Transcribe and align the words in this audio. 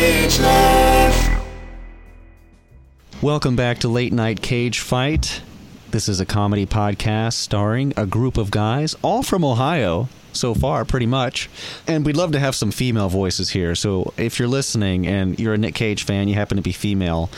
Cage 0.00 0.40
Life. 0.40 1.30
Welcome 3.20 3.54
back 3.54 3.80
to 3.80 3.88
Late 3.88 4.14
Night 4.14 4.40
Cage 4.40 4.80
Fight. 4.80 5.42
This 5.90 6.08
is 6.08 6.20
a 6.20 6.24
comedy 6.24 6.64
podcast 6.64 7.34
starring 7.34 7.92
a 7.98 8.06
group 8.06 8.38
of 8.38 8.50
guys, 8.50 8.96
all 9.02 9.22
from 9.22 9.44
Ohio 9.44 10.08
so 10.32 10.54
far, 10.54 10.86
pretty 10.86 11.04
much. 11.04 11.50
And 11.86 12.06
we'd 12.06 12.16
love 12.16 12.32
to 12.32 12.38
have 12.38 12.54
some 12.54 12.70
female 12.70 13.10
voices 13.10 13.50
here. 13.50 13.74
So 13.74 14.14
if 14.16 14.38
you're 14.38 14.48
listening 14.48 15.06
and 15.06 15.38
you're 15.38 15.52
a 15.52 15.58
Nick 15.58 15.74
Cage 15.74 16.04
fan, 16.04 16.28
you 16.28 16.34
happen 16.34 16.56
to 16.56 16.62
be 16.62 16.72
female, 16.72 17.28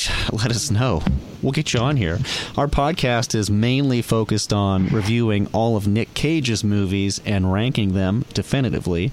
let 0.32 0.50
us 0.50 0.70
know. 0.70 1.02
We'll 1.42 1.52
get 1.52 1.74
you 1.74 1.80
on 1.80 1.96
here. 1.96 2.18
Our 2.56 2.68
podcast 2.68 3.34
is 3.34 3.50
mainly 3.50 4.00
focused 4.00 4.52
on 4.52 4.88
reviewing 4.88 5.48
all 5.48 5.76
of 5.76 5.88
Nick 5.88 6.14
Cage's 6.14 6.62
movies 6.62 7.20
and 7.26 7.52
ranking 7.52 7.94
them 7.94 8.24
definitively. 8.32 9.10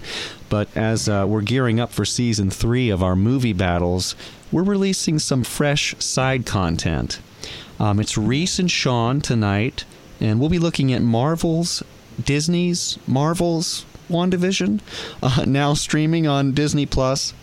But 0.47 0.69
as 0.75 1.09
uh, 1.09 1.25
we're 1.27 1.41
gearing 1.41 1.79
up 1.79 1.91
for 1.91 2.05
season 2.05 2.49
three 2.49 2.89
of 2.89 3.01
our 3.01 3.15
movie 3.15 3.53
battles, 3.53 4.15
we're 4.51 4.63
releasing 4.63 5.19
some 5.19 5.43
fresh 5.43 5.95
side 5.99 6.45
content. 6.45 7.19
Um, 7.79 7.99
it's 7.99 8.17
Reese 8.17 8.59
and 8.59 8.69
Sean 8.69 9.21
tonight, 9.21 9.85
and 10.19 10.39
we'll 10.39 10.49
be 10.49 10.59
looking 10.59 10.91
at 10.93 11.01
Marvel's, 11.01 11.81
Disney's, 12.23 12.99
Marvel's 13.07 13.85
WandaVision, 14.09 14.81
uh, 15.23 15.45
now 15.47 15.73
streaming 15.73 16.27
on 16.27 16.51
Disney 16.51 16.85
Plus 16.85 17.33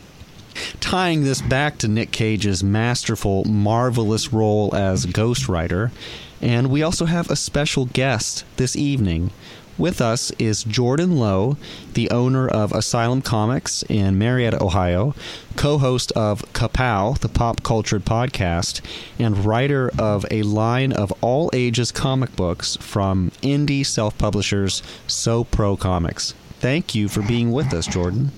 tying 0.80 1.24
this 1.24 1.42
back 1.42 1.78
to 1.78 1.88
Nick 1.88 2.10
Cage's 2.10 2.62
masterful, 2.62 3.44
marvelous 3.44 4.32
role 4.32 4.74
as 4.74 5.06
Ghost 5.06 5.48
Rider. 5.48 5.92
And 6.40 6.68
we 6.70 6.82
also 6.82 7.06
have 7.06 7.30
a 7.30 7.36
special 7.36 7.86
guest 7.86 8.44
this 8.56 8.76
evening. 8.76 9.30
With 9.78 10.00
us 10.00 10.30
is 10.38 10.64
Jordan 10.64 11.18
Lowe, 11.18 11.58
the 11.92 12.10
owner 12.10 12.48
of 12.48 12.72
Asylum 12.72 13.20
Comics 13.20 13.82
in 13.90 14.16
Marietta, 14.16 14.62
Ohio, 14.62 15.14
co 15.54 15.76
host 15.76 16.12
of 16.12 16.40
Kapow, 16.54 17.18
the 17.18 17.28
pop 17.28 17.62
cultured 17.62 18.06
podcast, 18.06 18.80
and 19.18 19.44
writer 19.44 19.90
of 19.98 20.24
a 20.30 20.42
line 20.44 20.92
of 20.92 21.12
all 21.20 21.50
ages 21.52 21.92
comic 21.92 22.34
books 22.36 22.76
from 22.76 23.30
indie 23.42 23.84
self 23.84 24.16
publishers 24.16 24.82
So 25.06 25.44
Pro 25.44 25.76
Comics. 25.76 26.32
Thank 26.58 26.94
you 26.94 27.08
for 27.08 27.20
being 27.20 27.52
with 27.52 27.74
us, 27.74 27.86
Jordan. 27.86 28.32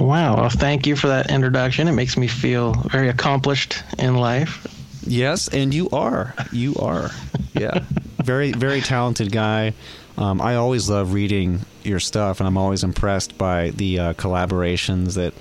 Wow. 0.00 0.36
Well, 0.36 0.50
thank 0.50 0.86
you 0.86 0.96
for 0.96 1.08
that 1.08 1.30
introduction. 1.30 1.88
It 1.88 1.92
makes 1.92 2.16
me 2.16 2.26
feel 2.26 2.74
very 2.74 3.08
accomplished 3.08 3.82
in 3.98 4.16
life. 4.16 4.66
Yes, 5.06 5.48
and 5.48 5.72
you 5.72 5.88
are. 5.90 6.34
You 6.52 6.74
are. 6.76 7.10
Yeah. 7.54 7.84
very, 8.24 8.52
very 8.52 8.80
talented 8.80 9.30
guy. 9.30 9.74
Um, 10.16 10.40
I 10.40 10.56
always 10.56 10.88
love 10.88 11.12
reading 11.12 11.60
your 11.82 12.00
stuff, 12.00 12.40
and 12.40 12.46
I'm 12.46 12.56
always 12.56 12.84
impressed 12.84 13.36
by 13.36 13.70
the 13.70 13.98
uh, 13.98 14.12
collaborations 14.14 15.14
that 15.14 15.34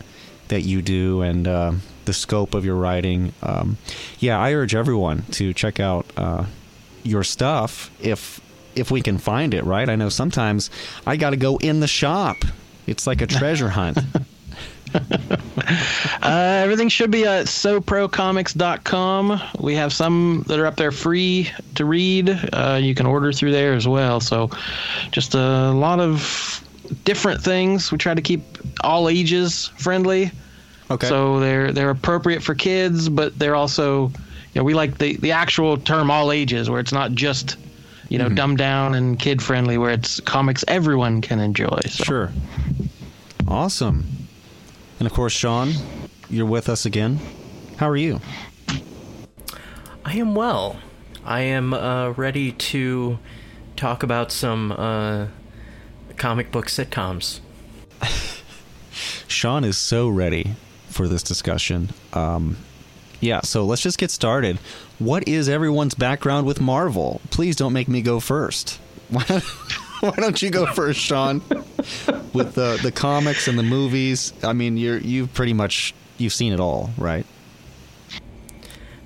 that 0.49 0.61
you 0.61 0.81
do 0.81 1.21
and 1.21 1.47
uh, 1.47 1.71
the 2.05 2.13
scope 2.13 2.53
of 2.53 2.65
your 2.65 2.75
writing. 2.75 3.33
Um, 3.41 3.77
yeah, 4.19 4.37
I 4.39 4.53
urge 4.53 4.75
everyone 4.75 5.23
to 5.31 5.53
check 5.53 5.79
out 5.79 6.05
uh, 6.17 6.45
your 7.03 7.23
stuff 7.23 7.89
if 8.01 8.41
if 8.75 8.91
we 8.91 9.01
can 9.01 9.17
find 9.17 9.53
it. 9.53 9.63
Right? 9.63 9.87
I 9.87 9.95
know 9.95 10.09
sometimes 10.09 10.69
I 11.05 11.15
got 11.17 11.31
to 11.31 11.37
go 11.37 11.57
in 11.57 11.79
the 11.79 11.87
shop. 11.87 12.37
It's 12.85 13.07
like 13.07 13.21
a 13.21 13.27
treasure 13.27 13.69
hunt. 13.69 13.99
uh, 16.23 16.61
everything 16.63 16.89
should 16.89 17.11
be 17.11 17.25
at 17.25 17.45
soprocomics.com. 17.47 19.41
We 19.59 19.75
have 19.75 19.93
some 19.93 20.43
that 20.47 20.59
are 20.59 20.65
up 20.65 20.75
there 20.75 20.91
free 20.91 21.49
to 21.75 21.85
read. 21.85 22.29
Uh, 22.53 22.79
you 22.81 22.93
can 22.95 23.05
order 23.05 23.31
through 23.31 23.51
there 23.51 23.73
as 23.73 23.87
well. 23.87 24.19
So, 24.19 24.49
just 25.11 25.33
a 25.35 25.71
lot 25.71 25.99
of 25.99 26.63
different 27.05 27.41
things. 27.41 27.91
We 27.91 27.97
try 27.97 28.13
to 28.13 28.21
keep 28.21 28.41
all 28.81 29.09
ages 29.09 29.69
friendly. 29.77 30.31
Okay. 30.91 31.07
So 31.07 31.39
they're 31.39 31.71
they're 31.71 31.89
appropriate 31.89 32.43
for 32.43 32.53
kids, 32.55 33.09
but 33.09 33.37
they're 33.39 33.55
also, 33.55 34.07
you 34.09 34.13
know, 34.55 34.63
we 34.63 34.73
like 34.73 34.97
the 34.97 35.15
the 35.17 35.31
actual 35.31 35.77
term 35.77 36.11
all 36.11 36.31
ages, 36.31 36.69
where 36.69 36.79
it's 36.79 36.91
not 36.91 37.13
just, 37.13 37.55
you 38.09 38.17
know, 38.19 38.27
Mhm. 38.29 38.35
dumbed 38.35 38.57
down 38.57 38.93
and 38.93 39.17
kid 39.17 39.41
friendly, 39.41 39.77
where 39.77 39.91
it's 39.91 40.19
comics 40.19 40.63
everyone 40.67 41.21
can 41.21 41.39
enjoy. 41.39 41.79
So. 41.87 42.03
Sure. 42.03 42.31
Awesome. 43.47 44.05
And 45.03 45.11
of 45.11 45.13
course, 45.17 45.33
Sean, 45.33 45.73
you're 46.29 46.45
with 46.45 46.69
us 46.69 46.85
again. 46.85 47.19
How 47.75 47.89
are 47.89 47.97
you? 47.97 48.21
I 50.05 50.13
am 50.15 50.33
well. 50.33 50.79
I 51.25 51.41
am 51.41 51.73
uh, 51.73 52.11
ready 52.11 52.53
to 52.53 53.19
talk 53.75 54.01
about 54.01 54.31
some 54.31 54.71
uh, 54.71 55.27
comic 56.15 56.53
book 56.53 56.67
sitcoms. 56.67 57.41
Sean 59.27 59.65
is 59.65 59.77
so 59.77 60.07
ready 60.07 60.55
for 60.87 61.09
this 61.09 61.21
discussion. 61.21 61.89
Um, 62.13 62.55
yeah, 63.19 63.41
so 63.41 63.65
let's 63.65 63.81
just 63.81 63.97
get 63.97 64.09
started. 64.09 64.57
What 64.99 65.27
is 65.27 65.49
everyone's 65.49 65.95
background 65.95 66.47
with 66.47 66.61
Marvel? 66.61 67.19
Please 67.29 67.57
don't 67.57 67.73
make 67.73 67.89
me 67.89 68.01
go 68.01 68.21
first. 68.21 68.79
Why 70.09 70.11
don't, 70.17 70.41
you 70.41 70.49
go 70.49 70.65
first, 70.65 70.99
Sean? 70.99 71.41
With 72.33 72.55
the 72.55 72.77
the 72.83 72.91
comics 72.93 73.47
and 73.47 73.57
the 73.57 73.63
movies. 73.63 74.33
I 74.43 74.51
mean, 74.51 74.75
you're 74.75 74.97
you've 74.97 75.33
pretty 75.33 75.53
much 75.53 75.93
you've 76.17 76.33
seen 76.33 76.51
it 76.51 76.59
all, 76.59 76.89
right? 76.97 77.25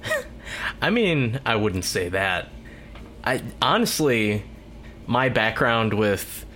I 0.82 0.90
mean, 0.90 1.40
I 1.46 1.56
wouldn't 1.56 1.86
say 1.86 2.10
that. 2.10 2.50
I 3.24 3.44
honestly, 3.62 4.44
my 5.06 5.30
background 5.30 5.94
with 5.94 6.48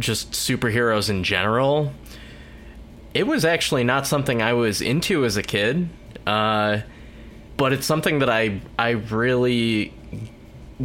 just 0.00 0.32
superheroes 0.32 1.08
in 1.08 1.22
general, 1.22 1.92
it 3.14 3.28
was 3.28 3.44
actually 3.44 3.84
not 3.84 4.08
something 4.08 4.42
I 4.42 4.54
was 4.54 4.80
into 4.80 5.24
as 5.24 5.36
a 5.36 5.42
kid. 5.44 5.88
Uh, 6.26 6.80
but 7.56 7.72
it's 7.72 7.86
something 7.86 8.18
that 8.18 8.28
I 8.28 8.60
I 8.76 8.90
really 8.90 9.94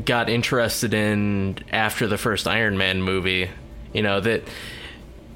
got 0.06 0.30
interested 0.30 0.94
in 0.94 1.60
after 1.72 2.08
the 2.08 2.18
first 2.18 2.48
Iron 2.48 2.78
Man 2.78 3.02
movie. 3.02 3.50
You 3.94 4.04
know 4.04 4.20
that 4.20 4.44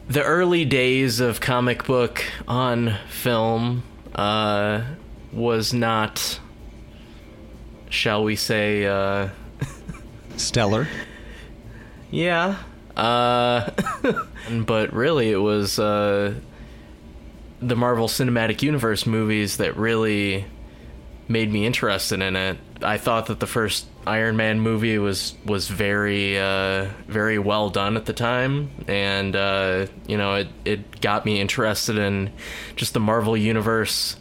the 0.07 0.23
early 0.23 0.65
days 0.65 1.19
of 1.19 1.39
comic 1.39 1.85
book 1.85 2.23
on 2.47 2.95
film 3.09 3.83
uh, 4.15 4.83
was 5.31 5.73
not, 5.73 6.39
shall 7.89 8.23
we 8.23 8.35
say, 8.35 8.85
uh, 8.85 9.29
Stellar. 10.37 10.87
yeah. 12.11 12.57
Uh, 12.95 13.71
but 14.65 14.93
really, 14.93 15.31
it 15.31 15.37
was 15.37 15.79
uh, 15.79 16.33
the 17.59 17.75
Marvel 17.75 18.07
Cinematic 18.07 18.61
Universe 18.61 19.07
movies 19.07 19.57
that 19.57 19.75
really 19.77 20.45
made 21.33 21.51
me 21.51 21.65
interested 21.65 22.21
in 22.21 22.35
it. 22.37 22.57
I 22.81 22.97
thought 22.97 23.25
that 23.25 23.39
the 23.41 23.47
first 23.47 23.87
Iron 24.05 24.37
Man 24.37 24.59
movie 24.59 24.97
was 24.99 25.33
was 25.45 25.67
very 25.67 26.39
uh, 26.39 26.87
very 27.07 27.39
well 27.39 27.69
done 27.69 27.97
at 27.97 28.05
the 28.05 28.13
time, 28.13 28.69
and 28.87 29.35
uh, 29.35 29.87
you 30.07 30.15
know 30.15 30.35
it 30.35 30.47
it 30.63 31.01
got 31.01 31.25
me 31.25 31.41
interested 31.41 31.97
in 31.97 32.31
just 32.75 32.93
the 32.93 32.99
Marvel 32.99 33.35
universe 33.35 34.15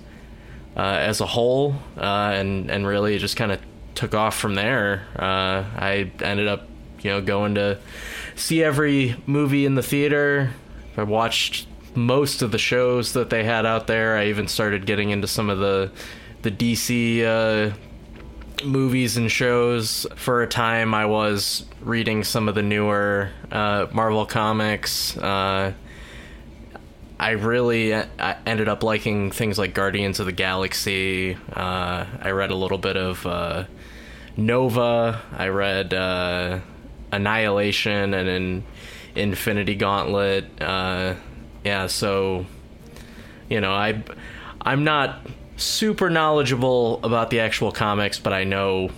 uh, 0.76 0.80
as 0.80 1.20
a 1.20 1.26
whole, 1.26 1.76
uh, 1.96 2.32
and 2.34 2.70
and 2.70 2.86
really 2.86 3.18
just 3.18 3.36
kind 3.36 3.52
of 3.52 3.60
took 3.94 4.14
off 4.14 4.36
from 4.36 4.54
there. 4.54 5.06
Uh, 5.14 5.64
I 5.76 6.10
ended 6.20 6.48
up 6.48 6.66
you 7.02 7.10
know 7.10 7.20
going 7.20 7.56
to 7.56 7.78
see 8.34 8.64
every 8.64 9.16
movie 9.26 9.66
in 9.66 9.74
the 9.74 9.82
theater. 9.82 10.52
I 10.96 11.02
watched 11.02 11.66
most 11.94 12.40
of 12.40 12.52
the 12.52 12.58
shows 12.58 13.12
that 13.12 13.28
they 13.28 13.44
had 13.44 13.66
out 13.66 13.86
there. 13.86 14.16
I 14.16 14.28
even 14.28 14.48
started 14.48 14.86
getting 14.86 15.10
into 15.10 15.26
some 15.26 15.50
of 15.50 15.58
the 15.58 15.90
the 16.42 16.50
DC 16.50 17.24
uh, 17.24 17.74
movies 18.64 19.16
and 19.16 19.30
shows. 19.30 20.06
For 20.16 20.42
a 20.42 20.46
time, 20.46 20.94
I 20.94 21.06
was 21.06 21.64
reading 21.80 22.24
some 22.24 22.48
of 22.48 22.54
the 22.54 22.62
newer 22.62 23.30
uh, 23.50 23.86
Marvel 23.92 24.26
comics. 24.26 25.16
Uh, 25.16 25.72
I 27.18 27.30
really 27.30 27.94
I 27.94 28.36
ended 28.46 28.68
up 28.68 28.82
liking 28.82 29.30
things 29.30 29.56
like 29.56 29.74
Guardians 29.74 30.18
of 30.18 30.26
the 30.26 30.32
Galaxy. 30.32 31.36
Uh, 31.52 32.04
I 32.20 32.30
read 32.30 32.50
a 32.50 32.56
little 32.56 32.78
bit 32.78 32.96
of 32.96 33.24
uh, 33.24 33.64
Nova. 34.36 35.22
I 35.36 35.46
read 35.46 35.94
uh, 35.94 36.58
Annihilation 37.12 38.14
and 38.14 38.28
in 38.28 38.64
Infinity 39.14 39.76
Gauntlet. 39.76 40.60
Uh, 40.60 41.14
yeah, 41.64 41.86
so 41.86 42.46
you 43.48 43.60
know, 43.60 43.72
I 43.72 44.02
I'm 44.60 44.82
not 44.82 45.24
super 45.56 46.10
knowledgeable 46.10 47.00
about 47.02 47.30
the 47.30 47.40
actual 47.40 47.72
comics, 47.72 48.18
but 48.18 48.32
I 48.32 48.44
know 48.44 48.90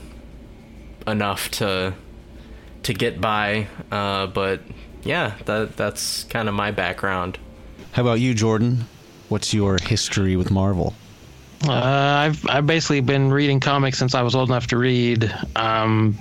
enough 1.06 1.50
to 1.52 1.94
to 2.84 2.94
get 2.94 3.20
by. 3.20 3.66
Uh, 3.90 4.26
but 4.26 4.60
yeah, 5.02 5.34
that 5.46 5.76
that's 5.76 6.24
kind 6.24 6.48
of 6.48 6.54
my 6.54 6.70
background. 6.70 7.38
How 7.92 8.02
about 8.02 8.20
you, 8.20 8.34
Jordan? 8.34 8.84
What's 9.28 9.54
your 9.54 9.78
history 9.82 10.36
with 10.36 10.50
Marvel? 10.50 10.94
Uh, 11.66 11.72
I've 11.72 12.48
I've 12.48 12.66
basically 12.66 13.00
been 13.00 13.30
reading 13.30 13.60
comics 13.60 13.98
since 13.98 14.14
I 14.14 14.22
was 14.22 14.34
old 14.34 14.48
enough 14.48 14.66
to 14.68 14.76
read. 14.76 15.32
Um, 15.56 16.18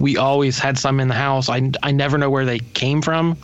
we 0.00 0.16
always 0.16 0.58
had 0.58 0.78
some 0.78 1.00
in 1.00 1.08
the 1.08 1.14
house. 1.14 1.48
I, 1.48 1.70
I 1.82 1.90
never 1.90 2.18
know 2.18 2.30
where 2.30 2.44
they 2.44 2.60
came 2.60 3.02
from 3.02 3.36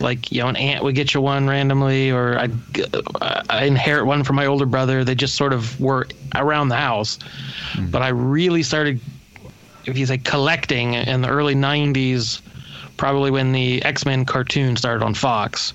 like 0.00 0.32
you 0.32 0.42
know 0.42 0.48
an 0.48 0.56
aunt 0.56 0.82
would 0.82 0.94
get 0.94 1.14
you 1.14 1.20
one 1.20 1.46
randomly, 1.46 2.10
or 2.10 2.38
I'd 2.38 2.52
I 3.20 3.64
inherit 3.64 4.06
one 4.06 4.24
from 4.24 4.36
my 4.36 4.46
older 4.46 4.66
brother. 4.66 5.04
They 5.04 5.14
just 5.14 5.36
sort 5.36 5.52
of 5.52 5.78
were 5.80 6.06
around 6.34 6.68
the 6.68 6.76
house. 6.76 7.18
Mm-hmm. 7.72 7.90
But 7.90 8.02
I 8.02 8.08
really 8.08 8.62
started, 8.62 9.00
if 9.84 9.98
you 9.98 10.06
say 10.06 10.18
collecting, 10.18 10.94
in 10.94 11.20
the 11.20 11.28
early 11.28 11.54
'90s, 11.54 12.40
probably 12.96 13.30
when 13.30 13.52
the 13.52 13.82
X 13.84 14.04
Men 14.04 14.24
cartoon 14.24 14.76
started 14.76 15.04
on 15.04 15.14
Fox, 15.14 15.74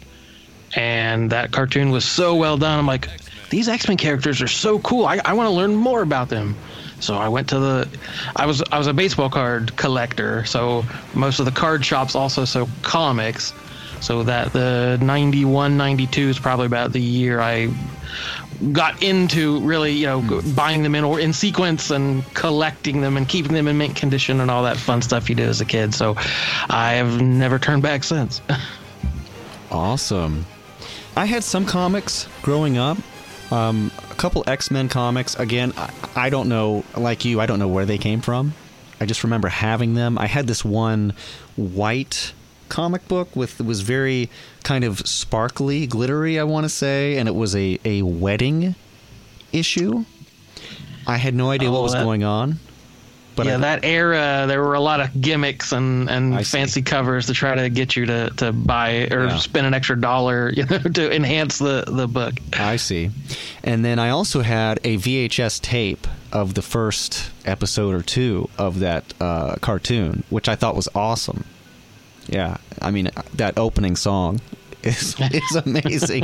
and 0.75 1.30
that 1.31 1.51
cartoon 1.51 1.92
was 1.92 2.06
so 2.06 2.36
well 2.36 2.57
done. 2.57 2.80
I'm 2.80 2.88
like, 2.88 3.10
these 3.50 3.69
X 3.69 3.88
Men 3.88 3.98
characters 3.98 4.42
are 4.42 4.48
so 4.48 4.80
cool. 4.80 5.06
I, 5.06 5.21
I 5.24 5.33
want 5.33 5.48
to 5.48 5.54
learn 5.54 5.75
more 5.75 6.01
about 6.01 6.30
them. 6.30 6.56
So 7.00 7.16
I 7.16 7.28
went 7.28 7.50
to 7.50 7.60
the, 7.60 7.89
I 8.36 8.45
was 8.45 8.63
I 8.71 8.78
was 8.78 8.88
a 8.88 8.94
baseball 8.94 9.30
card 9.30 9.75
collector. 9.75 10.45
So 10.45 10.86
most 11.13 11.39
of 11.39 11.45
the 11.45 11.51
card 11.51 11.86
shops 11.86 12.16
also 12.16 12.45
sell 12.45 12.69
comics. 12.81 13.54
So 14.06 14.22
that 14.22 14.54
the 14.54 15.00
91, 15.02 15.78
92 15.78 16.30
is 16.30 16.38
probably 16.38 16.68
about 16.68 16.92
the 16.92 17.02
year 17.02 17.40
I 17.42 17.74
got 18.72 19.02
into 19.02 19.60
really, 19.62 19.94
you 19.94 20.06
know, 20.06 20.42
buying 20.56 20.84
them 20.84 20.94
in 20.94 21.04
or 21.04 21.19
in 21.19 21.34
sequence 21.34 21.90
and 21.90 22.24
collecting 22.36 23.02
them 23.02 23.18
and 23.18 23.28
keeping 23.28 23.54
them 23.54 23.68
in 23.68 23.80
mint 23.80 23.96
condition 23.96 24.42
and 24.42 24.52
all 24.52 24.62
that 24.62 24.78
fun 24.78 25.02
stuff 25.02 25.28
you 25.28 25.34
did 25.34 25.50
as 25.50 25.60
a 25.60 25.66
kid. 25.66 25.96
So 25.96 26.13
I 26.69 26.94
have 26.94 27.19
never 27.19 27.57
turned 27.57 27.81
back 27.81 28.04
since. 28.04 28.42
Awesome. 29.72 30.46
I 31.18 31.25
had 31.25 31.44
some 31.44 31.66
comics 31.66 32.30
growing 32.44 32.78
up. 32.78 32.98
Um, 33.52 33.92
a 34.10 34.13
couple 34.13 34.44
X 34.48 34.69
Men 34.69 34.88
comics. 34.88 35.36
Again, 35.36 35.74
I, 35.75 35.92
I 36.16 36.30
don't 36.30 36.48
know, 36.48 36.86
like 36.96 37.25
you, 37.25 37.42
I 37.42 37.48
don't 37.48 37.57
know 37.57 37.68
where 37.68 37.86
they 37.86 37.98
came 37.98 38.22
from. 38.22 38.54
I 39.02 39.06
just 39.07 39.24
remember 39.24 39.50
having 39.50 39.96
them. 39.96 40.18
I 40.19 40.28
had 40.28 40.46
this 40.46 40.63
one 40.63 41.13
white 41.57 42.31
comic 42.69 43.07
book 43.07 43.35
with 43.35 43.59
it 43.59 43.65
was 43.65 43.81
very 43.81 44.29
kind 44.63 44.83
of 44.83 45.00
sparkly, 45.00 45.88
glittery, 45.88 46.39
I 46.39 46.44
want 46.44 46.65
to 46.65 46.69
say, 46.69 47.17
and 47.17 47.27
it 47.29 47.35
was 47.35 47.56
a, 47.56 47.79
a 47.85 48.01
wedding 48.01 48.75
issue. 49.51 50.06
I 51.07 51.17
had 51.17 51.35
no 51.35 51.51
idea 51.51 51.69
Oh, 51.69 51.73
what 51.73 51.83
was 51.83 51.94
that- 51.94 52.03
going 52.03 52.23
on. 52.23 52.59
But 53.35 53.47
yeah, 53.47 53.56
I, 53.56 53.57
that 53.57 53.83
era, 53.83 54.45
there 54.47 54.62
were 54.63 54.75
a 54.75 54.79
lot 54.79 55.01
of 55.01 55.19
gimmicks 55.19 55.73
and, 55.73 56.09
I 56.09 56.13
and 56.13 56.38
see. 56.38 56.57
fancy 56.57 56.81
covers 56.81 57.25
to 57.25 57.33
try 57.33 57.53
to 57.53 57.69
get 57.69 57.94
you 57.97 58.06
to, 58.06 58.29
to 58.38 58.53
buy 58.53 59.09
or 59.11 59.25
Yeah. 59.25 59.38
spend 59.39 59.68
an 59.68 59.73
extra 59.73 60.00
dollar, 60.00 60.50
you 60.56 60.63
know, 60.65 60.77
to 60.79 61.13
enhance 61.13 61.57
the, 61.59 61.83
the 61.85 62.07
book. 62.07 62.35
I 62.53 62.77
see. 62.77 63.09
And 63.61 63.83
then 63.83 64.00
I 64.00 64.07
also 64.11 64.39
had 64.39 64.79
a 64.85 64.95
VHS 64.97 65.59
tape 65.59 66.07
of 66.31 66.53
the 66.53 66.61
first 66.61 67.29
episode 67.44 67.94
or 67.94 68.01
two 68.01 68.50
of 68.57 68.79
that 68.79 69.13
uh, 69.19 69.56
cartoon, 69.59 70.23
which 70.29 70.47
I 70.47 70.56
thought 70.56 70.77
was 70.77 70.88
awesome. 70.95 71.44
Yeah, 72.27 72.57
I 72.81 72.92
mean 72.92 73.10
that 73.36 73.57
opening 73.57 73.95
song 73.95 74.42
is 74.86 75.16
is 75.19 75.56
amazing. 75.56 76.24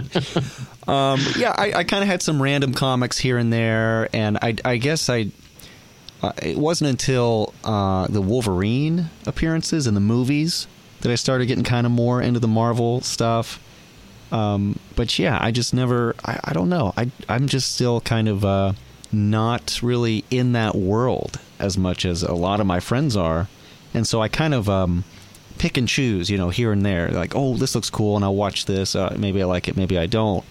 um, 0.88 1.20
yeah, 1.38 1.54
I, 1.58 1.74
I 1.78 1.84
kind 1.84 2.04
of 2.04 2.08
had 2.08 2.22
some 2.22 2.42
random 2.42 2.74
comics 2.74 3.18
here 3.18 3.38
and 3.38 3.52
there, 3.52 4.10
and 4.14 4.38
I, 4.42 4.56
I 4.64 4.78
guess 4.78 5.10
I. 5.10 5.28
Uh, 6.24 6.32
it 6.40 6.56
wasn't 6.56 6.88
until 6.88 7.52
uh, 7.64 8.06
the 8.06 8.22
Wolverine 8.22 9.10
appearances 9.26 9.88
in 9.88 9.96
the 9.96 10.00
movies 10.00 10.68
that 11.02 11.12
I 11.12 11.16
started 11.16 11.48
getting 11.48 11.64
kind 11.64 11.88
of 11.88 11.92
more 11.92 12.22
into 12.22 12.40
the 12.40 12.48
Marvel 12.48 13.02
stuff. 13.02 13.60
Um, 14.32 14.78
but 14.96 15.18
yeah, 15.18 15.40
I 15.42 15.50
just 15.50 15.74
never. 15.74 16.16
I, 16.24 16.40
I 16.44 16.54
don't 16.54 16.70
know. 16.70 16.94
I 16.96 17.10
I'm 17.28 17.48
just 17.48 17.74
still 17.74 18.02
kind 18.02 18.30
of 18.30 18.46
uh, 18.46 18.74
not 19.12 19.80
really 19.82 20.24
in 20.30 20.52
that 20.52 20.76
world 20.76 21.40
as 21.58 21.76
much 21.76 22.06
as 22.06 22.22
a 22.22 22.34
lot 22.34 22.60
of 22.60 22.68
my 22.68 22.80
friends 22.80 23.18
are, 23.18 23.48
and 23.92 24.06
so 24.06 24.22
I 24.22 24.28
kind 24.28 24.54
of 24.54 24.70
um, 24.70 25.04
pick 25.62 25.78
and 25.78 25.88
choose, 25.88 26.28
you 26.28 26.40
know, 26.40 26.50
here 26.50 26.72
and 26.72 26.84
there. 26.84 27.10
Like, 27.10 27.36
oh, 27.36 27.56
this 27.56 27.76
looks 27.76 27.92
cool, 27.92 28.16
and 28.16 28.26
I'll 28.26 28.36
watch 28.36 28.66
this. 28.66 28.96
Uh, 28.96 29.16
maybe 29.18 29.44
I 29.44 29.46
like 29.46 29.68
it, 29.68 29.78
maybe 29.78 29.96
I 29.96 30.08
don't. 30.08 30.44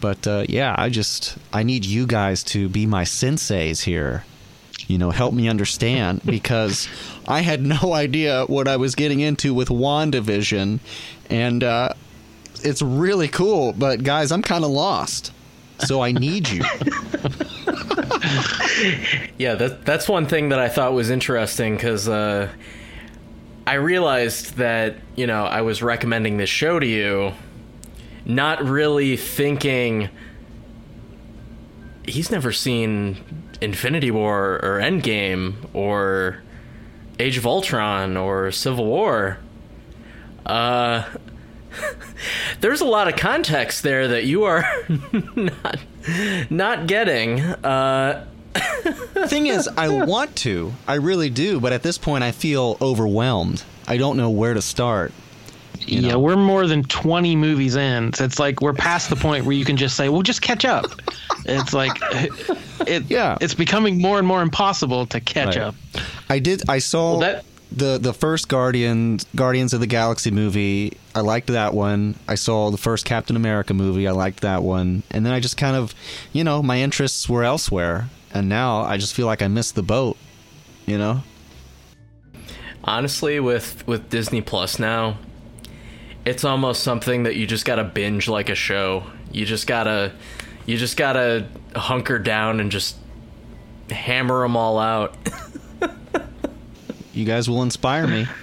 But 0.00 0.26
uh, 0.26 0.46
yeah, 0.48 0.74
I 0.76 0.88
just 0.88 1.38
I 1.52 1.62
need 1.62 1.84
you 1.84 2.06
guys 2.06 2.42
to 2.44 2.68
be 2.68 2.84
my 2.84 3.04
senseis 3.04 3.82
here. 3.82 4.24
You 4.88 4.98
know, 4.98 5.10
help 5.10 5.32
me 5.32 5.48
understand 5.48 6.22
because 6.26 6.88
I 7.28 7.42
had 7.42 7.64
no 7.64 7.92
idea 7.92 8.46
what 8.46 8.66
I 8.66 8.76
was 8.76 8.96
getting 8.96 9.20
into 9.20 9.54
with 9.54 9.68
WandaVision, 9.68 10.80
and 11.30 11.64
uh, 11.64 11.90
it's 12.64 12.82
really 12.82 13.28
cool. 13.28 13.72
But 13.72 14.02
guys, 14.02 14.32
I'm 14.32 14.42
kind 14.42 14.64
of 14.64 14.70
lost, 14.70 15.32
so 15.78 16.00
I 16.00 16.10
need 16.10 16.48
you. 16.48 16.62
Yeah, 19.38 19.54
that 19.54 19.84
that's 19.84 20.08
one 20.08 20.26
thing 20.26 20.50
that 20.50 20.58
I 20.58 20.68
thought 20.68 20.92
was 20.92 21.10
interesting 21.10 21.74
because 21.74 22.08
uh, 22.08 22.48
I 23.68 23.74
realized 23.74 24.54
that 24.54 24.94
you 25.14 25.26
know 25.26 25.44
I 25.44 25.60
was 25.60 25.82
recommending 25.82 26.38
this 26.38 26.48
show 26.48 26.78
to 26.78 26.86
you, 26.86 27.34
not 28.24 28.64
really 28.64 29.18
thinking 29.18 30.08
he's 32.06 32.30
never 32.30 32.50
seen 32.50 33.22
Infinity 33.60 34.10
War 34.10 34.58
or 34.62 34.80
Endgame 34.80 35.56
or 35.74 36.42
Age 37.18 37.36
of 37.36 37.46
Ultron 37.46 38.16
or 38.16 38.50
Civil 38.52 38.86
War. 38.86 39.36
Uh, 40.46 41.04
there's 42.60 42.80
a 42.80 42.86
lot 42.86 43.06
of 43.06 43.16
context 43.16 43.82
there 43.82 44.08
that 44.08 44.24
you 44.24 44.44
are 44.44 44.64
not 45.36 45.78
not 46.48 46.86
getting. 46.86 47.40
Uh, 47.42 48.26
Thing 49.28 49.46
is, 49.46 49.68
I 49.76 50.04
want 50.04 50.34
to, 50.36 50.72
I 50.86 50.94
really 50.94 51.30
do, 51.30 51.60
but 51.60 51.72
at 51.72 51.82
this 51.82 51.98
point, 51.98 52.24
I 52.24 52.32
feel 52.32 52.76
overwhelmed. 52.80 53.62
I 53.86 53.96
don't 53.96 54.16
know 54.16 54.30
where 54.30 54.54
to 54.54 54.62
start. 54.62 55.12
You 55.80 56.00
yeah, 56.00 56.12
know. 56.12 56.18
we're 56.18 56.36
more 56.36 56.66
than 56.66 56.82
20 56.82 57.36
movies 57.36 57.76
in. 57.76 58.12
So 58.12 58.24
it's 58.24 58.38
like 58.38 58.60
we're 58.60 58.72
past 58.74 59.10
the 59.10 59.16
point 59.16 59.44
where 59.44 59.54
you 59.54 59.64
can 59.64 59.76
just 59.76 59.96
say, 59.96 60.08
well, 60.08 60.22
just 60.22 60.42
catch 60.42 60.64
up. 60.64 60.86
It's 61.46 61.72
like, 61.72 61.92
it, 62.86 63.04
Yeah. 63.08 63.38
it's 63.40 63.54
becoming 63.54 64.00
more 64.00 64.18
and 64.18 64.26
more 64.26 64.42
impossible 64.42 65.06
to 65.06 65.20
catch 65.20 65.56
Right. 65.56 65.58
up. 65.58 65.74
I 66.28 66.38
did. 66.40 66.62
I 66.68 66.78
saw 66.78 67.12
Well, 67.12 67.20
that- 67.20 67.44
the 67.70 67.98
the 67.98 68.14
first 68.14 68.48
Guardians 68.48 69.26
Guardians 69.36 69.74
of 69.74 69.80
the 69.80 69.86
Galaxy 69.86 70.30
movie. 70.30 70.96
I 71.14 71.20
liked 71.20 71.48
that 71.48 71.74
one. 71.74 72.14
I 72.26 72.34
saw 72.34 72.70
the 72.70 72.78
first 72.78 73.04
Captain 73.04 73.36
America 73.36 73.74
movie. 73.74 74.08
I 74.08 74.12
liked 74.12 74.40
that 74.40 74.62
one. 74.62 75.02
And 75.10 75.26
then 75.26 75.34
I 75.34 75.40
just 75.40 75.58
kind 75.58 75.76
of, 75.76 75.94
you 76.32 76.44
know, 76.44 76.62
my 76.62 76.80
interests 76.80 77.28
were 77.28 77.44
elsewhere. 77.44 78.08
And 78.34 78.48
now 78.48 78.80
I 78.82 78.96
just 78.96 79.14
feel 79.14 79.26
like 79.26 79.42
I 79.42 79.48
missed 79.48 79.74
the 79.74 79.82
boat. 79.82 80.16
You 80.86 80.98
know. 80.98 81.22
honestly 82.84 83.38
with 83.40 83.86
with 83.86 84.08
disney 84.08 84.40
plus 84.40 84.78
now 84.78 85.18
it's 86.24 86.44
almost 86.44 86.82
something 86.82 87.24
that 87.24 87.36
you 87.36 87.46
just 87.46 87.66
gotta 87.66 87.84
binge 87.84 88.28
like 88.28 88.48
a 88.48 88.54
show 88.54 89.02
you 89.32 89.44
just 89.44 89.66
gotta 89.66 90.12
you 90.64 90.78
just 90.78 90.96
gotta 90.96 91.46
hunker 91.74 92.18
down 92.18 92.60
and 92.60 92.70
just 92.70 92.96
hammer 93.90 94.40
them 94.42 94.56
all 94.56 94.78
out 94.78 95.14
You 97.18 97.24
guys 97.24 97.48
will 97.50 97.62
inspire 97.62 98.06
me. 98.06 98.26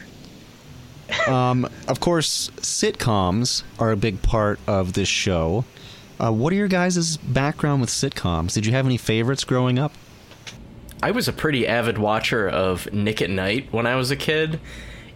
Um, 1.28 1.70
of 1.88 2.00
course, 2.00 2.50
sitcoms 2.58 3.64
are 3.80 3.92
a 3.92 3.96
big 3.96 4.22
part 4.22 4.60
of 4.68 4.94
this 4.94 5.08
show. 5.08 5.64
Uh, 6.20 6.32
what 6.32 6.54
are 6.54 6.56
your 6.56 6.68
guys' 6.68 7.18
background 7.18 7.82
with 7.82 7.90
sitcoms? 7.90 8.54
Did 8.54 8.66
you 8.66 8.72
have 8.72 8.86
any 8.86 8.98
favorites 8.98 9.44
growing 9.44 9.80
up? 9.80 9.94
i 11.04 11.12
was 11.12 11.28
a 11.28 11.34
pretty 11.34 11.68
avid 11.68 11.98
watcher 11.98 12.48
of 12.48 12.92
nick 12.94 13.22
at 13.22 13.30
night 13.30 13.68
when 13.72 13.86
i 13.86 13.96
was 13.96 14.12
a 14.12 14.16
kid 14.16 14.58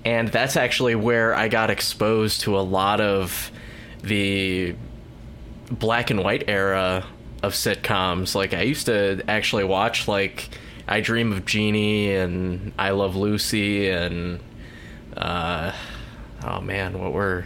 and 0.03 0.27
that's 0.27 0.58
actually 0.58 0.94
where 0.94 1.34
i 1.34 1.48
got 1.48 1.70
exposed 1.70 2.41
to 2.41 2.60
a 2.60 2.60
lot 2.60 3.00
of 3.00 3.50
the 4.03 4.75
black 5.72 6.10
and 6.10 6.22
white 6.22 6.44
era 6.48 7.06
of 7.44 7.53
sitcoms. 7.53 8.36
Like 8.36 8.53
I 8.53 8.63
used 8.63 8.88
to 8.88 9.24
actually 9.27 9.63
watch 9.63 10.08
like 10.08 10.50
I 10.88 11.01
Dream 11.01 11.32
of 11.32 11.46
Jeannie 11.46 12.13
and 12.15 12.74
I 12.77 12.91
Love 12.91 13.15
Lucy 13.15 13.89
and 13.89 14.39
uh 15.15 15.72
oh 16.44 16.62
man, 16.62 17.00
what 17.00 17.13
were 17.13 17.46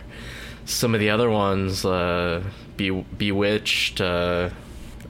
some 0.65 0.93
of 0.93 0.99
the 0.99 1.09
other 1.09 1.29
ones? 1.29 1.85
Uh 1.85 2.43
Be- 2.77 3.05
Bewitched, 3.17 4.01
uh 4.01 4.49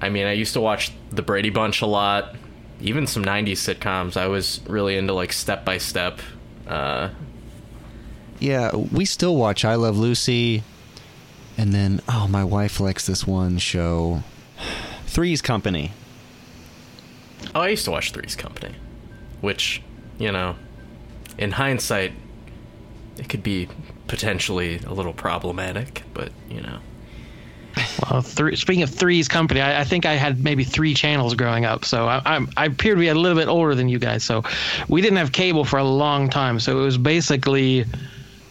I 0.02 0.10
mean, 0.10 0.26
I 0.26 0.34
used 0.34 0.54
to 0.54 0.62
watch 0.62 0.92
The 1.12 1.22
Brady 1.22 1.50
Bunch 1.50 1.82
a 1.82 1.86
lot. 1.86 2.36
Even 2.82 3.08
some 3.08 3.24
90s 3.24 3.54
sitcoms. 3.54 4.18
I 4.18 4.28
was 4.28 4.60
really 4.68 4.98
into 4.98 5.14
like 5.14 5.32
Step 5.32 5.64
by 5.64 5.78
Step. 5.78 6.20
Uh 6.68 7.10
Yeah, 8.40 8.76
we 8.76 9.06
still 9.06 9.36
watch 9.36 9.64
I 9.64 9.76
Love 9.76 9.98
Lucy. 9.98 10.64
And 11.56 11.72
then, 11.72 12.02
oh, 12.10 12.28
my 12.28 12.44
wife 12.44 12.80
likes 12.80 13.06
this 13.06 13.28
one 13.28 13.60
show 13.60 14.24
Three's 15.06 15.42
Company. 15.42 15.92
Oh, 17.54 17.62
I 17.62 17.68
used 17.70 17.86
to 17.86 17.92
watch 17.92 18.12
Three's 18.12 18.36
Company, 18.36 18.74
which, 19.42 19.84
you 20.18 20.32
know, 20.32 20.56
in 21.38 21.52
hindsight, 21.52 22.14
it 23.18 23.30
could 23.30 23.44
be 23.44 23.68
potentially 24.08 24.80
a 24.86 24.94
little 24.94 25.14
problematic, 25.14 26.04
but 26.14 26.32
you 26.50 26.62
know. 26.62 26.80
Well, 28.10 28.22
three, 28.22 28.56
speaking 28.56 28.84
of 28.84 28.90
Three's 28.90 29.28
Company, 29.28 29.60
I, 29.60 29.82
I 29.82 29.84
think 29.84 30.06
I 30.06 30.14
had 30.14 30.44
maybe 30.44 30.64
three 30.64 30.94
channels 30.94 31.34
growing 31.34 31.66
up, 31.66 31.86
so 31.86 32.08
I, 32.08 32.22
I'm, 32.26 32.48
I 32.56 32.66
appear 32.66 32.94
to 32.94 33.00
be 33.00 33.08
a 33.08 33.16
little 33.16 33.38
bit 33.38 33.48
older 33.48 33.74
than 33.74 33.90
you 33.90 33.98
guys. 33.98 34.24
So 34.24 34.44
we 34.90 35.02
didn't 35.02 35.18
have 35.18 35.32
cable 35.32 35.66
for 35.66 35.80
a 35.80 35.84
long 35.84 36.30
time, 36.30 36.60
so 36.60 36.80
it 36.80 36.84
was 36.84 36.98
basically 36.98 37.86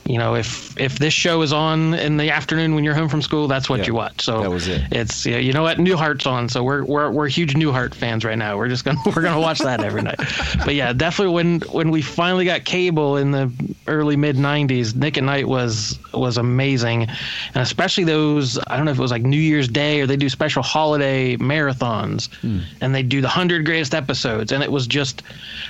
you 0.04 0.18
know, 0.18 0.34
if 0.34 0.78
if 0.80 0.98
this 0.98 1.14
show 1.14 1.42
is 1.42 1.52
on 1.52 1.94
in 1.94 2.16
the 2.16 2.30
afternoon 2.30 2.74
when 2.74 2.82
you're 2.82 2.94
home 2.94 3.08
from 3.08 3.22
school, 3.22 3.46
that's 3.46 3.68
what 3.68 3.80
Yeah, 3.80 3.86
you 3.86 3.94
watch. 3.94 4.22
So 4.22 4.42
that 4.42 4.50
was 4.50 4.66
it. 4.66 4.82
It's 4.90 5.24
yeah, 5.24 5.36
you 5.36 5.52
know 5.52 5.62
what, 5.62 5.78
Newhart's 5.78 6.26
on, 6.26 6.48
so 6.48 6.64
we're 6.64 6.84
we're 6.84 7.10
we're 7.10 7.28
huge 7.28 7.54
Newhart 7.54 7.94
fans 7.94 8.24
right 8.24 8.36
now. 8.36 8.56
We're 8.56 8.68
just 8.68 8.84
gonna 8.84 8.98
we're 9.06 9.22
gonna 9.22 9.40
watch 9.40 9.60
that 9.60 9.82
every 9.82 10.02
night. 10.02 10.20
But 10.64 10.74
yeah, 10.74 10.92
definitely 10.92 11.34
when 11.34 11.60
when 11.72 11.90
we 11.90 12.02
finally 12.02 12.44
got 12.44 12.64
cable 12.64 13.16
in 13.16 13.30
the 13.30 13.52
early 13.86 14.16
mid 14.16 14.36
'90s, 14.36 14.94
Nick 14.94 15.18
at 15.18 15.24
Night 15.24 15.46
was 15.46 15.98
was 16.12 16.36
amazing, 16.36 17.02
and 17.02 17.56
especially 17.56 18.04
those 18.04 18.58
I 18.66 18.76
don't 18.76 18.84
know 18.84 18.92
if 18.92 18.98
it 18.98 19.02
was 19.02 19.12
like 19.12 19.22
New 19.22 19.40
Year's 19.40 19.68
Day 19.68 20.00
or 20.00 20.06
they 20.06 20.16
do 20.16 20.28
special 20.28 20.62
holiday 20.62 21.36
marathons, 21.36 22.32
hmm. 22.36 22.60
and 22.80 22.94
they 22.94 23.02
do 23.02 23.20
the 23.20 23.28
hundred 23.28 23.64
greatest 23.64 23.94
episodes, 23.94 24.52
and 24.52 24.62
it 24.62 24.72
was 24.72 24.86
just 24.86 25.22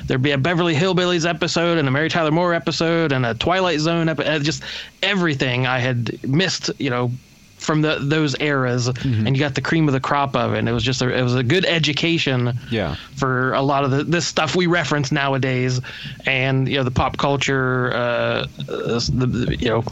there'd 0.06 0.22
be 0.22 0.30
a 0.30 0.38
Beverly 0.38 0.74
Hillbillies 0.74 1.28
episode 1.28 1.78
and 1.78 1.86
a 1.86 1.90
Mary 1.90 2.08
Tyler 2.08 2.30
Moore 2.30 2.54
episode 2.54 3.12
and 3.12 3.26
a 3.26 3.34
Twilight 3.34 3.80
Zone 3.80 4.08
episode, 4.08 4.21
just 4.40 4.62
everything 5.02 5.66
I 5.66 5.78
had 5.78 6.22
missed, 6.26 6.70
you 6.78 6.90
know, 6.90 7.10
from 7.58 7.80
the 7.80 7.98
those 8.00 8.34
eras, 8.40 8.88
and 8.88 9.36
you 9.36 9.40
got 9.40 9.54
the 9.54 9.60
cream 9.60 9.86
of 9.86 9.92
the 9.94 10.00
crop 10.00 10.34
of 10.34 10.52
it. 10.52 10.58
And 10.58 10.68
it 10.68 10.72
was 10.72 10.82
just 10.82 11.00
a, 11.00 11.16
it 11.16 11.22
was 11.22 11.36
a 11.36 11.44
good 11.44 11.64
education 11.64 12.58
Yeah. 12.72 12.96
for 13.14 13.52
a 13.52 13.62
lot 13.62 13.84
of 13.84 13.92
the 13.92 14.02
this 14.02 14.26
stuff 14.26 14.56
we 14.56 14.66
reference 14.66 15.12
nowadays, 15.12 15.80
and 16.26 16.68
you 16.68 16.78
know 16.78 16.82
the 16.82 16.90
pop 16.90 17.18
culture, 17.18 17.92
uh, 17.94 17.96
uh, 17.96 18.46
the- 18.68 19.56
you 19.60 19.68
know, 19.68 19.84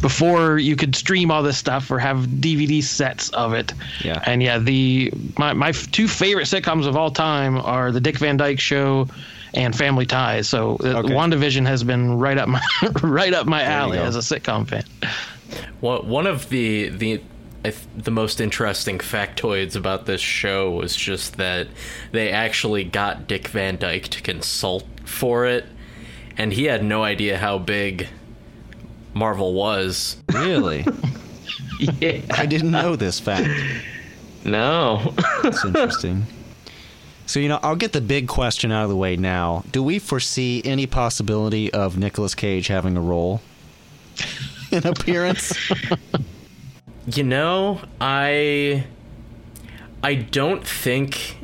before 0.00 0.56
you 0.58 0.76
could 0.76 0.96
stream 0.96 1.30
all 1.30 1.42
this 1.42 1.58
stuff 1.58 1.90
or 1.90 1.98
have 1.98 2.24
DVD 2.26 2.82
sets 2.82 3.28
of 3.30 3.52
it. 3.52 3.74
Yeah. 4.02 4.22
And 4.24 4.42
yeah, 4.42 4.58
the 4.58 5.12
my 5.36 5.52
my 5.52 5.72
two 5.72 6.08
favorite 6.08 6.46
sitcoms 6.46 6.86
of 6.86 6.96
all 6.96 7.10
time 7.10 7.58
are 7.58 7.92
the 7.92 8.00
Dick 8.00 8.16
Van 8.18 8.38
Dyke 8.38 8.60
Show. 8.60 9.08
And 9.54 9.74
Family 9.76 10.06
Ties. 10.06 10.48
So 10.48 10.76
uh, 10.84 11.00
Okay. 11.00 11.12
WandaVision 11.14 11.66
has 11.66 11.82
been 11.82 12.18
right 12.18 12.38
up 12.38 12.48
my 12.48 12.60
right 13.02 13.32
up 13.34 13.46
my 13.46 13.62
you 13.62 13.68
alley 13.68 13.98
as 13.98 14.16
a 14.16 14.20
sitcom 14.20 14.68
fan. 14.68 14.84
One 15.80 16.06
one 16.08 16.26
of 16.26 16.48
the 16.50 16.88
the 16.90 17.20
the 17.96 18.10
most 18.10 18.40
interesting 18.40 18.98
factoids 18.98 19.76
about 19.76 20.06
this 20.06 20.20
show 20.20 20.70
was 20.70 20.96
just 20.96 21.36
that 21.36 21.68
they 22.12 22.30
actually 22.30 22.84
got 22.84 23.26
Dick 23.26 23.48
Van 23.48 23.76
Dyke 23.76 24.08
to 24.08 24.22
consult 24.22 24.86
for 25.04 25.44
it, 25.46 25.66
and 26.38 26.52
he 26.52 26.64
had 26.64 26.82
no 26.84 27.02
idea 27.02 27.36
how 27.36 27.58
big 27.58 28.08
Marvel 29.14 29.52
was. 29.54 30.16
Really? 30.32 30.86
Yeah. 31.98 32.20
I 32.30 32.44
didn't 32.44 32.72
know 32.72 32.94
this 32.94 33.18
fact. 33.20 33.48
No. 34.44 35.14
That's 35.42 35.64
interesting. 35.64 36.26
So, 37.30 37.38
you 37.38 37.48
know, 37.48 37.60
I'll 37.62 37.76
get 37.76 37.92
the 37.92 38.00
big 38.00 38.26
question 38.26 38.72
out 38.72 38.82
of 38.82 38.88
the 38.88 38.96
way 38.96 39.14
now. 39.14 39.62
Do 39.70 39.84
we 39.84 40.00
foresee 40.00 40.62
any 40.64 40.88
possibility 40.88 41.72
of 41.72 41.96
Nicolas 41.96 42.34
Cage 42.34 42.66
having 42.66 42.96
a 42.96 43.00
role? 43.00 43.40
An 44.72 44.84
appearance? 44.84 45.56
You 47.06 47.24
know, 47.24 47.80
I 47.98 48.84
I 50.02 50.14
don't 50.14 50.64
think 50.64 51.38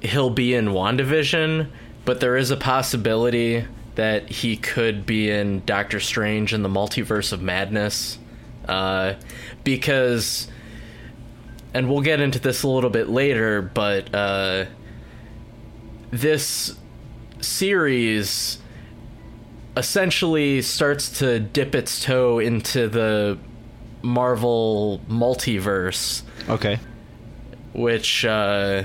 he'll 0.00 0.30
be 0.30 0.54
in 0.54 0.68
WandaVision, 0.68 1.68
but 2.04 2.20
there 2.20 2.36
is 2.36 2.52
a 2.52 2.56
possibility 2.56 3.64
that 3.96 4.30
he 4.30 4.56
could 4.56 5.04
be 5.04 5.28
in 5.28 5.64
Doctor 5.66 5.98
Strange 5.98 6.52
and 6.52 6.64
the 6.64 6.68
Multiverse 6.68 7.32
of 7.32 7.42
Madness. 7.42 8.16
Uh, 8.66 9.14
because 9.64 10.46
and 11.74 11.90
we'll 11.90 12.00
get 12.00 12.20
into 12.20 12.38
this 12.38 12.62
a 12.62 12.68
little 12.68 12.90
bit 12.90 13.08
later, 13.08 13.60
but 13.60 14.14
uh, 14.14 14.66
this 16.10 16.76
series 17.40 18.58
essentially 19.76 20.62
starts 20.62 21.18
to 21.20 21.40
dip 21.40 21.74
its 21.74 22.02
toe 22.04 22.38
into 22.38 22.88
the 22.88 23.38
Marvel 24.02 25.00
multiverse, 25.08 26.22
Okay. 26.48 26.78
which 27.72 28.24
uh, 28.24 28.84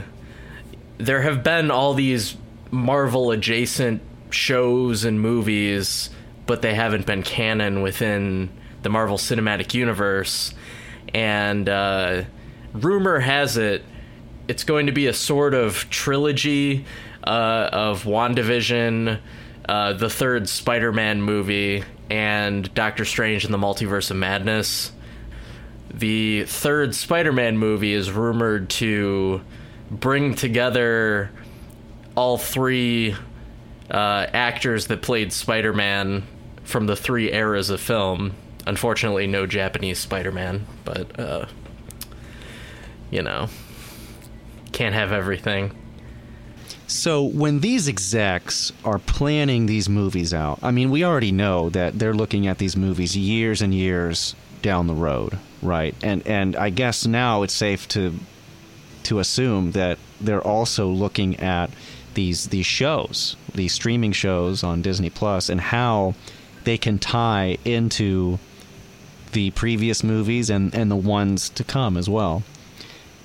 there 0.98 1.22
have 1.22 1.44
been 1.44 1.72
all 1.72 1.94
these 1.94 2.36
Marvel 2.72 3.32
adjacent 3.32 4.01
shows 4.29 5.03
and 5.05 5.20
movies, 5.22 6.10
but 6.46 6.62
they 6.62 6.74
haven't 6.75 7.05
been 7.05 7.24
canon 7.24 7.82
within 7.82 8.50
the 8.84 8.89
Marvel 8.89 9.17
Cinematic 9.17 9.74
Universe. 9.74 10.53
And 11.13 11.67
uh, 11.70 12.24
rumor 12.74 13.20
has 13.20 13.58
it 13.58 13.84
it's 14.48 14.63
going 14.63 14.86
to 14.86 14.91
be 14.91 15.08
a 15.08 15.13
sort 15.13 15.55
of 15.55 15.89
trilogy 15.89 16.86
uh, 17.25 17.70
of 17.72 18.03
WandaVision, 18.03 19.20
uh, 19.67 19.94
the 19.94 20.10
third 20.10 20.48
Spider 20.48 20.91
Man 20.91 21.22
movie, 21.22 21.84
and 22.10 22.72
Doctor 22.74 23.05
Strange 23.05 23.46
in 23.46 23.51
the 23.51 23.58
Multiverse 23.58 24.12
of 24.12 24.17
Madness. 24.17 24.91
The 25.94 26.44
third 26.46 26.94
Spider 26.94 27.32
Man 27.32 27.58
movie 27.58 27.94
is 27.94 28.12
rumored 28.12 28.70
to 28.72 29.41
bring 29.89 30.36
together 30.36 31.32
all 32.15 32.38
three 32.38 33.15
uh, 33.89 34.27
actors 34.34 34.88
that 34.88 35.01
played 35.01 35.32
Spider 35.34 35.74
Man 35.74 36.24
from 36.63 36.86
the 36.86 36.96
three 36.96 37.32
eras 37.32 37.70
of 37.70 37.79
film. 37.79 38.34
Unfortunately, 38.67 39.27
no 39.27 39.46
Japanese 39.46 40.00
Spider 40.00 40.32
Man, 40.32 40.65
but, 40.84 41.20
uh, 41.20 41.46
you 43.12 43.22
know, 43.22 43.48
can't 44.72 44.96
have 44.96 45.12
everything. 45.12 45.72
So, 46.88 47.24
when 47.24 47.62
these 47.62 47.88
execs 47.88 48.72
are 48.84 49.00
planning 49.00 49.65
these 49.65 49.89
movies 49.89 50.34
out, 50.34 50.60
I 50.62 50.70
mean, 50.70 50.92
we 50.92 51.04
already 51.04 51.32
know 51.32 51.70
that 51.72 51.98
they're 51.98 52.13
looking 52.13 52.46
at 52.46 52.60
these 52.60 52.77
movies 52.77 53.18
years 53.18 53.62
and 53.62 53.74
years 53.74 54.36
down 54.62 54.88
the 54.88 54.94
road, 54.94 55.38
right? 55.62 55.96
And 56.04 56.25
and 56.27 56.56
I 56.56 56.70
guess 56.70 57.06
now 57.06 57.44
it's 57.44 57.54
safe 57.54 57.88
to 57.89 58.13
to 59.04 59.20
assume 59.20 59.72
that 59.72 59.98
they're 60.20 60.46
also 60.46 60.88
looking 60.88 61.39
at 61.39 61.70
these 62.13 62.48
these 62.48 62.65
shows, 62.65 63.36
these 63.54 63.74
streaming 63.74 64.12
shows 64.12 64.63
on 64.63 64.82
Disney 64.82 65.10
Plus, 65.10 65.50
and 65.50 65.62
how 65.62 66.13
they 66.65 66.77
can 66.77 67.00
tie 67.00 67.58
into 67.65 68.39
the 69.32 69.51
previous 69.51 70.04
movies 70.04 70.50
and 70.50 70.74
and 70.74 70.89
the 70.92 70.96
ones 70.96 71.50
to 71.50 71.63
come 71.63 71.98
as 71.98 72.10
well. 72.10 72.44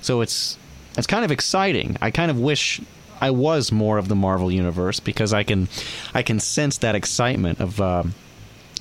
So 0.01 0.21
it's 0.21 0.57
it's 0.97 1.07
kind 1.07 1.25
of 1.25 1.31
exciting. 1.31 1.97
I 2.01 2.11
kind 2.11 2.29
of 2.29 2.39
wish 2.39 2.81
I 3.21 3.29
was 3.29 3.71
more 3.71 3.97
of 3.97 4.07
the 4.07 4.15
Marvel 4.15 4.51
universe 4.51 4.99
because 4.99 5.31
I 5.31 5.43
can 5.43 5.69
I 6.13 6.23
can 6.23 6.39
sense 6.39 6.79
that 6.79 6.95
excitement 6.95 7.61
of 7.61 7.79
um, 7.79 8.15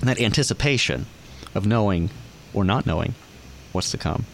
that 0.03 0.21
anticipation 0.21 1.07
of 1.55 1.67
knowing 1.67 2.11
or 2.55 2.65
not 2.65 2.87
knowing 2.87 3.15
what's 3.73 3.91
to 3.93 3.99
come. 3.99 4.25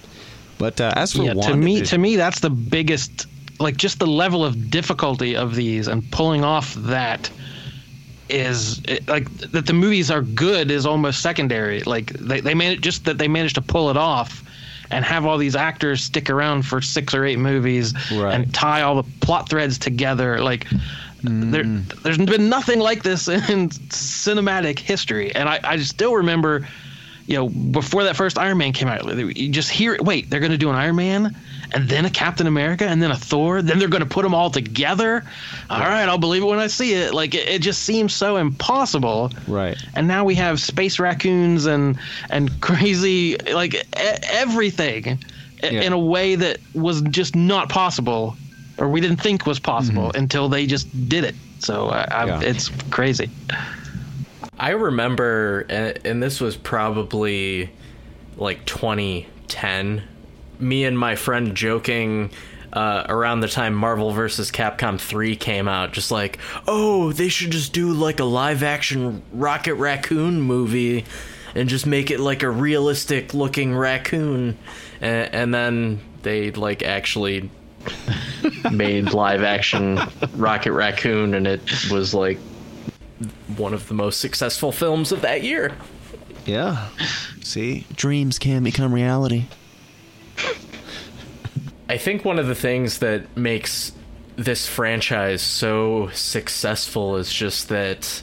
But 0.58 0.80
uh, 0.80 0.92
as 0.96 1.12
for 1.12 1.22
yeah, 1.24 1.34
to 1.34 1.56
me, 1.56 1.82
to 1.82 1.98
me, 1.98 2.16
that's 2.16 2.40
the 2.40 2.48
biggest, 2.48 3.26
like, 3.60 3.76
just 3.76 3.98
the 3.98 4.06
level 4.06 4.42
of 4.42 4.70
difficulty 4.70 5.36
of 5.36 5.54
these 5.54 5.86
and 5.86 6.10
pulling 6.10 6.44
off 6.44 6.72
that 6.74 7.30
is 8.28 8.80
it, 8.88 9.06
like 9.06 9.28
that 9.38 9.66
the 9.66 9.72
movies 9.72 10.10
are 10.10 10.22
good 10.22 10.70
is 10.70 10.86
almost 10.86 11.20
secondary. 11.20 11.80
Like 11.82 12.12
they 12.14 12.40
they 12.40 12.54
managed 12.54 12.82
just 12.82 13.04
that 13.04 13.18
they 13.18 13.28
managed 13.28 13.54
to 13.56 13.62
pull 13.62 13.90
it 13.90 13.96
off 13.96 14.42
and 14.90 15.04
have 15.04 15.26
all 15.26 15.38
these 15.38 15.56
actors 15.56 16.02
stick 16.02 16.30
around 16.30 16.62
for 16.62 16.80
six 16.80 17.14
or 17.14 17.24
eight 17.24 17.38
movies 17.38 17.94
Right. 18.12 18.34
and 18.34 18.52
tie 18.54 18.82
all 18.82 19.02
the 19.02 19.10
plot 19.20 19.48
threads 19.48 19.78
together. 19.78 20.40
Like 20.40 20.64
mm-hmm. 20.64 21.50
there, 21.50 21.64
there's 21.64 22.18
been 22.18 22.48
nothing 22.48 22.78
like 22.78 23.02
this 23.02 23.28
in 23.28 23.68
cinematic 23.70 24.78
history, 24.78 25.34
and 25.34 25.48
I, 25.48 25.60
I 25.64 25.76
still 25.78 26.14
remember 26.14 26.66
you 27.26 27.36
know, 27.36 27.48
before 27.48 28.04
that 28.04 28.16
first 28.16 28.38
Iron 28.38 28.58
Man 28.58 28.72
came 28.72 28.88
out, 28.88 29.04
you 29.16 29.50
just 29.50 29.70
hear 29.70 29.94
it. 29.94 30.02
Wait, 30.02 30.30
they're 30.30 30.40
going 30.40 30.52
to 30.52 30.58
do 30.58 30.70
an 30.70 30.76
Iron 30.76 30.96
Man, 30.96 31.36
and 31.72 31.88
then 31.88 32.04
a 32.04 32.10
Captain 32.10 32.46
America, 32.46 32.84
and 32.86 33.02
then 33.02 33.10
a 33.10 33.16
Thor. 33.16 33.62
Then 33.62 33.78
they're 33.78 33.88
going 33.88 34.02
to 34.02 34.08
put 34.08 34.22
them 34.22 34.34
all 34.34 34.50
together. 34.50 35.24
All 35.70 35.80
right, 35.80 36.08
I'll 36.08 36.18
believe 36.18 36.42
it 36.42 36.46
when 36.46 36.58
I 36.58 36.66
see 36.68 36.94
it. 36.94 37.14
Like 37.14 37.34
it, 37.34 37.48
it 37.48 37.62
just 37.62 37.82
seems 37.82 38.14
so 38.14 38.36
impossible. 38.36 39.30
Right. 39.46 39.76
And 39.94 40.06
now 40.08 40.24
we 40.24 40.34
have 40.36 40.60
space 40.60 40.98
raccoons 40.98 41.66
and 41.66 41.98
and 42.30 42.60
crazy 42.60 43.36
like 43.52 43.74
e- 43.74 43.80
everything 43.96 45.18
Yeah. 45.62 45.82
in 45.82 45.92
a 45.92 45.98
way 45.98 46.36
that 46.36 46.58
was 46.74 47.02
just 47.02 47.34
not 47.34 47.68
possible, 47.68 48.36
or 48.78 48.88
we 48.88 49.00
didn't 49.00 49.20
think 49.20 49.46
was 49.46 49.58
possible 49.58 50.08
mm-hmm. 50.08 50.18
until 50.18 50.48
they 50.48 50.66
just 50.66 51.08
did 51.08 51.24
it. 51.24 51.34
So 51.58 51.88
I, 51.88 52.02
I, 52.10 52.26
Yeah. 52.26 52.40
it's 52.42 52.68
crazy. 52.90 53.30
I 54.58 54.70
remember, 54.70 55.66
and 55.68 56.22
this 56.22 56.40
was 56.40 56.56
probably 56.56 57.70
like 58.38 58.64
2010, 58.64 60.02
me 60.58 60.84
and 60.84 60.98
my 60.98 61.16
friend 61.16 61.54
joking 61.54 62.30
uh, 62.72 63.04
around 63.08 63.40
the 63.40 63.48
time 63.48 63.74
Marvel 63.74 64.10
vs. 64.12 64.50
Capcom 64.50 65.00
3 65.00 65.36
came 65.36 65.68
out, 65.68 65.92
just 65.92 66.10
like, 66.10 66.38
oh, 66.66 67.12
they 67.12 67.28
should 67.28 67.50
just 67.50 67.72
do 67.72 67.92
like 67.92 68.20
a 68.20 68.24
live 68.24 68.62
action 68.62 69.22
Rocket 69.32 69.74
Raccoon 69.74 70.40
movie 70.40 71.04
and 71.54 71.68
just 71.68 71.86
make 71.86 72.10
it 72.10 72.20
like 72.20 72.42
a 72.42 72.50
realistic 72.50 73.32
looking 73.32 73.74
raccoon. 73.74 74.58
And, 75.00 75.34
and 75.34 75.54
then 75.54 76.00
they 76.22 76.50
like 76.50 76.82
actually 76.82 77.50
made 78.70 79.12
live 79.14 79.42
action 79.42 79.98
Rocket 80.34 80.72
Raccoon, 80.72 81.34
and 81.34 81.46
it 81.46 81.90
was 81.90 82.12
like 82.12 82.38
one 83.56 83.72
of 83.72 83.88
the 83.88 83.94
most 83.94 84.20
successful 84.20 84.70
films 84.72 85.12
of 85.12 85.22
that 85.22 85.42
year. 85.42 85.72
Yeah. 86.44 86.88
See, 87.42 87.86
dreams 87.94 88.38
can 88.38 88.62
become 88.62 88.92
reality. 88.92 89.46
I 91.88 91.98
think 91.98 92.24
one 92.24 92.38
of 92.38 92.46
the 92.46 92.54
things 92.54 92.98
that 92.98 93.36
makes 93.36 93.92
this 94.36 94.66
franchise 94.66 95.40
so 95.40 96.10
successful 96.12 97.16
is 97.16 97.32
just 97.32 97.68
that 97.68 98.22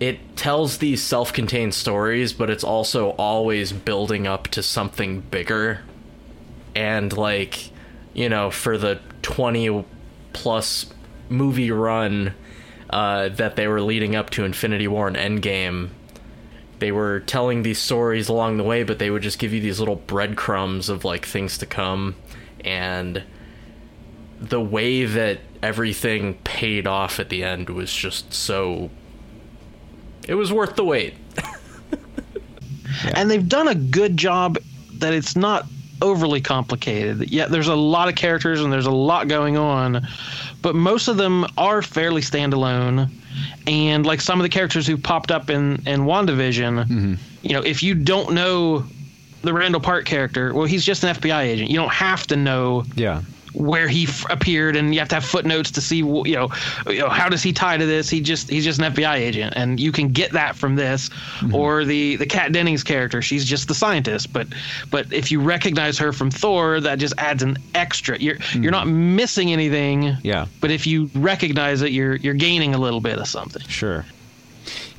it 0.00 0.36
tells 0.36 0.78
these 0.78 1.02
self-contained 1.02 1.74
stories, 1.74 2.32
but 2.32 2.48
it's 2.50 2.64
also 2.64 3.10
always 3.10 3.72
building 3.72 4.26
up 4.26 4.48
to 4.48 4.62
something 4.62 5.20
bigger. 5.20 5.80
And 6.74 7.12
like, 7.16 7.70
you 8.14 8.28
know, 8.28 8.50
for 8.50 8.78
the 8.78 9.00
20 9.22 9.84
plus 10.32 10.86
movie 11.28 11.70
run 11.70 12.34
uh, 12.90 13.28
that 13.30 13.56
they 13.56 13.66
were 13.68 13.80
leading 13.80 14.16
up 14.16 14.30
to 14.30 14.44
Infinity 14.44 14.88
War 14.88 15.08
and 15.08 15.16
Endgame, 15.16 15.90
they 16.82 16.90
were 16.90 17.20
telling 17.20 17.62
these 17.62 17.78
stories 17.78 18.28
along 18.28 18.56
the 18.56 18.64
way, 18.64 18.82
but 18.82 18.98
they 18.98 19.08
would 19.08 19.22
just 19.22 19.38
give 19.38 19.52
you 19.52 19.60
these 19.60 19.78
little 19.78 19.94
breadcrumbs 19.94 20.88
of 20.88 21.04
like 21.04 21.24
things 21.24 21.56
to 21.58 21.66
come. 21.66 22.16
And 22.64 23.22
the 24.40 24.60
way 24.60 25.04
that 25.04 25.38
everything 25.62 26.34
paid 26.42 26.88
off 26.88 27.20
at 27.20 27.28
the 27.28 27.44
end 27.44 27.70
was 27.70 27.94
just 27.94 28.34
so 28.34 28.90
it 30.26 30.34
was 30.34 30.52
worth 30.52 30.74
the 30.74 30.84
wait. 30.84 31.14
And 33.14 33.30
they've 33.30 33.48
done 33.48 33.68
a 33.68 33.74
good 33.74 34.18
job 34.18 34.58
that 34.98 35.14
it's 35.14 35.34
not 35.34 35.66
overly 36.02 36.42
complicated. 36.42 37.30
Yet 37.30 37.50
there's 37.50 37.68
a 37.68 37.74
lot 37.74 38.08
of 38.08 38.16
characters 38.16 38.60
and 38.60 38.70
there's 38.70 38.86
a 38.86 38.90
lot 38.90 39.28
going 39.28 39.56
on 39.56 40.06
but 40.62 40.76
most 40.76 41.08
of 41.08 41.16
them 41.16 41.44
are 41.58 41.82
fairly 41.82 42.22
standalone 42.22 43.10
and 43.66 44.06
like 44.06 44.20
some 44.20 44.38
of 44.38 44.42
the 44.42 44.48
characters 44.48 44.86
who 44.86 44.96
popped 44.96 45.30
up 45.30 45.50
in 45.50 45.82
in 45.86 46.02
wandavision 46.02 46.84
mm-hmm. 46.84 47.14
you 47.42 47.52
know 47.52 47.62
if 47.62 47.82
you 47.82 47.94
don't 47.94 48.32
know 48.34 48.84
the 49.42 49.52
randall 49.52 49.80
park 49.80 50.04
character 50.04 50.52
well 50.54 50.64
he's 50.64 50.84
just 50.84 51.04
an 51.04 51.14
fbi 51.16 51.42
agent 51.42 51.70
you 51.70 51.76
don't 51.76 51.92
have 51.92 52.26
to 52.26 52.36
know 52.36 52.84
Yeah. 52.94 53.22
Where 53.54 53.88
he 53.88 54.04
f- 54.04 54.24
appeared 54.30 54.76
and 54.76 54.94
you 54.94 55.00
have 55.00 55.08
to 55.08 55.16
have 55.16 55.24
footnotes 55.24 55.70
to 55.70 55.80
see 55.80 55.98
you 55.98 56.34
know, 56.34 56.48
you 56.86 56.98
know 56.98 57.08
how 57.08 57.28
does 57.28 57.42
he 57.42 57.52
tie 57.52 57.76
to 57.76 57.86
this 57.86 58.08
he 58.08 58.20
just 58.20 58.48
he's 58.48 58.64
just 58.64 58.80
an 58.80 58.92
FBI 58.92 59.14
agent 59.14 59.52
and 59.56 59.78
you 59.78 59.92
can 59.92 60.08
get 60.08 60.32
that 60.32 60.56
from 60.56 60.76
this 60.76 61.08
mm-hmm. 61.08 61.54
or 61.54 61.84
the 61.84 62.16
the 62.16 62.26
Kat 62.26 62.52
Dennings 62.52 62.82
character 62.82 63.22
she's 63.22 63.44
just 63.44 63.68
the 63.68 63.74
scientist 63.74 64.32
but 64.32 64.46
but 64.90 65.12
if 65.12 65.30
you 65.30 65.40
recognize 65.40 65.98
her 65.98 66.12
from 66.12 66.30
Thor 66.30 66.80
that 66.80 66.98
just 66.98 67.14
adds 67.18 67.42
an 67.42 67.58
extra 67.74 68.18
you're 68.18 68.34
you're 68.34 68.40
mm-hmm. 68.40 68.70
not 68.70 68.86
missing 68.86 69.52
anything 69.52 70.16
Yeah. 70.22 70.46
but 70.60 70.70
if 70.70 70.86
you 70.86 71.10
recognize 71.14 71.82
it 71.82 71.92
you're 71.92 72.16
you're 72.16 72.34
gaining 72.34 72.74
a 72.74 72.78
little 72.78 73.00
bit 73.00 73.18
of 73.18 73.26
something 73.26 73.62
Sure. 73.68 74.04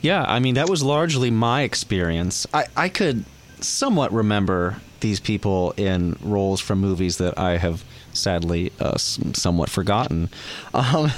Yeah, 0.02 0.24
I 0.24 0.40
mean 0.40 0.56
that 0.56 0.70
was 0.70 0.84
largely 0.84 1.32
my 1.32 1.62
experience. 1.62 2.46
I, 2.54 2.66
I 2.76 2.90
could 2.90 3.24
somewhat 3.62 4.12
remember 4.12 4.82
these 5.04 5.20
people 5.20 5.74
in 5.78 6.18
roles 6.22 6.60
from 6.60 6.80
movies 6.80 7.18
that 7.18 7.38
I 7.38 7.58
have 7.58 7.84
sadly 8.14 8.74
uh, 8.80 8.98
somewhat 8.98 9.70
forgotten. 9.70 10.30
Um, 10.74 11.12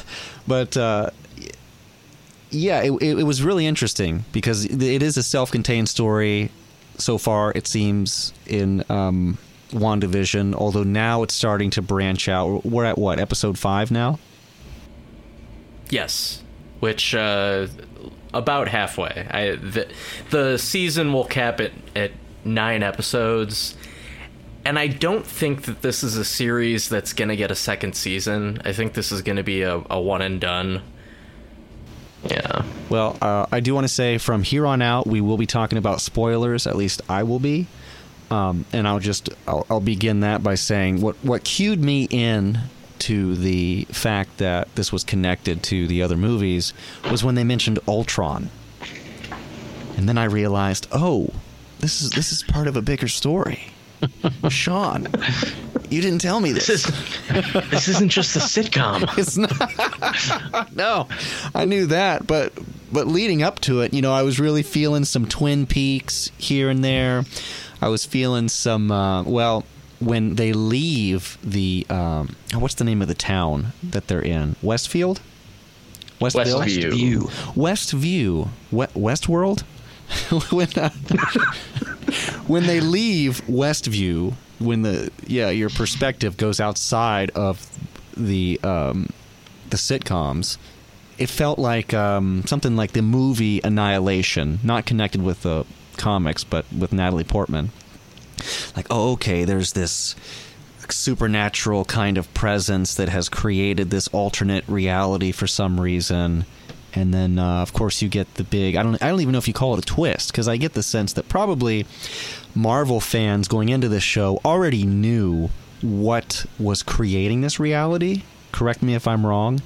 but 0.48 0.76
uh, 0.76 1.12
yeah, 2.52 2.82
it, 2.82 2.92
it, 3.02 3.24
was 3.24 3.42
really 3.42 3.66
interesting 3.66 4.26
because 4.34 4.66
it 4.66 5.02
is 5.02 5.16
a 5.18 5.24
self-contained 5.24 5.88
story. 5.88 6.52
So 6.98 7.18
far, 7.18 7.54
it 7.56 7.68
seems 7.68 8.34
in 8.46 8.84
um, 8.90 9.38
WandaVision, 9.72 10.54
although 10.54 10.84
now 10.84 11.24
it's 11.24 11.34
starting 11.34 11.70
to 11.72 11.82
branch 11.82 12.28
out. 12.28 12.66
We're 12.66 12.86
at 12.86 12.98
what 12.98 13.18
episode 13.18 13.58
five 13.58 13.92
now? 13.92 14.20
yes 15.90 16.44
which 16.80 17.16
uh 17.16 17.68
about 18.34 18.68
halfway 18.68 19.28
i 19.32 19.56
the, 19.56 19.88
the 20.32 20.58
season 20.58 21.14
will 21.14 21.26
cap 21.26 21.60
it 21.62 21.74
at 21.96 22.12
nine 22.46 22.84
episodes. 22.84 23.76
And 24.64 24.80
i 24.80 24.88
don't 24.88 25.26
think 25.26 25.64
that 25.64 25.84
this 25.84 26.04
is 26.04 26.18
a 26.18 26.26
series 26.26 26.90
that's 26.90 27.14
gonna 27.14 27.36
get 27.36 27.52
a 27.52 27.56
second 27.56 27.96
season. 27.96 28.62
I 28.66 28.74
think 28.74 28.94
this 28.94 29.12
is 29.12 29.22
gonna 29.22 29.44
be 29.44 29.62
a, 29.62 29.82
a 29.90 30.00
one 30.00 30.22
and 30.22 30.40
done. 30.40 30.82
Yeah. 32.30 32.64
Well, 32.90 33.18
uh, 33.22 33.46
I 33.52 33.60
do 33.60 33.76
want 33.76 33.86
to 33.86 33.94
say 33.94 34.18
from 34.18 34.44
here 34.44 34.66
on 34.66 34.82
out, 34.82 35.06
we 35.06 35.22
will 35.22 35.38
be 35.38 35.46
talking 35.46 35.78
about 35.78 36.02
spoilers. 36.02 36.66
At 36.66 36.76
least 36.76 37.02
I 37.08 37.24
will 37.24 37.40
be, 37.40 37.68
um, 38.32 38.66
and 38.74 38.88
I'll 38.88 39.00
just 39.00 39.30
I'll, 39.48 39.66
I'll 39.70 39.80
begin 39.80 40.22
that 40.22 40.42
by 40.42 40.56
saying 40.56 41.02
what 41.02 41.16
what 41.18 41.44
cued 41.44 41.84
me 41.84 42.08
in 42.10 42.60
to 43.00 43.36
the 43.36 43.86
fact 43.92 44.38
that 44.38 44.74
this 44.76 44.92
was 44.92 45.04
connected 45.04 45.62
to 45.62 45.88
the 45.88 46.02
other 46.02 46.18
movies 46.18 46.74
was 47.12 47.24
when 47.24 47.36
they 47.36 47.44
mentioned 47.44 47.78
Ultron, 47.88 48.50
and 49.98 50.10
then 50.10 50.18
I 50.18 50.26
realized, 50.26 50.88
oh, 50.92 51.30
this 51.86 52.02
is 52.02 52.10
this 52.10 52.32
is 52.32 52.42
part 52.42 52.66
of 52.66 52.76
a 52.76 52.82
bigger 52.82 53.08
story. 53.08 53.60
Sean, 54.50 55.08
you 55.92 56.02
didn't 56.02 56.18
tell 56.20 56.40
me 56.40 56.52
this. 56.52 56.66
this 56.66 56.88
is 56.88 57.70
this 57.70 57.88
isn't 57.88 58.10
just 58.10 58.36
a 58.36 58.40
sitcom 58.40 59.08
It's 59.20 59.38
not. 59.38 60.76
no, 60.76 61.08
I 61.54 61.66
knew 61.66 61.86
that, 61.86 62.26
but 62.26 62.54
but 62.92 63.06
leading 63.06 63.44
up 63.44 63.60
to 63.62 63.82
it, 63.82 63.94
you 63.94 64.02
know, 64.02 64.12
I 64.12 64.24
was 64.24 64.40
really 64.40 64.64
feeling 64.64 65.06
some 65.06 65.28
Twin 65.28 65.68
Peaks 65.68 66.32
here 66.40 66.72
and 66.72 66.84
there. 66.84 67.24
I 67.84 67.90
was 67.90 68.04
feeling 68.04 68.50
some. 68.50 68.90
Uh, 68.90 69.22
well, 69.22 69.64
when 70.00 70.36
they 70.38 70.54
leave 70.54 71.38
the 71.44 71.86
um, 71.92 72.36
what's 72.56 72.74
the 72.76 72.84
name 72.84 73.04
of 73.04 73.08
the 73.08 73.14
town 73.14 73.74
that 73.84 74.08
they're 74.08 74.26
in? 74.26 74.56
Westfield. 74.64 75.22
Westville? 76.20 76.62
Westview. 76.62 77.22
Westview. 77.54 78.50
We- 78.72 78.86
Westworld. 78.88 79.64
when 80.52 80.68
uh, 80.78 80.90
when 82.48 82.64
they 82.64 82.80
leave 82.80 83.42
Westview, 83.48 84.34
when 84.60 84.82
the 84.84 85.12
yeah 85.28 85.50
your 85.50 85.70
perspective 85.70 86.38
goes 86.38 86.60
outside 86.60 87.32
of 87.32 87.68
the 88.16 88.60
um, 88.64 89.10
the 89.70 89.78
sitcoms, 89.78 90.58
it 91.18 91.30
felt 91.30 91.60
like 91.60 91.94
um, 91.94 92.44
something 92.46 92.76
like 92.76 92.92
the 92.92 93.02
movie 93.02 93.62
Annihilation, 93.64 94.60
not 94.64 94.86
connected 94.86 95.22
with 95.22 95.42
the 95.42 95.66
comics, 95.98 96.44
but 96.44 96.66
with 96.72 96.94
Natalie 96.94 97.24
Portman. 97.24 97.72
Like, 98.76 98.88
oh, 98.90 99.14
okay, 99.14 99.46
there's 99.46 99.74
this 99.74 100.16
supernatural 100.90 101.86
kind 101.86 102.18
of 102.18 102.32
presence 102.34 102.94
that 102.96 103.10
has 103.10 103.30
created 103.30 103.90
this 103.90 104.08
alternate 104.10 104.68
reality 104.68 105.32
for 105.32 105.48
some 105.48 105.80
reason. 105.80 106.46
And 106.96 107.14
then, 107.14 107.38
uh, 107.38 107.62
of 107.62 107.74
course, 107.74 108.02
you 108.02 108.08
get 108.10 108.34
the 108.36 108.44
big. 108.44 108.76
I 108.76 108.84
don't. 108.84 109.02
I 109.04 109.10
don't 109.10 109.20
even 109.22 109.34
know 109.34 109.38
if 109.38 109.48
you 109.48 109.54
call 109.54 109.74
it 109.74 109.80
a 109.80 109.86
twist 109.86 110.32
because 110.32 110.48
I 110.48 110.56
get 110.58 110.74
the 110.74 110.84
sense 110.84 111.14
that 111.14 111.28
probably 111.28 111.86
Marvel 112.56 113.02
fans 113.02 113.48
going 113.50 113.70
into 113.70 113.90
this 113.90 114.04
show 114.04 114.40
already 114.46 114.86
knew 114.86 115.50
what 115.82 116.46
was 116.58 116.84
creating 116.84 117.42
this 117.42 117.60
reality. 117.60 118.24
Correct 118.54 118.82
me 118.82 118.96
if 118.96 119.08
I'm 119.08 119.26
wrong, 119.26 119.62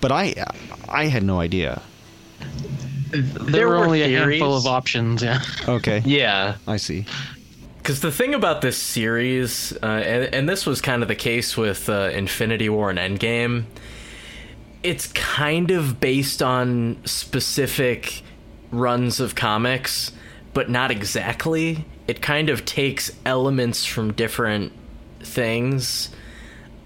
but 0.00 0.10
I 0.10 0.34
I 0.88 1.06
had 1.06 1.22
no 1.22 1.40
idea. 1.40 1.82
there 3.12 3.68
were 3.68 3.78
were 3.78 3.84
only 3.84 4.02
a 4.02 4.06
theories. 4.06 4.40
handful 4.40 4.56
of 4.56 4.66
options 4.66 5.22
yeah 5.22 5.40
Okay, 5.68 6.00
yeah 6.06 6.56
I 6.66 6.76
see. 6.78 7.04
Because 7.78 8.00
the 8.00 8.12
thing 8.12 8.34
about 8.34 8.60
this 8.60 8.76
series, 8.76 9.72
uh, 9.82 9.86
and, 9.86 10.34
and 10.34 10.48
this 10.48 10.66
was 10.66 10.80
kind 10.82 11.02
of 11.02 11.08
the 11.08 11.14
case 11.14 11.56
with 11.56 11.88
uh, 11.88 12.10
Infinity 12.12 12.68
War 12.68 12.90
and 12.90 12.98
Endgame, 12.98 13.64
it's 14.82 15.08
kind 15.08 15.70
of 15.70 16.00
based 16.00 16.42
on 16.42 16.98
specific 17.04 18.22
runs 18.70 19.20
of 19.20 19.34
comics, 19.34 20.12
but 20.54 20.70
not 20.70 20.90
exactly. 20.90 21.84
It 22.06 22.22
kind 22.22 22.48
of 22.48 22.64
takes 22.64 23.12
elements 23.26 23.84
from 23.84 24.12
different 24.14 24.72
things. 25.20 26.10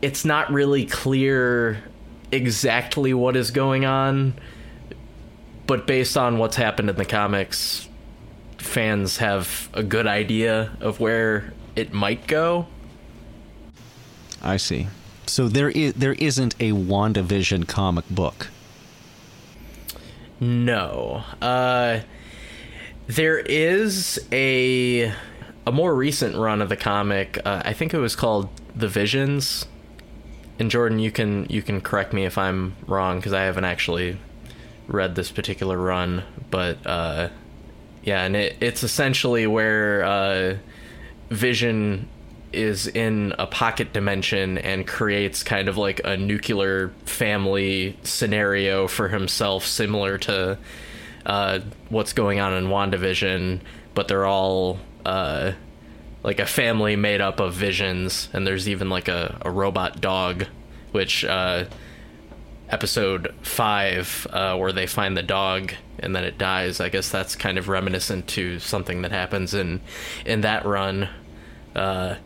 It's 0.02 0.24
not 0.24 0.52
really 0.52 0.86
clear 0.86 1.82
exactly 2.32 3.14
what 3.14 3.36
is 3.36 3.50
going 3.50 3.84
on, 3.84 4.34
but 5.66 5.86
based 5.86 6.16
on 6.16 6.38
what's 6.38 6.56
happened 6.56 6.90
in 6.90 6.96
the 6.96 7.04
comics, 7.04 7.88
fans 8.58 9.18
have 9.18 9.68
a 9.72 9.82
good 9.82 10.06
idea 10.06 10.76
of 10.80 10.98
where 11.00 11.52
it 11.76 11.92
might 11.92 12.26
go. 12.26 12.66
I 14.42 14.56
see. 14.56 14.88
So 15.26 15.48
there 15.48 15.70
is 15.70 15.94
there 15.94 16.14
isn't 16.14 16.54
a 16.60 16.72
WandaVision 16.72 17.66
comic 17.66 18.08
book. 18.10 18.48
No. 20.40 21.24
Uh 21.40 22.00
there 23.06 23.38
is 23.38 24.18
a 24.32 25.12
a 25.66 25.72
more 25.72 25.94
recent 25.94 26.36
run 26.36 26.60
of 26.60 26.68
the 26.68 26.76
comic. 26.76 27.38
Uh, 27.44 27.62
I 27.64 27.72
think 27.72 27.94
it 27.94 27.98
was 27.98 28.14
called 28.16 28.48
The 28.76 28.88
Visions. 28.88 29.66
And 30.58 30.70
Jordan, 30.70 30.98
you 30.98 31.10
can 31.10 31.46
you 31.48 31.62
can 31.62 31.80
correct 31.80 32.12
me 32.12 32.24
if 32.24 32.38
I'm 32.38 32.76
wrong 32.86 33.18
because 33.18 33.32
I 33.32 33.42
haven't 33.42 33.64
actually 33.64 34.18
read 34.86 35.14
this 35.14 35.30
particular 35.30 35.78
run, 35.78 36.22
but 36.50 36.78
uh 36.86 37.28
yeah, 38.02 38.22
and 38.24 38.36
it, 38.36 38.56
it's 38.60 38.82
essentially 38.82 39.46
where 39.46 40.04
uh 40.04 40.56
Vision 41.30 42.08
is 42.54 42.86
in 42.86 43.34
a 43.38 43.46
pocket 43.46 43.92
dimension 43.92 44.58
and 44.58 44.86
creates 44.86 45.42
kind 45.42 45.68
of 45.68 45.76
like 45.76 46.00
a 46.04 46.16
nuclear 46.16 46.90
family 47.04 47.96
scenario 48.02 48.88
for 48.88 49.08
himself, 49.08 49.66
similar 49.66 50.18
to 50.18 50.58
uh, 51.26 51.60
what's 51.88 52.12
going 52.12 52.40
on 52.40 52.52
in 52.54 52.66
WandaVision, 52.66 53.60
but 53.94 54.08
they're 54.08 54.26
all 54.26 54.78
uh, 55.04 55.52
like 56.22 56.40
a 56.40 56.46
family 56.46 56.96
made 56.96 57.20
up 57.20 57.40
of 57.40 57.54
visions, 57.54 58.28
and 58.32 58.46
there's 58.46 58.68
even 58.68 58.90
like 58.90 59.08
a, 59.08 59.38
a 59.42 59.50
robot 59.50 60.00
dog, 60.00 60.46
which 60.92 61.24
uh, 61.24 61.64
episode 62.68 63.34
five, 63.42 64.26
uh, 64.30 64.56
where 64.56 64.72
they 64.72 64.86
find 64.86 65.16
the 65.16 65.22
dog 65.22 65.72
and 65.98 66.14
then 66.14 66.24
it 66.24 66.38
dies. 66.38 66.80
I 66.80 66.88
guess 66.88 67.10
that's 67.10 67.36
kind 67.36 67.58
of 67.58 67.68
reminiscent 67.68 68.26
to 68.28 68.58
something 68.58 69.02
that 69.02 69.12
happens 69.12 69.54
in 69.54 69.80
in 70.24 70.42
that 70.42 70.64
run. 70.64 71.08
Uh, 71.74 72.16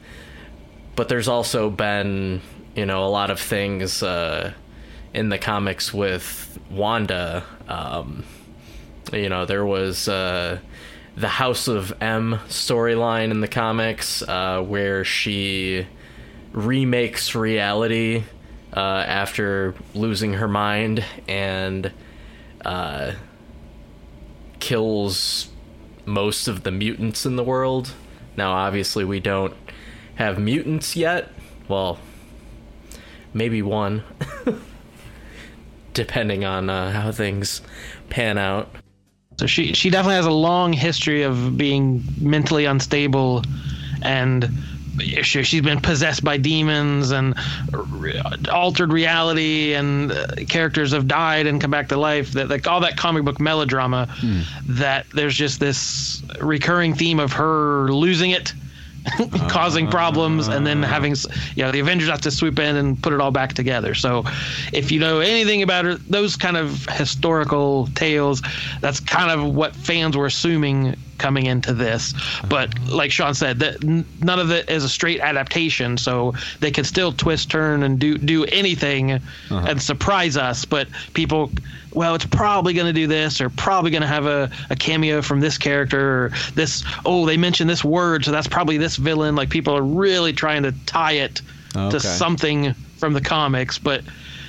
but 0.96 1.08
there's 1.08 1.28
also 1.28 1.70
been, 1.70 2.40
you 2.74 2.86
know, 2.86 3.04
a 3.04 3.08
lot 3.08 3.30
of 3.30 3.40
things 3.40 4.02
uh, 4.02 4.52
in 5.14 5.28
the 5.28 5.38
comics 5.38 5.92
with 5.94 6.58
Wanda. 6.70 7.44
Um, 7.68 8.24
you 9.12 9.28
know, 9.28 9.46
there 9.46 9.64
was 9.64 10.08
uh, 10.08 10.58
the 11.16 11.28
House 11.28 11.68
of 11.68 11.92
M 12.02 12.40
storyline 12.48 13.30
in 13.30 13.40
the 13.40 13.48
comics 13.48 14.22
uh, 14.22 14.62
where 14.62 15.04
she 15.04 15.86
remakes 16.52 17.34
reality 17.34 18.24
uh, 18.74 19.04
after 19.06 19.74
losing 19.94 20.34
her 20.34 20.48
mind 20.48 21.04
and 21.26 21.92
uh, 22.64 23.12
kills 24.60 25.48
most 26.04 26.48
of 26.48 26.62
the 26.62 26.70
mutants 26.70 27.26
in 27.26 27.36
the 27.36 27.44
world. 27.44 27.92
Now, 28.38 28.52
obviously, 28.52 29.04
we 29.04 29.18
don't 29.18 29.54
have 30.14 30.38
mutants 30.38 30.94
yet. 30.94 31.32
Well, 31.66 31.98
maybe 33.34 33.62
one, 33.62 34.04
depending 35.92 36.44
on 36.44 36.70
uh, 36.70 36.92
how 36.92 37.10
things 37.10 37.62
pan 38.10 38.38
out. 38.38 38.70
So 39.40 39.46
she 39.46 39.72
she 39.72 39.90
definitely 39.90 40.14
has 40.14 40.26
a 40.26 40.30
long 40.30 40.72
history 40.72 41.24
of 41.24 41.58
being 41.58 42.04
mentally 42.20 42.64
unstable, 42.64 43.42
and 44.02 44.48
she, 44.98 45.42
she's 45.42 45.62
been 45.62 45.80
possessed 45.80 46.24
by 46.24 46.36
demons 46.36 47.10
and 47.10 47.34
re- 47.72 48.20
altered 48.50 48.92
reality, 48.92 49.74
and 49.74 50.12
uh, 50.12 50.26
characters 50.48 50.92
have 50.92 51.06
died 51.08 51.46
and 51.46 51.60
come 51.60 51.70
back 51.70 51.88
to 51.88 51.96
life. 51.96 52.32
That 52.32 52.48
like 52.48 52.66
all 52.66 52.80
that 52.80 52.96
comic 52.96 53.24
book 53.24 53.40
melodrama. 53.40 54.08
That 54.66 55.06
there's 55.10 55.36
just 55.36 55.60
this 55.60 56.22
recurring 56.40 56.94
theme 56.94 57.20
of 57.20 57.32
her 57.32 57.88
losing 57.92 58.30
it. 58.30 58.54
causing 59.48 59.88
problems 59.88 60.48
and 60.48 60.66
then 60.66 60.82
having 60.82 61.14
you 61.54 61.64
know 61.64 61.70
the 61.70 61.78
avengers 61.78 62.10
have 62.10 62.20
to 62.20 62.30
swoop 62.30 62.58
in 62.58 62.76
and 62.76 63.00
put 63.02 63.12
it 63.12 63.20
all 63.20 63.30
back 63.30 63.54
together 63.54 63.94
so 63.94 64.22
if 64.72 64.90
you 64.92 65.00
know 65.00 65.20
anything 65.20 65.62
about 65.62 65.84
her, 65.86 65.94
those 65.94 66.36
kind 66.36 66.58
of 66.58 66.84
historical 66.90 67.86
tales 67.94 68.42
that's 68.80 69.00
kind 69.00 69.30
of 69.30 69.54
what 69.54 69.74
fans 69.74 70.14
were 70.14 70.26
assuming 70.26 70.94
coming 71.18 71.46
into 71.46 71.72
this. 71.74 72.14
But 72.48 72.78
like 72.88 73.10
sean 73.12 73.34
said 73.34 73.58
that 73.58 73.82
none 73.82 74.38
of 74.38 74.50
it 74.50 74.68
is 74.70 74.84
a 74.84 74.88
straight 74.88 75.20
adaptation 75.20 75.96
so 75.98 76.34
they 76.60 76.70
can 76.70 76.84
still 76.84 77.12
twist 77.12 77.50
turn 77.50 77.82
and 77.82 77.98
do 77.98 78.16
do 78.18 78.44
anything 78.46 79.20
and 79.50 79.82
surprise 79.82 80.36
us. 80.36 80.64
But 80.64 80.88
people 81.14 81.50
well 81.92 82.14
it's 82.14 82.26
probably 82.26 82.72
going 82.74 82.86
to 82.86 82.92
do 82.92 83.06
this 83.06 83.40
or 83.40 83.50
probably 83.50 83.90
going 83.90 84.02
to 84.02 84.06
have 84.08 84.26
a, 84.26 84.50
a 84.70 84.76
cameo 84.76 85.22
from 85.22 85.40
this 85.40 85.58
character 85.58 86.24
or 86.26 86.32
this 86.54 86.84
oh 87.04 87.26
they 87.26 87.36
mentioned 87.36 87.68
this 87.68 87.82
word 87.84 88.24
so 88.24 88.30
that's 88.30 88.48
probably 88.48 88.78
this 88.78 88.96
villain. 88.96 89.34
Like 89.36 89.50
people 89.50 89.76
are 89.76 89.82
really 89.82 90.32
trying 90.32 90.62
to 90.62 90.72
tie 90.86 91.12
it 91.12 91.42
Okay. 91.76 91.90
to 91.90 92.00
something 92.00 92.72
from 92.96 93.12
the 93.12 93.20
comics. 93.20 93.78
But 93.78 94.02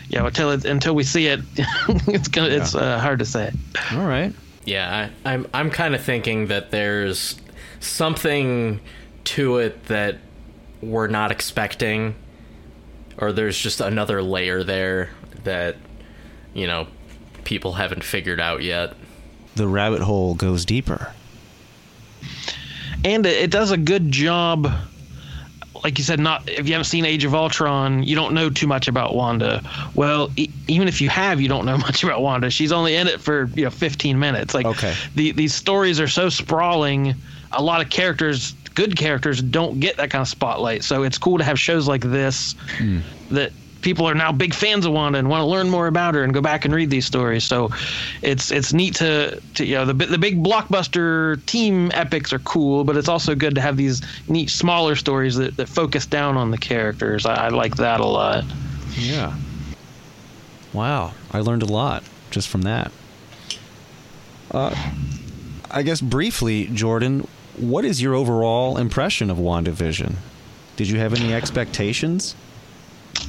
you 0.10 0.18
know 0.18 0.26
until 0.28 0.52
it, 0.52 0.66
until 0.66 0.96
we 0.96 1.04
see 1.04 1.28
it 1.28 1.42
it's 2.08 2.28
gonna 2.30 2.50
it's 2.50 2.74
uh, 2.76 2.98
hard 3.00 3.20
to 3.20 3.26
say. 3.26 3.52
All 3.94 4.06
right. 4.06 4.34
Yeah, 4.70 5.10
I, 5.26 5.34
I'm 5.34 5.48
I'm 5.52 5.72
kind 5.72 5.96
of 5.96 6.04
thinking 6.04 6.48
that 6.48 6.70
there's 6.70 7.42
something 7.80 8.80
to 9.24 9.58
it 9.58 9.86
that 9.86 10.20
we're 10.80 11.08
not 11.08 11.32
expecting, 11.32 12.14
or 13.18 13.32
there's 13.32 13.58
just 13.58 13.82
another 13.82 14.22
layer 14.22 14.64
there 14.64 15.10
that 15.44 15.76
you 16.54 16.68
know 16.68 16.88
people 17.46 17.74
haven't 17.74 18.04
figured 18.04 18.40
out 18.40 18.62
yet. 18.62 18.94
The 19.56 19.68
rabbit 19.68 20.02
hole 20.02 20.36
goes 20.36 20.66
deeper. 20.66 21.14
and 23.04 23.26
it, 23.26 23.44
it 23.46 23.52
does 23.52 23.72
a 23.72 23.78
good 23.78 24.12
job 24.12 24.72
like 25.84 25.98
you 25.98 26.04
said 26.04 26.20
not 26.20 26.48
if 26.50 26.68
you 26.68 26.74
haven't 26.74 26.86
seen 26.86 27.06
age 27.06 27.24
of 27.24 27.34
ultron 27.34 28.04
you 28.04 28.16
don't 28.16 28.34
know 28.34 28.50
too 28.50 28.68
much 28.68 28.88
about 28.88 29.16
wanda. 29.16 29.62
Well 29.96 30.30
e- 30.36 30.50
even 30.68 30.88
if 30.88 31.02
you 31.02 31.10
have 31.10 31.42
you 31.42 31.48
don't 31.48 31.66
know 31.66 31.78
much 31.90 32.04
about 32.04 32.22
wanda. 32.22 32.50
She's 32.50 32.72
only 32.72 32.96
in 32.96 33.08
it 33.08 33.20
for 33.20 33.46
you 33.56 33.66
know 33.66 33.72
15 33.72 34.20
minutes. 34.20 34.54
Like 34.54 34.66
Okay. 34.66 34.94
the, 35.16 35.32
these 35.32 35.54
stories 35.54 36.00
are 36.00 36.08
so 36.08 36.30
sprawling 36.30 37.16
a 37.52 37.64
lot 37.64 37.82
of 37.82 37.90
characters 37.90 38.54
good 38.76 38.96
characters 38.96 39.42
don't 39.42 39.80
get 39.80 39.98
that 39.98 40.10
kind 40.10 40.22
of 40.22 40.28
spotlight. 40.28 40.84
So 40.84 41.04
it's 41.04 41.18
cool 41.18 41.38
to 41.38 41.44
have 41.44 41.60
shows 41.60 41.88
like 41.88 42.02
this 42.02 42.56
hmm. 42.78 43.00
that 43.32 43.52
people 43.82 44.06
are 44.06 44.16
now 44.16 44.32
big 44.32 44.54
fans 44.54 44.86
of 44.86 44.94
Wanda 44.94 45.20
and 45.20 45.30
want 45.30 45.42
to 45.42 45.46
learn 45.46 45.70
more 45.70 45.88
about 45.88 46.16
her 46.16 46.24
and 46.24 46.34
go 46.34 46.42
back 46.42 46.66
and 46.66 46.74
read 46.74 46.90
these 46.90 47.06
stories. 47.06 47.44
So 47.44 47.70
it's 48.22 48.52
it's 48.52 48.74
neat 48.74 48.96
to, 48.96 49.42
to 49.56 49.66
you 49.66 49.76
know 49.76 49.86
the 49.86 49.94
the 49.94 50.18
big 50.18 50.44
blockbuster 50.44 51.44
team 51.46 51.92
epics 51.94 52.34
are 52.34 52.40
cool, 52.40 52.84
but 52.84 52.98
it's 52.98 53.10
also 53.10 53.36
good 53.36 53.56
to 53.56 53.62
have 53.62 53.78
these 53.78 54.02
neat 54.28 54.50
smaller 54.50 54.96
stories 54.96 55.36
that, 55.36 55.58
that 55.58 55.70
focus 55.70 56.06
down 56.06 56.38
on 56.38 56.52
the 56.52 56.58
characters. 56.58 57.26
I, 57.26 57.46
I 57.46 57.50
like 57.50 57.78
that 57.78 58.00
a 58.00 58.06
lot. 58.06 58.44
Yeah. 58.96 59.36
Wow, 60.74 61.14
I 61.32 61.40
learned 61.40 61.64
a 61.64 61.68
lot 61.68 62.04
just 62.30 62.48
from 62.48 62.62
that. 62.64 62.92
Uh, 64.52 64.76
I 65.72 65.84
guess 65.84 66.02
briefly, 66.02 66.68
Jordan, 66.68 67.28
what 67.58 67.86
is 67.86 68.02
your 68.02 68.16
overall 68.16 68.78
impression 68.78 69.30
of 69.30 69.38
WandaVision? 69.38 70.16
Did 70.76 70.90
you 70.90 71.00
have 71.00 71.14
any 71.14 71.34
expectations? 71.34 72.36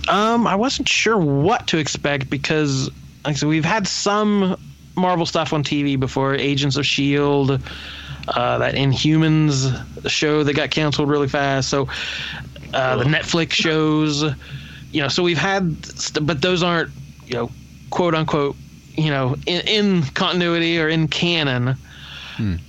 Um, 0.08 0.46
I 0.46 0.56
wasn't 0.56 0.88
sure 0.88 1.16
what 1.16 1.66
to 1.68 1.78
expect 1.78 2.30
because, 2.30 2.88
like 3.24 3.32
I 3.32 3.32
said, 3.34 3.48
we've 3.48 3.64
had 3.64 3.86
some 3.86 4.56
Marvel 4.96 5.26
stuff 5.26 5.52
on 5.52 5.62
TV 5.62 5.98
before. 5.98 6.34
Agents 6.34 6.76
of 6.76 6.84
Shield, 6.86 7.60
uh, 8.28 8.58
that 8.58 8.74
Inhumans 8.74 10.10
show 10.10 10.42
that 10.44 10.54
got 10.54 10.70
canceled 10.70 11.08
really 11.08 11.28
fast. 11.28 11.68
So, 11.68 11.88
uh, 12.74 12.96
the 12.96 13.04
Netflix 13.04 13.52
shows, 13.52 14.22
you 14.92 15.02
know. 15.02 15.08
So 15.08 15.22
we've 15.22 15.38
had, 15.38 15.84
st- 15.86 16.26
but 16.26 16.40
those 16.42 16.62
aren't, 16.62 16.90
you 17.26 17.34
know, 17.34 17.50
quote 17.90 18.14
unquote, 18.14 18.56
you 18.96 19.10
know, 19.10 19.36
in, 19.46 19.60
in 19.66 20.02
continuity 20.14 20.80
or 20.80 20.88
in 20.88 21.08
canon. 21.08 21.76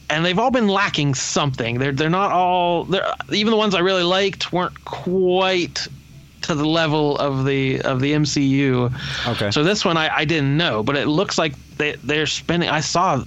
And 0.09 0.25
they've 0.25 0.37
all 0.37 0.51
been 0.51 0.67
lacking 0.67 1.15
something. 1.15 1.79
They're 1.79 1.93
they're 1.93 2.09
not 2.09 2.31
all. 2.31 2.83
They're, 2.83 3.05
even 3.31 3.51
the 3.51 3.57
ones 3.57 3.73
I 3.73 3.79
really 3.79 4.03
liked 4.03 4.51
weren't 4.51 4.83
quite 4.83 5.87
to 6.41 6.55
the 6.55 6.65
level 6.67 7.17
of 7.17 7.45
the 7.45 7.81
of 7.81 7.99
the 8.01 8.13
MCU. 8.13 8.91
Okay. 9.27 9.51
So 9.51 9.63
this 9.63 9.85
one 9.85 9.97
I, 9.97 10.09
I 10.15 10.25
didn't 10.25 10.57
know, 10.57 10.83
but 10.83 10.97
it 10.97 11.07
looks 11.07 11.37
like 11.37 11.53
they 11.77 11.93
they're 12.03 12.25
spending. 12.27 12.69
I 12.69 12.79
saw 12.79 13.23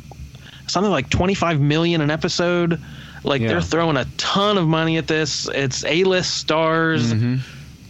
something 0.67 0.91
like 0.91 1.11
25 1.11 1.61
million 1.61 2.01
an 2.01 2.11
episode. 2.11 2.81
Like 3.23 3.41
Yeah. 3.41 3.49
they're 3.49 3.63
throwing 3.63 3.97
a 3.97 4.05
ton 4.17 4.59
of 4.59 4.67
money 4.67 4.97
at 4.99 5.07
this. 5.07 5.49
It's 5.55 5.85
A-list 5.85 6.37
stars, 6.39 7.13
mm-hmm. 7.13 7.37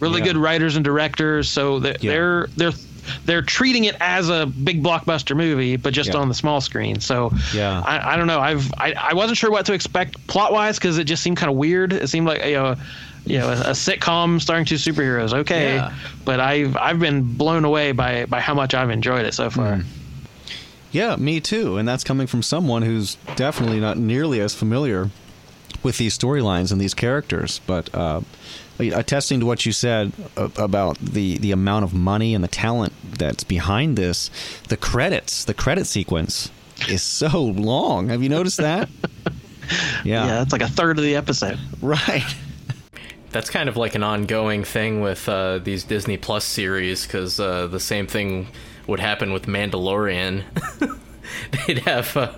really 0.00 0.20
Yeah. 0.20 0.26
good 0.26 0.36
writers 0.36 0.76
and 0.76 0.84
directors. 0.84 1.48
So 1.48 1.78
they're 1.80 1.96
Yeah. 2.00 2.10
they're 2.12 2.46
they're 2.56 2.72
they're 3.26 3.42
treating 3.42 3.84
it 3.84 3.96
as 4.00 4.30
a 4.30 4.46
big 4.46 4.82
blockbuster 4.82 5.36
movie, 5.36 5.76
but 5.76 5.92
just 5.92 6.10
Yeah. 6.14 6.20
on 6.20 6.28
the 6.28 6.34
small 6.34 6.60
screen. 6.60 7.00
So 7.00 7.32
Yeah. 7.52 7.82
I, 7.84 8.14
I 8.14 8.16
don't 8.16 8.26
know. 8.26 8.40
I've 8.40 8.72
I, 8.78 8.92
I 8.92 9.14
wasn't 9.14 9.36
sure 9.38 9.50
what 9.50 9.66
to 9.66 9.72
expect 9.72 10.26
plot 10.26 10.52
wise 10.52 10.78
because 10.78 10.98
it 10.98 11.04
just 11.04 11.22
seemed 11.22 11.36
kind 11.36 11.50
of 11.50 11.56
weird. 11.56 11.92
It 11.92 12.08
seemed 12.08 12.26
like 12.26 12.44
you 12.44 12.52
know. 12.54 12.76
You 13.26 13.38
know, 13.38 13.48
a, 13.48 13.52
a 13.52 13.70
sitcom 13.72 14.40
starring 14.40 14.64
two 14.66 14.74
superheroes. 14.74 15.32
Okay, 15.32 15.76
Yeah. 15.76 15.94
but 16.24 16.40
I've 16.40 16.76
I've 16.76 16.98
been 17.00 17.22
blown 17.36 17.64
away 17.64 17.92
by 17.92 18.26
by 18.26 18.40
how 18.40 18.54
much 18.54 18.74
I've 18.74 18.90
enjoyed 18.90 19.24
it 19.24 19.34
so 19.34 19.48
far. 19.50 19.80
Yeah, 20.92 21.16
me 21.16 21.40
too. 21.40 21.76
And 21.76 21.88
that's 21.88 22.04
coming 22.04 22.26
from 22.26 22.42
someone 22.42 22.82
who's 22.82 23.16
definitely 23.36 23.80
not 23.80 23.96
nearly 23.98 24.40
as 24.40 24.54
familiar 24.54 25.10
with 25.82 25.98
these 25.98 26.16
storylines 26.16 26.70
and 26.70 26.80
these 26.80 26.94
characters. 26.94 27.60
But 27.66 27.92
uh, 27.94 28.20
attesting 28.78 29.40
to 29.40 29.46
what 29.46 29.66
you 29.66 29.72
said 29.72 30.12
about 30.36 30.98
the, 30.98 31.38
the 31.38 31.50
amount 31.50 31.84
of 31.84 31.94
money 31.94 32.32
and 32.34 32.44
the 32.44 32.48
talent 32.48 32.92
that's 33.18 33.42
behind 33.42 33.96
this, 33.98 34.30
the 34.68 34.76
credits, 34.76 35.44
the 35.44 35.54
credit 35.54 35.86
sequence 35.86 36.50
is 36.88 37.02
so 37.02 37.42
long. 37.42 38.08
Have 38.08 38.22
you 38.22 38.28
noticed 38.28 38.58
that? 38.58 38.88
Yeah, 40.04 40.26
yeah. 40.26 40.26
that's 40.26 40.52
like 40.52 40.60
a 40.60 40.68
third 40.68 40.98
of 40.98 41.04
the 41.04 41.16
episode. 41.16 41.58
Right. 41.80 42.22
That's 43.34 43.50
kind 43.50 43.68
of 43.68 43.76
like 43.76 43.96
an 43.96 44.04
ongoing 44.04 44.62
thing 44.62 45.00
with 45.00 45.28
uh, 45.28 45.58
these 45.58 45.82
Disney 45.82 46.16
Plus 46.16 46.44
series 46.44 47.04
because 47.04 47.40
uh, 47.40 47.66
the 47.66 47.80
same 47.80 48.06
thing 48.06 48.46
would 48.86 49.00
happen 49.00 49.32
with 49.32 49.46
Mandalorian. 49.46 50.44
They'd 51.66 51.80
have, 51.80 52.16
uh, 52.16 52.32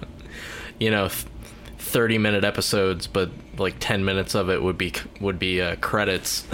you 0.80 0.90
know, 0.90 1.10
thirty 1.76 2.16
minute 2.16 2.44
episodes, 2.44 3.06
but 3.06 3.28
like 3.58 3.74
ten 3.78 4.06
minutes 4.06 4.34
of 4.34 4.48
it 4.48 4.62
would 4.62 4.78
be 4.78 4.94
would 5.20 5.38
be 5.38 5.60
uh, 5.60 5.76
credits. 5.76 6.46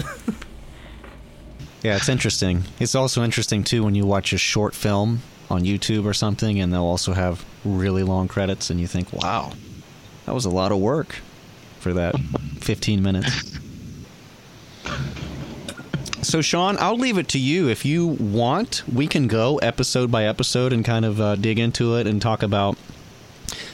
Yeah, 1.84 1.94
it's 1.94 2.08
interesting. 2.08 2.64
It's 2.80 2.96
also 2.96 3.22
interesting 3.22 3.62
too 3.62 3.84
when 3.84 3.94
you 3.94 4.06
watch 4.06 4.32
a 4.32 4.38
short 4.38 4.74
film 4.74 5.22
on 5.50 5.62
YouTube 5.62 6.04
or 6.04 6.14
something, 6.14 6.58
and 6.60 6.72
they'll 6.72 6.82
also 6.82 7.12
have 7.12 7.44
really 7.64 8.02
long 8.02 8.26
credits, 8.26 8.70
and 8.70 8.80
you 8.80 8.88
think, 8.88 9.12
wow, 9.12 9.52
that 10.26 10.34
was 10.34 10.44
a 10.44 10.50
lot 10.50 10.72
of 10.72 10.78
work 10.78 11.20
for 11.78 11.92
that 11.92 12.16
15 12.58 13.02
minutes. 13.04 13.58
So, 16.22 16.40
Sean, 16.40 16.76
I'll 16.78 16.96
leave 16.96 17.18
it 17.18 17.28
to 17.28 17.38
you. 17.38 17.68
If 17.68 17.84
you 17.84 18.06
want, 18.06 18.84
we 18.92 19.06
can 19.06 19.26
go 19.26 19.58
episode 19.58 20.10
by 20.10 20.24
episode 20.24 20.72
and 20.72 20.84
kind 20.84 21.04
of 21.04 21.20
uh, 21.20 21.34
dig 21.34 21.58
into 21.58 21.96
it 21.96 22.06
and 22.06 22.22
talk 22.22 22.42
about 22.42 22.78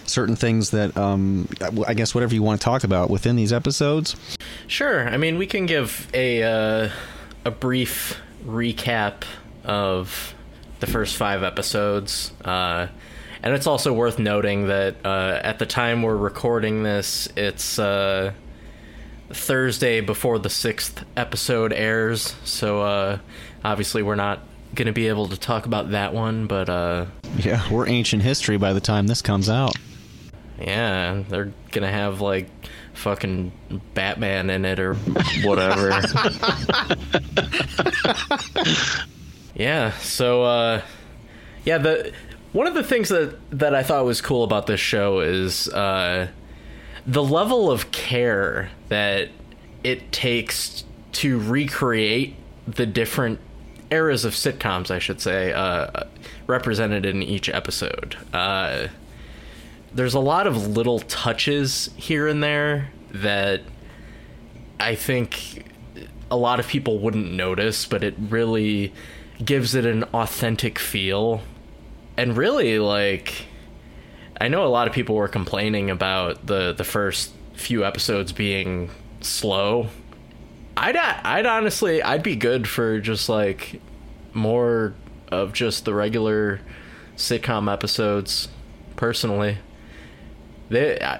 certain 0.04 0.34
things 0.34 0.70
that, 0.70 0.96
um, 0.96 1.48
I 1.86 1.92
guess, 1.92 2.14
whatever 2.14 2.34
you 2.34 2.42
want 2.42 2.60
to 2.60 2.64
talk 2.64 2.84
about 2.84 3.10
within 3.10 3.36
these 3.36 3.52
episodes. 3.52 4.16
Sure. 4.66 5.08
I 5.08 5.18
mean, 5.18 5.36
we 5.36 5.46
can 5.46 5.66
give 5.66 6.08
a 6.14 6.42
uh, 6.42 6.90
a 7.44 7.50
brief 7.50 8.18
recap 8.44 9.24
of 9.64 10.34
the 10.80 10.86
first 10.86 11.16
five 11.16 11.42
episodes. 11.42 12.32
Uh, 12.44 12.88
and 13.42 13.54
it's 13.54 13.66
also 13.66 13.92
worth 13.92 14.18
noting 14.18 14.68
that 14.68 14.96
uh, 15.04 15.40
at 15.42 15.58
the 15.58 15.66
time 15.66 16.02
we're 16.02 16.16
recording 16.16 16.82
this, 16.82 17.28
it's 17.36 17.78
uh, 17.78 18.32
Thursday 19.30 20.00
before 20.00 20.38
the 20.38 20.50
sixth 20.50 21.04
episode 21.16 21.72
airs. 21.72 22.34
So 22.44 22.82
uh, 22.82 23.18
obviously, 23.64 24.02
we're 24.02 24.14
not 24.14 24.40
going 24.74 24.86
to 24.86 24.92
be 24.92 25.08
able 25.08 25.28
to 25.28 25.36
talk 25.38 25.66
about 25.66 25.90
that 25.92 26.12
one. 26.14 26.46
But 26.46 26.68
uh, 26.68 27.06
Yeah, 27.38 27.62
we're 27.70 27.88
ancient 27.88 28.22
history 28.22 28.56
by 28.56 28.72
the 28.72 28.80
time 28.80 29.06
this 29.06 29.22
comes 29.22 29.48
out. 29.48 29.74
yeah, 30.60 31.22
they're 31.28 31.52
going 31.72 31.82
to 31.82 31.90
have 31.90 32.20
like 32.20 32.48
fucking 32.94 33.52
Batman 33.94 34.50
in 34.50 34.64
it 34.64 34.80
or 34.80 34.94
whatever. 35.44 35.90
yeah. 39.54 39.92
So 39.98 40.42
uh, 40.42 40.82
yeah, 41.64 41.78
the 41.78 42.12
one 42.52 42.66
of 42.66 42.74
the 42.74 42.82
things 42.82 43.08
that 43.10 43.36
that 43.50 43.74
I 43.74 43.82
thought 43.82 44.04
was 44.04 44.20
cool 44.20 44.44
about 44.44 44.66
this 44.66 44.80
show 44.80 45.20
is 45.20 45.68
uh, 45.68 46.28
the 47.08 47.22
level 47.22 47.70
of 47.70 47.90
care 47.90 48.70
that 48.90 49.30
it 49.82 50.12
takes 50.12 50.84
to 51.12 51.40
recreate 51.40 52.36
the 52.66 52.84
different 52.84 53.40
eras 53.90 54.26
of 54.26 54.34
sitcoms, 54.34 54.90
I 54.90 54.98
should 54.98 55.18
say, 55.22 55.52
uh, 55.54 56.04
represented 56.46 57.06
in 57.06 57.22
each 57.22 57.48
episode. 57.48 58.16
Uh, 58.34 58.88
there's 59.94 60.12
a 60.12 60.20
lot 60.20 60.46
of 60.46 60.68
little 60.68 60.98
touches 61.00 61.88
here 61.96 62.28
and 62.28 62.42
there 62.42 62.90
that 63.10 63.62
I 64.78 64.94
think 64.94 65.64
a 66.30 66.36
lot 66.36 66.60
of 66.60 66.68
people 66.68 66.98
wouldn't 66.98 67.32
notice, 67.32 67.86
but 67.86 68.04
it 68.04 68.14
really 68.18 68.92
gives 69.42 69.74
it 69.74 69.86
an 69.86 70.04
authentic 70.12 70.78
feel. 70.78 71.40
And 72.18 72.36
really, 72.36 72.78
like, 72.78 73.46
I 74.40 74.48
know 74.48 74.64
a 74.64 74.68
lot 74.68 74.86
of 74.86 74.94
people 74.94 75.16
were 75.16 75.28
complaining 75.28 75.90
about 75.90 76.46
the 76.46 76.72
the 76.72 76.84
first 76.84 77.32
few 77.54 77.84
episodes 77.84 78.32
being 78.32 78.90
slow. 79.20 79.88
I'd 80.76 80.96
I'd 80.96 81.46
honestly 81.46 82.02
I'd 82.02 82.22
be 82.22 82.36
good 82.36 82.68
for 82.68 83.00
just 83.00 83.28
like 83.28 83.80
more 84.32 84.94
of 85.32 85.52
just 85.52 85.84
the 85.84 85.92
regular 85.92 86.60
sitcom 87.16 87.72
episodes 87.72 88.48
personally. 88.96 89.58
They 90.68 91.18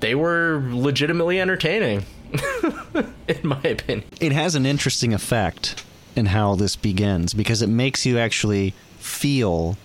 they 0.00 0.14
were 0.14 0.62
legitimately 0.72 1.40
entertaining 1.40 2.06
in 3.28 3.40
my 3.44 3.60
opinion. 3.62 4.08
It 4.20 4.32
has 4.32 4.54
an 4.56 4.66
interesting 4.66 5.14
effect 5.14 5.84
in 6.16 6.26
how 6.26 6.56
this 6.56 6.74
begins 6.74 7.34
because 7.34 7.62
it 7.62 7.68
makes 7.68 8.04
you 8.04 8.18
actually 8.18 8.74
feel 8.98 9.76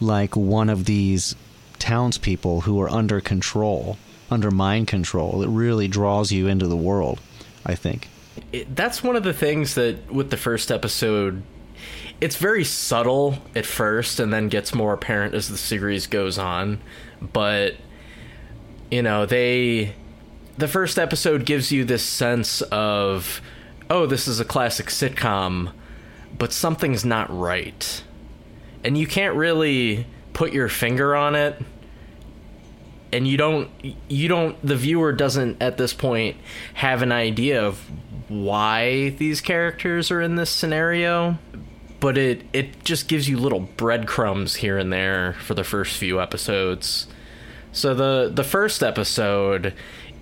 like 0.00 0.36
one 0.36 0.68
of 0.70 0.84
these 0.84 1.34
townspeople 1.84 2.62
who 2.62 2.80
are 2.80 2.88
under 2.88 3.20
control, 3.20 3.98
under 4.30 4.50
mind 4.50 4.88
control. 4.88 5.42
It 5.42 5.48
really 5.48 5.86
draws 5.86 6.32
you 6.32 6.48
into 6.48 6.66
the 6.66 6.76
world, 6.76 7.20
I 7.66 7.74
think. 7.74 8.08
it, 8.52 8.74
that's 8.74 9.02
one 9.02 9.16
of 9.16 9.22
the 9.22 9.34
things 9.34 9.74
that 9.74 10.10
with 10.12 10.30
the 10.30 10.36
first 10.36 10.70
episode 10.72 11.42
it's 12.20 12.36
very 12.36 12.64
subtle 12.64 13.38
at 13.54 13.66
first 13.66 14.18
and 14.20 14.32
then 14.32 14.48
gets 14.48 14.72
more 14.74 14.92
apparent 14.94 15.34
as 15.34 15.48
the 15.48 15.56
series 15.58 16.06
goes 16.06 16.38
on 16.38 16.80
but 17.20 17.74
you 18.90 19.02
know 19.02 19.26
they 19.26 19.92
the 20.56 20.68
first 20.68 20.98
episode 20.98 21.44
gives 21.44 21.70
you 21.70 21.84
this 21.84 22.02
sense 22.02 22.62
of 22.62 23.40
oh 23.90 24.06
this 24.06 24.26
is 24.26 24.40
a 24.40 24.44
classic 24.44 24.86
sitcom 24.86 25.72
but 26.38 26.52
something's 26.52 27.04
not 27.04 27.28
right 27.36 28.02
and 28.84 28.96
you 28.96 29.06
can't 29.06 29.34
really 29.36 30.06
put 30.32 30.52
your 30.52 30.68
finger 30.68 31.14
on 31.14 31.34
it 31.34 31.60
and 33.14 33.28
you 33.28 33.36
don't 33.36 33.70
you 34.08 34.28
don't 34.28 34.60
the 34.66 34.76
viewer 34.76 35.12
doesn't 35.12 35.62
at 35.62 35.78
this 35.78 35.94
point 35.94 36.36
have 36.74 37.00
an 37.00 37.12
idea 37.12 37.64
of 37.64 37.90
why 38.28 39.10
these 39.10 39.40
characters 39.40 40.10
are 40.10 40.20
in 40.20 40.34
this 40.36 40.50
scenario 40.50 41.38
but 42.00 42.18
it 42.18 42.42
it 42.52 42.84
just 42.84 43.06
gives 43.06 43.28
you 43.28 43.38
little 43.38 43.60
breadcrumbs 43.60 44.56
here 44.56 44.76
and 44.76 44.92
there 44.92 45.34
for 45.34 45.54
the 45.54 45.64
first 45.64 45.96
few 45.96 46.20
episodes 46.20 47.06
so 47.72 47.94
the 47.94 48.30
the 48.34 48.44
first 48.44 48.82
episode 48.82 49.72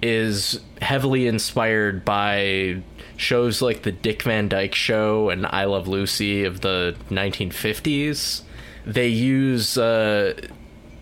is 0.02 0.61
heavily 0.81 1.26
inspired 1.26 2.05
by 2.05 2.83
shows 3.16 3.62
like 3.62 3.83
the 3.83 3.92
Dick 3.92 4.22
Van 4.22 4.48
Dyke 4.48 4.74
Show 4.74 5.31
and 5.31 5.46
I 5.46 5.64
Love 5.64 5.87
Lucy 5.87 6.44
of 6.44 6.61
the 6.61 6.96
1950s. 7.09 8.42
They 8.85 9.07
use 9.07 9.78
uh, 9.78 10.35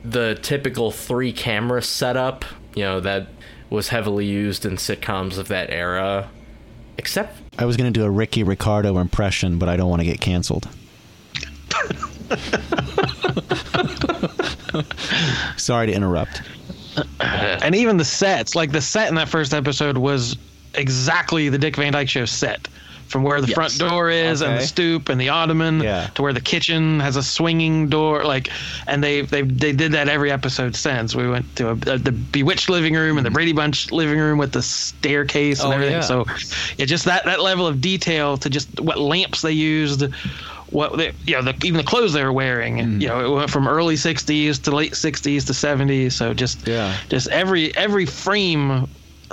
the 0.04 0.38
typical 0.42 0.90
three 0.90 1.32
camera 1.32 1.82
setup, 1.82 2.44
you 2.74 2.82
know, 2.82 3.00
that 3.00 3.28
was 3.68 3.88
heavily 3.88 4.26
used 4.26 4.64
in 4.64 4.76
sitcoms 4.76 5.38
of 5.38 5.48
that 5.48 5.70
era. 5.70 6.28
Except 6.98 7.36
I 7.58 7.64
was 7.64 7.76
going 7.76 7.92
to 7.92 7.98
do 7.98 8.04
a 8.04 8.10
Ricky 8.10 8.42
Ricardo 8.42 8.98
impression, 8.98 9.58
but 9.58 9.68
I 9.68 9.76
don't 9.76 9.88
want 9.88 10.00
to 10.00 10.06
get 10.06 10.20
canceled. 10.20 10.66
Sorry 15.56 15.86
to 15.86 15.92
interrupt. 15.92 16.42
and 17.20 17.74
even 17.74 17.96
the 17.96 18.04
sets, 18.04 18.54
like 18.54 18.72
the 18.72 18.80
set 18.80 19.08
in 19.08 19.14
that 19.14 19.28
first 19.28 19.54
episode 19.54 19.98
was 19.98 20.36
exactly 20.74 21.48
the 21.48 21.58
Dick 21.58 21.76
Van 21.76 21.92
Dyke 21.92 22.08
Show 22.08 22.24
set. 22.24 22.68
From 23.11 23.25
where 23.25 23.40
the 23.40 23.49
Yes. 23.49 23.55
front 23.57 23.79
door 23.79 24.09
is 24.09 24.40
and 24.40 24.57
the 24.57 24.62
stoop 24.62 25.09
and 25.09 25.20
the 25.20 25.31
ottoman 25.31 25.81
Yeah. 25.81 26.11
to 26.14 26.23
where 26.23 26.33
the 26.33 26.40
kitchen 26.40 27.01
has 27.01 27.16
a 27.16 27.25
swinging 27.25 27.88
door, 27.88 28.25
like, 28.25 28.51
and 28.87 29.03
they 29.03 29.23
they 29.23 29.42
they 29.42 29.73
did 29.73 29.90
that 29.92 30.09
every 30.09 30.31
episode 30.31 30.77
since. 30.77 31.16
We 31.16 31.29
went 31.29 31.57
to 31.57 31.70
a, 31.70 31.75
the 31.99 32.12
Bewitched 32.12 32.70
living 32.70 32.94
room 32.94 33.16
and 33.16 33.27
the 33.27 33.31
Brady 33.33 33.53
Bunch 33.53 33.90
living 33.90 34.20
room 34.20 34.38
with 34.38 34.53
the 34.53 34.62
staircase 34.62 35.61
and 35.61 35.73
Oh, 35.73 35.75
everything. 35.75 35.94
yeah. 35.96 36.01
So, 36.03 36.25
yeah, 36.79 36.87
just 36.87 37.05
that 37.07 37.25
that 37.25 37.40
level 37.40 37.66
of 37.66 37.81
detail 37.81 38.37
to 38.37 38.49
just 38.49 38.68
what 38.81 39.01
lamps 39.01 39.42
they 39.42 39.51
used, 39.51 40.05
what 40.68 40.96
they, 40.96 41.12
you 41.27 41.35
know, 41.35 41.42
the, 41.42 41.55
even 41.64 41.79
the 41.79 41.83
clothes 41.85 42.12
they 42.12 42.23
were 42.23 42.33
wearing. 42.33 42.77
Mm. 42.77 43.01
You 43.03 43.09
know, 43.09 43.25
it 43.25 43.37
went 43.37 43.51
from 43.51 43.66
early 43.66 43.96
'60s 43.96 44.62
to 44.62 44.70
late 44.70 44.92
'60s 44.92 45.44
to 45.46 45.53
'70s. 45.53 46.12
So 46.12 46.33
just 46.33 46.68
Yeah. 46.68 46.94
just 47.09 47.27
every 47.31 47.77
every 47.77 48.07
frame, 48.07 48.87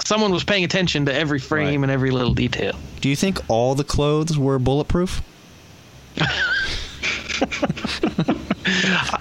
someone 0.06 0.32
was 0.32 0.44
paying 0.44 0.64
attention 0.64 1.06
to 1.06 1.14
every 1.14 1.40
frame 1.40 1.82
Right. 1.82 1.84
and 1.86 1.92
every 1.92 2.12
little 2.12 2.34
detail. 2.34 2.74
Do 3.02 3.10
you 3.10 3.16
think 3.16 3.40
all 3.50 3.76
the 3.76 3.84
clothes 3.84 4.38
were 4.38 4.60
bulletproof? 4.60 5.22
Uh, 6.20 6.26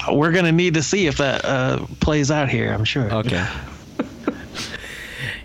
We're 0.13 0.33
gonna 0.33 0.53
need 0.53 0.75
to 0.75 0.83
see 0.83 1.07
if 1.07 1.19
that 1.19 1.45
uh, 1.45 1.87
plays 2.01 2.31
out 2.31 2.49
here. 2.49 2.73
I'm 2.73 2.85
sure. 2.85 3.11
Okay. 3.13 3.47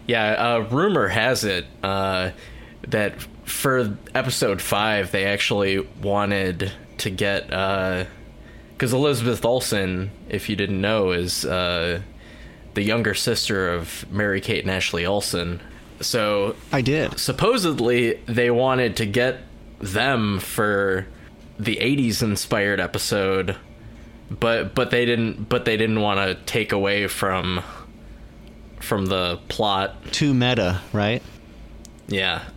Yeah, 0.08 0.32
uh, 0.32 0.60
rumor 0.72 1.08
has 1.08 1.46
it 1.46 1.66
uh, 1.84 2.32
that 2.90 3.22
for 3.46 3.98
episode 4.14 4.62
five, 4.62 5.12
they 5.12 5.26
actually 5.26 5.80
wanted 6.02 6.72
to 6.98 7.10
get 7.10 7.48
because 7.48 8.92
Elizabeth 8.92 9.46
Olsen, 9.46 10.12
if 10.28 10.50
you 10.50 10.58
didn't 10.58 10.82
know, 10.82 11.12
is 11.12 11.46
uh, 11.46 12.02
the 12.74 12.84
younger 12.84 13.14
sister 13.14 13.74
of 13.74 14.06
Mary 14.12 14.42
Kate 14.42 14.64
and 14.64 14.72
Ashley 14.72 15.06
Olsen. 15.06 15.60
So 16.00 16.56
I 16.72 16.82
did. 16.82 17.20
supposedly 17.20 18.14
they 18.26 18.50
wanted 18.52 18.96
to 18.98 19.06
get 19.06 19.40
them 19.80 20.40
for 20.40 21.06
the 21.60 21.76
80s 21.78 22.24
inspired 22.24 22.80
episode 22.80 23.56
but 24.30 24.74
but 24.74 24.90
they 24.92 25.06
didn't 25.06 25.50
but 25.50 25.66
they 25.66 25.76
didn't 25.78 26.00
want 26.02 26.20
to 26.20 26.36
take 26.52 26.72
away 26.72 27.08
from 27.08 27.62
from 28.80 29.06
the 29.08 29.38
plot 29.50 29.96
Too 30.12 30.34
meta, 30.34 30.80
right? 30.94 31.22
yeah 32.08 32.44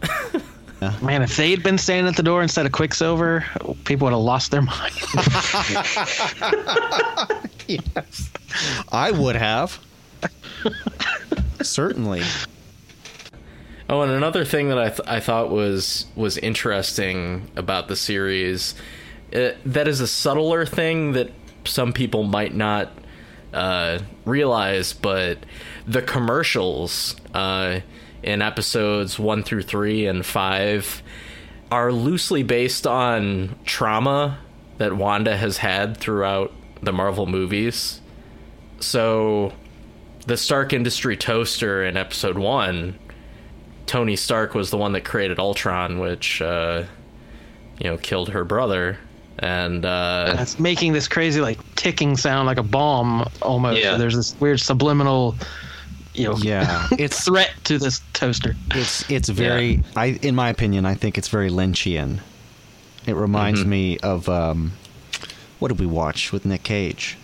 Man, 1.00 1.22
if 1.22 1.34
they'd 1.36 1.62
been 1.62 1.78
standing 1.78 2.10
at 2.10 2.16
the 2.16 2.22
door 2.22 2.42
instead 2.42 2.66
of 2.66 2.72
Quicksilver, 2.72 3.42
people 3.84 4.04
would 4.04 4.12
have 4.12 4.20
lost 4.20 4.50
their 4.50 4.60
mind. 4.60 4.92
yes 7.66 8.30
I 8.92 9.10
would 9.10 9.36
have. 9.36 9.78
Certainly. 11.62 12.22
Oh, 13.88 14.00
and 14.00 14.12
another 14.12 14.44
thing 14.44 14.68
that 14.68 14.78
I 14.78 14.88
th- 14.88 15.06
I 15.06 15.20
thought 15.20 15.50
was 15.50 16.06
was 16.16 16.38
interesting 16.38 17.50
about 17.56 17.88
the 17.88 17.96
series, 17.96 18.74
uh, 19.34 19.50
that 19.66 19.88
is 19.88 20.00
a 20.00 20.06
subtler 20.06 20.64
thing 20.64 21.12
that 21.12 21.30
some 21.64 21.92
people 21.92 22.22
might 22.22 22.54
not 22.54 22.90
uh, 23.52 23.98
realize, 24.24 24.92
but 24.92 25.38
the 25.86 26.02
commercials 26.02 27.16
uh, 27.34 27.80
in 28.22 28.42
episodes 28.42 29.18
one 29.18 29.42
through 29.42 29.62
three 29.62 30.06
and 30.06 30.24
five 30.24 31.02
are 31.70 31.92
loosely 31.92 32.42
based 32.42 32.86
on 32.86 33.56
trauma 33.64 34.38
that 34.78 34.96
Wanda 34.96 35.36
has 35.36 35.58
had 35.58 35.96
throughout 35.96 36.52
the 36.82 36.92
Marvel 36.92 37.26
movies. 37.26 38.00
So, 38.80 39.52
the 40.26 40.36
Stark 40.36 40.72
Industry 40.72 41.16
toaster 41.16 41.84
in 41.84 41.96
episode 41.96 42.38
one, 42.38 42.98
Tony 43.86 44.16
Stark 44.16 44.54
was 44.54 44.70
the 44.70 44.76
one 44.78 44.92
that 44.92 45.02
created 45.04 45.38
Ultron, 45.38 45.98
which, 45.98 46.40
uh, 46.40 46.84
you 47.78 47.84
know, 47.90 47.96
killed 47.98 48.30
her 48.30 48.44
brother. 48.44 48.98
And, 49.38 49.84
uh, 49.84 50.36
It's 50.38 50.58
making 50.58 50.92
this 50.92 51.08
crazy 51.08 51.40
like 51.40 51.58
ticking 51.74 52.16
sound 52.16 52.46
like 52.46 52.58
a 52.58 52.62
bomb 52.62 53.28
almost. 53.42 53.80
Yeah. 53.82 53.96
There's 53.96 54.14
this 54.16 54.34
weird 54.40 54.60
subliminal, 54.60 55.34
you 56.14 56.28
know, 56.28 56.36
Yeah, 56.38 56.86
it's 56.92 57.24
threat 57.24 57.52
to 57.64 57.78
this 57.78 58.00
toaster. 58.12 58.54
it's 58.70 59.08
it's 59.10 59.28
very. 59.28 59.82
I, 59.96 60.18
in 60.22 60.34
my 60.34 60.48
opinion, 60.48 60.86
I 60.86 60.94
think 60.94 61.18
it's 61.18 61.28
very 61.28 61.50
Lynchian. 61.50 62.20
It 63.06 63.14
reminds 63.16 63.60
Mm-hmm. 63.60 63.70
me 63.70 63.98
of 63.98 64.28
um, 64.30 64.72
what 65.58 65.68
did 65.68 65.78
we 65.80 65.86
watch 65.86 66.32
with 66.32 66.46
Nick 66.46 66.62
Cage? 66.62 67.18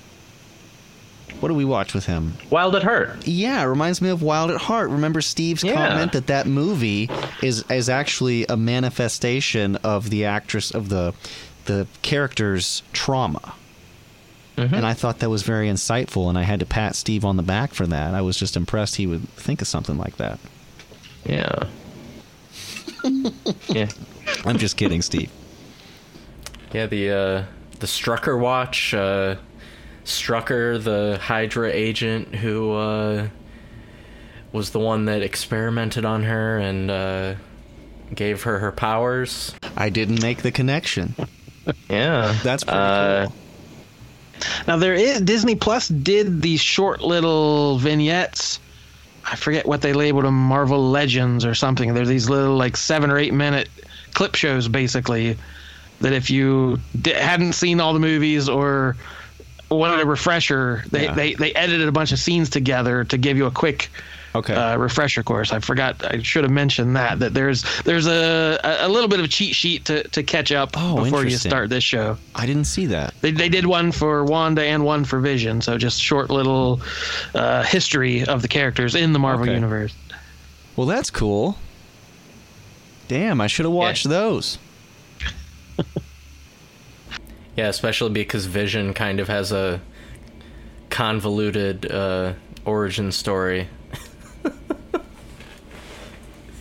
What 1.40 1.48
do 1.48 1.54
we 1.54 1.64
watch 1.64 1.94
with 1.94 2.06
him? 2.06 2.34
Wild 2.50 2.76
at 2.76 2.82
Heart. 2.82 3.26
Yeah, 3.26 3.64
reminds 3.64 4.02
me 4.02 4.10
of 4.10 4.22
Wild 4.22 4.50
at 4.50 4.58
Heart. 4.60 4.90
Remember 4.90 5.20
Steve's 5.22 5.64
Yeah. 5.64 5.74
comment 5.88 6.12
that 6.12 6.26
that 6.28 6.46
movie 6.46 7.08
is 7.42 7.64
is 7.70 7.88
actually 7.88 8.44
a 8.46 8.56
manifestation 8.56 9.76
of 9.76 10.10
the 10.10 10.24
actress 10.26 10.70
of 10.70 10.88
the 10.90 11.14
the 11.64 11.86
character's 12.02 12.82
trauma. 12.92 13.54
Mm-hmm. 14.56 14.74
And 14.74 14.84
I 14.86 14.92
thought 14.92 15.20
that 15.20 15.30
was 15.30 15.42
very 15.42 15.68
insightful, 15.68 16.28
and 16.28 16.36
I 16.36 16.42
had 16.42 16.60
to 16.60 16.66
pat 16.66 16.94
Steve 16.94 17.24
on 17.24 17.36
the 17.38 17.42
back 17.42 17.72
for 17.72 17.86
that. 17.86 18.14
I 18.14 18.20
was 18.20 18.36
just 18.36 18.56
impressed 18.56 18.96
he 18.96 19.06
would 19.06 19.26
think 19.30 19.62
of 19.62 19.68
something 19.68 19.96
like 19.96 20.16
that. 20.18 20.38
Yeah. 21.24 21.64
yeah. 23.68 23.88
I'm 24.44 24.58
just 24.58 24.76
kidding, 24.76 25.00
Steve. 25.00 25.30
Yeah, 26.72 26.86
the 26.86 27.10
uh, 27.10 27.44
the 27.78 27.86
Strucker 27.86 28.38
watch. 28.38 28.92
Uh, 28.92 29.36
Strucker, 30.04 30.82
the 30.82 31.18
Hydra 31.20 31.70
agent 31.70 32.34
who 32.34 32.72
uh, 32.72 33.28
was 34.52 34.70
the 34.70 34.78
one 34.80 35.04
that 35.06 35.22
experimented 35.22 36.04
on 36.04 36.22
her 36.24 36.58
and 36.58 36.90
uh, 36.90 37.34
gave 38.14 38.42
her 38.42 38.58
her 38.58 38.72
powers. 38.72 39.54
I 39.76 39.90
didn't 39.90 40.22
make 40.22 40.42
the 40.42 40.52
connection. 40.52 41.14
Yeah. 41.88 42.36
That's 42.42 42.64
pretty 42.64 42.78
Uh, 42.78 43.26
cool. 43.26 43.34
Now 44.66 44.76
there 44.78 44.94
is 44.94 45.20
Disney 45.20 45.54
Plus 45.54 45.86
did 45.88 46.40
these 46.42 46.60
short 46.60 47.02
little 47.02 47.78
vignettes. 47.78 48.58
I 49.30 49.36
forget 49.36 49.66
what 49.66 49.82
they 49.82 49.92
labeled 49.92 50.24
them, 50.24 50.34
Marvel 50.34 50.90
Legends 50.90 51.44
or 51.44 51.54
something. 51.54 51.92
They're 51.94 52.06
these 52.06 52.28
little 52.30 52.56
like 52.56 52.76
seven 52.78 53.10
or 53.10 53.18
eight 53.18 53.34
minute 53.34 53.68
clip 54.14 54.34
shows, 54.34 54.66
basically. 54.68 55.36
That 56.00 56.14
if 56.14 56.30
you 56.30 56.80
di- 57.00 57.12
hadn't 57.12 57.52
seen 57.52 57.78
all 57.78 57.92
the 57.92 58.00
movies 58.00 58.48
or 58.48 58.96
wanted 59.76 60.00
a 60.00 60.06
refresher, 60.06 60.84
they, 60.90 61.04
Yeah. 61.04 61.14
they 61.14 61.34
they 61.34 61.52
edited 61.54 61.88
a 61.88 61.92
bunch 61.92 62.12
of 62.12 62.18
scenes 62.18 62.50
together 62.50 63.04
to 63.04 63.16
give 63.18 63.36
you 63.36 63.46
a 63.46 63.50
quick 63.50 63.90
Okay. 64.32 64.54
uh, 64.54 64.76
refresher 64.76 65.24
course. 65.24 65.52
I 65.52 65.58
forgot. 65.58 66.04
I 66.04 66.22
should 66.22 66.44
have 66.44 66.52
mentioned 66.52 66.94
that 66.94 67.18
that 67.18 67.34
there's 67.34 67.64
there's 67.82 68.06
a 68.06 68.58
a 68.62 68.88
little 68.88 69.08
bit 69.08 69.18
of 69.18 69.24
a 69.24 69.28
cheat 69.28 69.54
sheet 69.56 69.86
to, 69.86 70.04
to 70.10 70.22
catch 70.22 70.52
up 70.52 70.70
Oh, 70.76 71.02
before 71.02 71.24
you 71.24 71.36
start 71.36 71.68
this 71.68 71.82
show. 71.82 72.16
I 72.34 72.46
didn't 72.46 72.66
see 72.66 72.86
that. 72.86 73.12
They, 73.22 73.32
they 73.32 73.48
did 73.48 73.66
one 73.66 73.90
for 73.90 74.24
Wanda 74.24 74.62
and 74.62 74.84
one 74.84 75.04
for 75.04 75.18
Vision, 75.18 75.60
so 75.60 75.76
just 75.78 76.00
short 76.00 76.30
little 76.30 76.80
uh, 77.34 77.64
history 77.64 78.24
of 78.24 78.42
the 78.42 78.48
characters 78.48 78.94
in 78.94 79.12
the 79.12 79.18
Marvel 79.18 79.44
Okay. 79.46 79.54
universe. 79.54 79.92
Well, 80.76 80.86
that's 80.86 81.10
cool. 81.10 81.58
Damn, 83.08 83.40
I 83.40 83.48
should 83.48 83.64
have 83.64 83.72
watched 83.72 84.08
those. 84.08 84.58
Yeah, 87.56 87.68
especially 87.68 88.10
because 88.10 88.46
Vision 88.46 88.94
kind 88.94 89.20
of 89.20 89.28
has 89.28 89.52
a 89.52 89.80
convoluted 90.88 91.90
uh, 91.90 92.34
origin 92.64 93.12
story. 93.12 93.68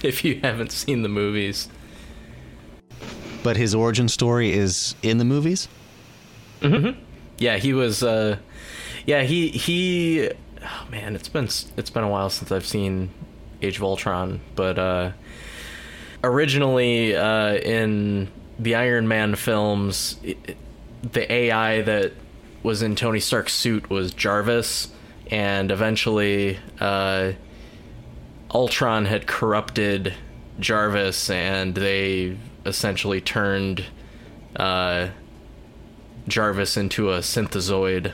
if 0.03 0.23
you 0.23 0.39
haven't 0.41 0.71
seen 0.71 1.03
the 1.03 1.09
movies. 1.09 1.67
But 3.43 3.57
his 3.57 3.73
origin 3.73 4.09
story 4.09 4.51
is 4.51 4.95
in 5.01 5.17
the 5.17 5.25
movies? 5.25 5.67
Yeah, 7.37 7.57
he 7.57 7.73
was. 7.73 8.03
Uh, 8.03 8.37
yeah, 9.05 9.23
he 9.23 9.47
he. 9.49 10.29
Oh 10.61 10.87
man, 10.91 11.15
it's 11.15 11.29
been 11.29 11.45
it's 11.77 11.89
been 11.89 12.03
a 12.03 12.09
while 12.09 12.29
since 12.29 12.51
I've 12.51 12.65
seen 12.65 13.11
Age 13.61 13.77
of 13.77 13.83
Ultron, 13.83 14.41
but 14.55 14.77
uh, 14.77 15.11
originally 16.21 17.15
uh, 17.15 17.53
in 17.55 18.29
the 18.57 18.75
Iron 18.75 19.07
Man 19.07 19.35
films, 19.35 20.17
it- 20.21 20.57
the 21.01 21.31
AI 21.31 21.81
that 21.81 22.13
was 22.63 22.81
in 22.81 22.95
Tony 22.95 23.19
Stark's 23.19 23.53
suit 23.53 23.89
was 23.89 24.13
Jarvis, 24.13 24.89
and 25.31 25.71
eventually 25.71 26.59
uh, 26.79 27.33
Ultron 28.53 29.05
had 29.05 29.27
corrupted 29.27 30.13
Jarvis, 30.59 31.29
and 31.29 31.75
they 31.75 32.37
essentially 32.65 33.21
turned. 33.21 33.85
Uh, 34.55 35.09
Jarvis 36.29 36.77
into 36.77 37.11
a 37.11 37.19
synthezoid. 37.19 38.13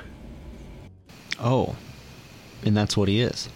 Oh. 1.40 1.76
And 2.64 2.76
that's 2.76 2.98
what 2.98 3.08
he 3.08 3.22
is. 3.22 3.50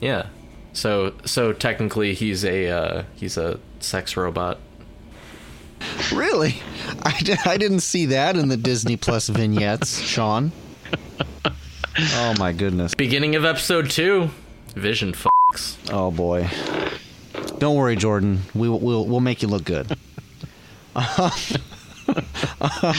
Yeah. 0.00 0.26
So 0.72 1.14
so 1.24 1.52
technically 1.52 2.14
he's 2.14 2.44
a 2.44 2.68
uh, 2.68 3.02
he's 3.14 3.36
a 3.36 3.60
sex 3.80 4.16
robot. 4.16 4.58
Really? 6.12 6.56
I, 7.02 7.56
didn't 7.56 7.80
see 7.80 8.06
that 8.06 8.36
in 8.36 8.48
the 8.48 8.56
Disney 8.56 8.96
Plus 8.96 9.28
vignettes, 9.28 10.00
Sean. 10.00 10.52
Oh 11.96 12.34
my 12.38 12.52
goodness. 12.52 12.94
Beginning 12.94 13.36
of 13.36 13.44
episode 13.44 13.90
2, 13.90 14.28
Vision 14.74 15.12
fucks. 15.12 15.76
Oh 15.92 16.10
boy. 16.10 16.48
Don't 17.58 17.76
worry, 17.76 17.96
Jordan. 17.96 18.40
We 18.54 18.68
will 18.68 18.80
we'll, 18.80 19.06
we'll 19.06 19.20
make 19.20 19.42
you 19.42 19.48
look 19.48 19.64
good. 19.64 19.96
Um, 20.96 21.30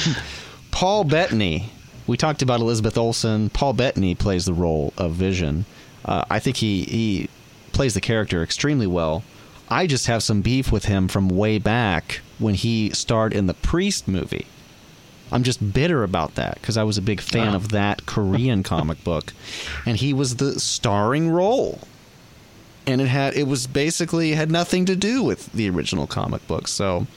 Paul 0.71 1.03
Bettany. 1.03 1.69
We 2.07 2.17
talked 2.17 2.41
about 2.41 2.59
Elizabeth 2.59 2.97
Olsen. 2.97 3.49
Paul 3.49 3.73
Bettany 3.73 4.15
plays 4.15 4.45
the 4.45 4.53
role 4.53 4.93
of 4.97 5.13
Vision. 5.13 5.65
Uh, 6.05 6.23
I 6.29 6.39
think 6.39 6.57
he 6.57 6.83
he 6.83 7.29
plays 7.73 7.93
the 7.93 8.01
character 8.01 8.41
extremely 8.43 8.87
well. 8.87 9.23
I 9.69 9.87
just 9.87 10.07
have 10.07 10.21
some 10.23 10.41
beef 10.41 10.71
with 10.71 10.85
him 10.85 11.07
from 11.07 11.27
way 11.29 11.57
back 11.57 12.21
when 12.39 12.53
he 12.55 12.91
starred 12.91 13.33
in 13.33 13.47
the 13.47 13.53
Priest 13.53 14.07
movie. 14.07 14.45
I'm 15.31 15.43
just 15.43 15.73
bitter 15.73 16.03
about 16.03 16.35
that 16.35 16.55
because 16.55 16.77
I 16.77 16.83
was 16.83 16.97
a 16.97 17.01
big 17.01 17.19
fan 17.19 17.55
of 17.55 17.69
that 17.69 18.05
Korean 18.05 18.61
comic 18.73 19.03
book, 19.03 19.33
and 19.85 19.97
he 19.97 20.13
was 20.13 20.35
the 20.35 20.59
starring 20.59 21.29
role 21.29 21.79
and 22.87 23.01
it 23.01 23.07
had 23.07 23.33
it 23.35 23.47
was 23.47 23.65
basically 23.65 24.33
had 24.33 24.51
nothing 24.51 24.85
to 24.85 24.95
do 24.95 25.23
with 25.23 25.51
the 25.53 25.67
original 25.69 26.05
comic 26.05 26.45
book. 26.47 26.67
So, 26.67 27.07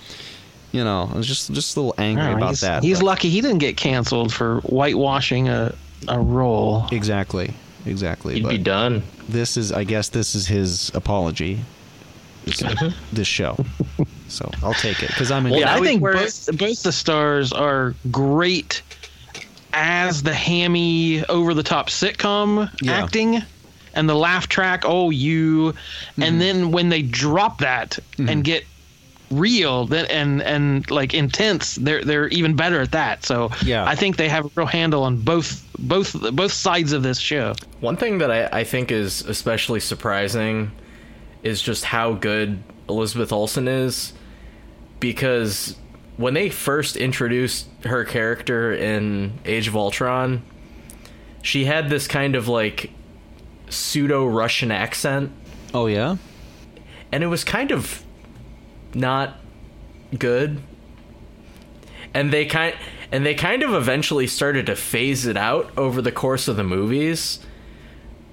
you 0.73 0.83
know, 0.83 1.11
I 1.13 1.17
was 1.19 1.27
just 1.27 1.53
just 1.53 1.77
a 1.77 1.81
little 1.81 1.95
angry 1.99 2.25
Oh, 2.29 2.37
about 2.37 2.49
he's, 2.49 2.61
that. 2.63 2.83
he's 2.83 3.01
but- 3.01 3.05
lucky 3.07 3.29
he 3.29 3.43
didn't 3.43 3.59
get 3.59 3.77
canceled 3.77 4.33
for 4.33 4.61
whitewashing 4.63 5.49
a 5.51 5.75
a 6.09 6.19
role. 6.19 6.87
exactly, 6.91 7.53
exactly. 7.85 8.35
He'd 8.37 8.45
but 8.45 8.49
be 8.51 8.59
done. 8.59 9.03
this 9.29 9.57
is, 9.59 9.71
I 9.73 9.85
guess, 9.85 10.09
this 10.09 10.35
is 10.35 10.47
his 10.47 10.91
apology. 10.95 11.61
This, 12.57 12.95
this 13.13 13.29
show. 13.29 13.57
So 14.29 14.51
I'll 14.63 14.75
take 14.75 15.03
it 15.03 15.09
because 15.09 15.31
I'm 15.31 15.47
in. 15.47 15.53
Well, 15.53 15.61
Yeah, 15.61 15.75
I 15.75 15.81
think 15.81 16.03
both 16.03 16.49
both 16.59 16.83
the 16.83 16.93
stars 16.93 17.53
are 17.53 17.95
great 18.11 18.83
as 19.73 20.23
the 20.23 20.35
hammy 20.35 21.25
over 21.27 21.55
the 21.55 21.63
top 21.63 21.89
sitcom 21.91 22.71
Yeah. 22.83 23.03
acting 23.03 23.43
and 23.95 24.09
the 24.09 24.15
laugh 24.15 24.49
track 24.49 24.83
oh 24.87 25.11
you 25.11 25.73
Mm-hmm. 25.73 26.23
and 26.23 26.41
then 26.41 26.71
when 26.73 26.89
they 26.89 27.03
drop 27.03 27.59
that 27.59 27.99
and 28.19 28.43
get 28.45 28.65
real 29.31 29.85
then 29.87 30.07
and 30.07 30.43
and 30.43 30.91
like 30.91 31.13
intense 31.13 31.75
they're 31.77 32.03
they're 32.03 32.29
even 32.29 32.57
better 32.57 32.81
at 32.81 32.93
that 32.93 33.25
so 33.27 33.51
Yeah. 33.63 33.85
i 33.87 33.95
think 33.95 34.17
they 34.17 34.29
have 34.29 34.47
a 34.47 34.51
real 34.55 34.67
handle 34.67 35.03
on 35.05 35.19
both 35.19 35.63
both 35.79 36.15
both 36.35 36.53
sides 36.53 36.93
of 36.93 37.03
this 37.03 37.19
show 37.19 37.55
One 37.81 37.97
thing 37.97 38.19
that 38.19 38.31
I, 38.31 38.61
I 38.61 38.65
think 38.65 38.91
is 38.91 39.21
especially 39.27 39.81
surprising 39.81 40.71
is 41.43 41.61
just 41.63 41.85
how 41.85 42.13
good 42.15 42.63
Elizabeth 42.89 43.33
Olsen 43.33 43.69
is 43.69 44.13
because 45.01 45.77
when 46.17 46.35
they 46.35 46.49
first 46.51 46.97
introduced 46.97 47.67
her 47.85 48.05
character 48.05 48.73
in 48.73 49.39
Age 49.45 49.69
of 49.69 49.77
Ultron, 49.77 50.43
she 51.43 51.65
had 51.65 51.89
this 51.91 52.09
kind 52.09 52.35
of 52.35 52.49
like 52.49 52.91
pseudo 53.71 54.27
Russian 54.27 54.71
accent 54.73 55.31
Oh 55.75 55.87
yeah. 55.87 56.17
and 57.13 57.23
it 57.23 57.27
was 57.29 57.45
kind 57.45 57.71
of 57.71 58.03
not 58.95 59.39
good. 60.19 60.61
and 62.15 62.33
they 62.33 62.47
kind 62.47 62.75
and 63.13 63.25
they 63.25 63.35
kind 63.35 63.63
of 63.63 63.73
eventually 63.75 64.27
started 64.27 64.67
to 64.67 64.77
phase 64.77 65.25
it 65.27 65.37
out 65.37 65.71
over 65.79 66.03
the 66.03 66.13
course 66.13 66.49
of 66.49 66.57
the 66.57 66.65
movies. 66.65 67.39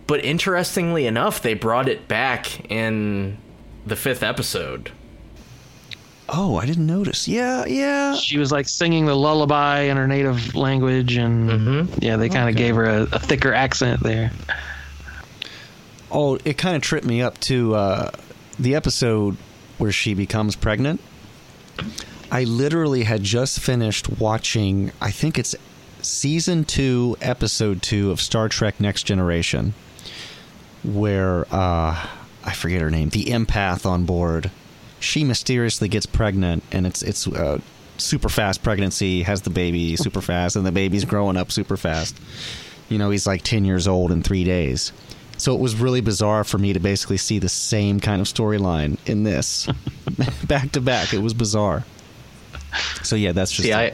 But 0.07 0.23
interestingly 0.23 1.07
enough, 1.07 1.41
they 1.41 1.55
brought 1.55 1.87
it 1.89 2.07
back 2.07 2.69
in 2.69 3.37
the 3.85 3.95
fifth 3.95 4.23
episode. 4.23 4.91
Oh, 6.27 6.57
I 6.57 6.65
didn't 6.65 6.87
notice. 6.87 7.27
Yeah, 7.27 7.65
yeah. 7.65 8.15
She 8.15 8.37
was 8.37 8.51
like 8.51 8.67
singing 8.67 9.05
the 9.05 9.15
lullaby 9.15 9.81
in 9.81 9.97
her 9.97 10.07
native 10.07 10.55
language, 10.55 11.17
and 11.17 11.89
yeah, 12.01 12.17
they 12.17 12.29
kind 12.29 12.49
of 12.49 12.55
gave 12.55 12.75
her 12.75 12.85
a, 12.85 13.01
a 13.03 13.19
thicker 13.19 13.53
accent 13.53 14.01
there. 14.01 14.31
Oh, 16.11 16.39
it 16.45 16.57
kind 16.57 16.75
of 16.75 16.81
tripped 16.81 17.05
me 17.05 17.21
up 17.21 17.39
to 17.41 17.75
uh, 17.75 18.11
the 18.57 18.73
episode 18.75 19.37
where 19.77 19.91
she 19.91 20.13
becomes 20.13 20.55
pregnant. 20.55 21.01
I 22.31 22.43
literally 22.43 23.03
had 23.03 23.21
just 23.21 23.59
finished 23.59 24.19
watching, 24.19 24.91
I 24.99 25.11
think 25.11 25.37
it's 25.37 25.55
season 26.01 26.63
two, 26.63 27.17
episode 27.21 27.81
two 27.81 28.11
of 28.11 28.19
Star 28.19 28.49
Trek 28.49 28.79
Next 28.79 29.03
Generation, 29.03 29.73
where 30.93 31.45
uh, 31.51 32.07
I 32.43 32.53
forget 32.53 32.81
her 32.81 32.91
name, 32.91 33.09
the 33.09 33.25
empath 33.25 33.85
on 33.85 34.05
board. 34.05 34.51
She 34.99 35.23
mysteriously 35.23 35.87
gets 35.87 36.05
pregnant, 36.05 36.63
and 36.71 36.85
it's 36.87 37.01
it's 37.01 37.27
uh, 37.27 37.59
super 37.97 38.29
fast 38.29 38.63
pregnancy, 38.63 39.23
has 39.23 39.41
the 39.41 39.49
baby 39.49 39.95
super 39.97 40.21
fast, 40.21 40.55
and 40.55 40.65
the 40.65 40.71
baby's 40.71 41.05
growing 41.05 41.37
up 41.37 41.51
super 41.51 41.77
fast. 41.77 42.17
You 42.89 42.97
know, 42.97 43.09
he's 43.09 43.25
like 43.25 43.41
10 43.41 43.65
years 43.65 43.87
old 43.87 44.11
in 44.11 44.21
three 44.21 44.43
days. 44.43 44.91
So 45.37 45.53
it 45.55 45.59
was 45.59 45.75
really 45.75 46.01
bizarre 46.01 46.43
for 46.43 46.57
me 46.57 46.71
to 46.73 46.79
basically 46.79 47.17
see 47.17 47.39
the 47.39 47.49
same 47.49 47.99
kind 47.99 48.21
of 48.21 48.27
storyline 48.27 48.97
in 49.07 49.23
this 49.23 49.67
back 50.47 50.71
to 50.73 50.81
back. 50.81 51.13
It 51.13 51.19
was 51.19 51.33
bizarre. 51.33 51.83
So 53.03 53.15
yeah, 53.15 53.31
that's 53.31 53.51
just 53.51 53.63
See, 53.63 53.73
I 53.73 53.93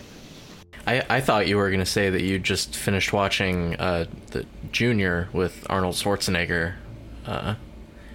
I, 0.87 1.03
I 1.09 1.21
thought 1.21 1.47
you 1.47 1.57
were 1.57 1.69
going 1.69 1.79
to 1.79 1.85
say 1.85 2.09
that 2.09 2.21
you 2.21 2.39
just 2.39 2.75
finished 2.75 3.13
watching 3.13 3.75
uh, 3.75 4.05
the 4.31 4.45
Junior 4.71 5.29
with 5.31 5.65
Arnold 5.69 5.95
Schwarzenegger. 5.95 6.73
Uh, 7.25 7.55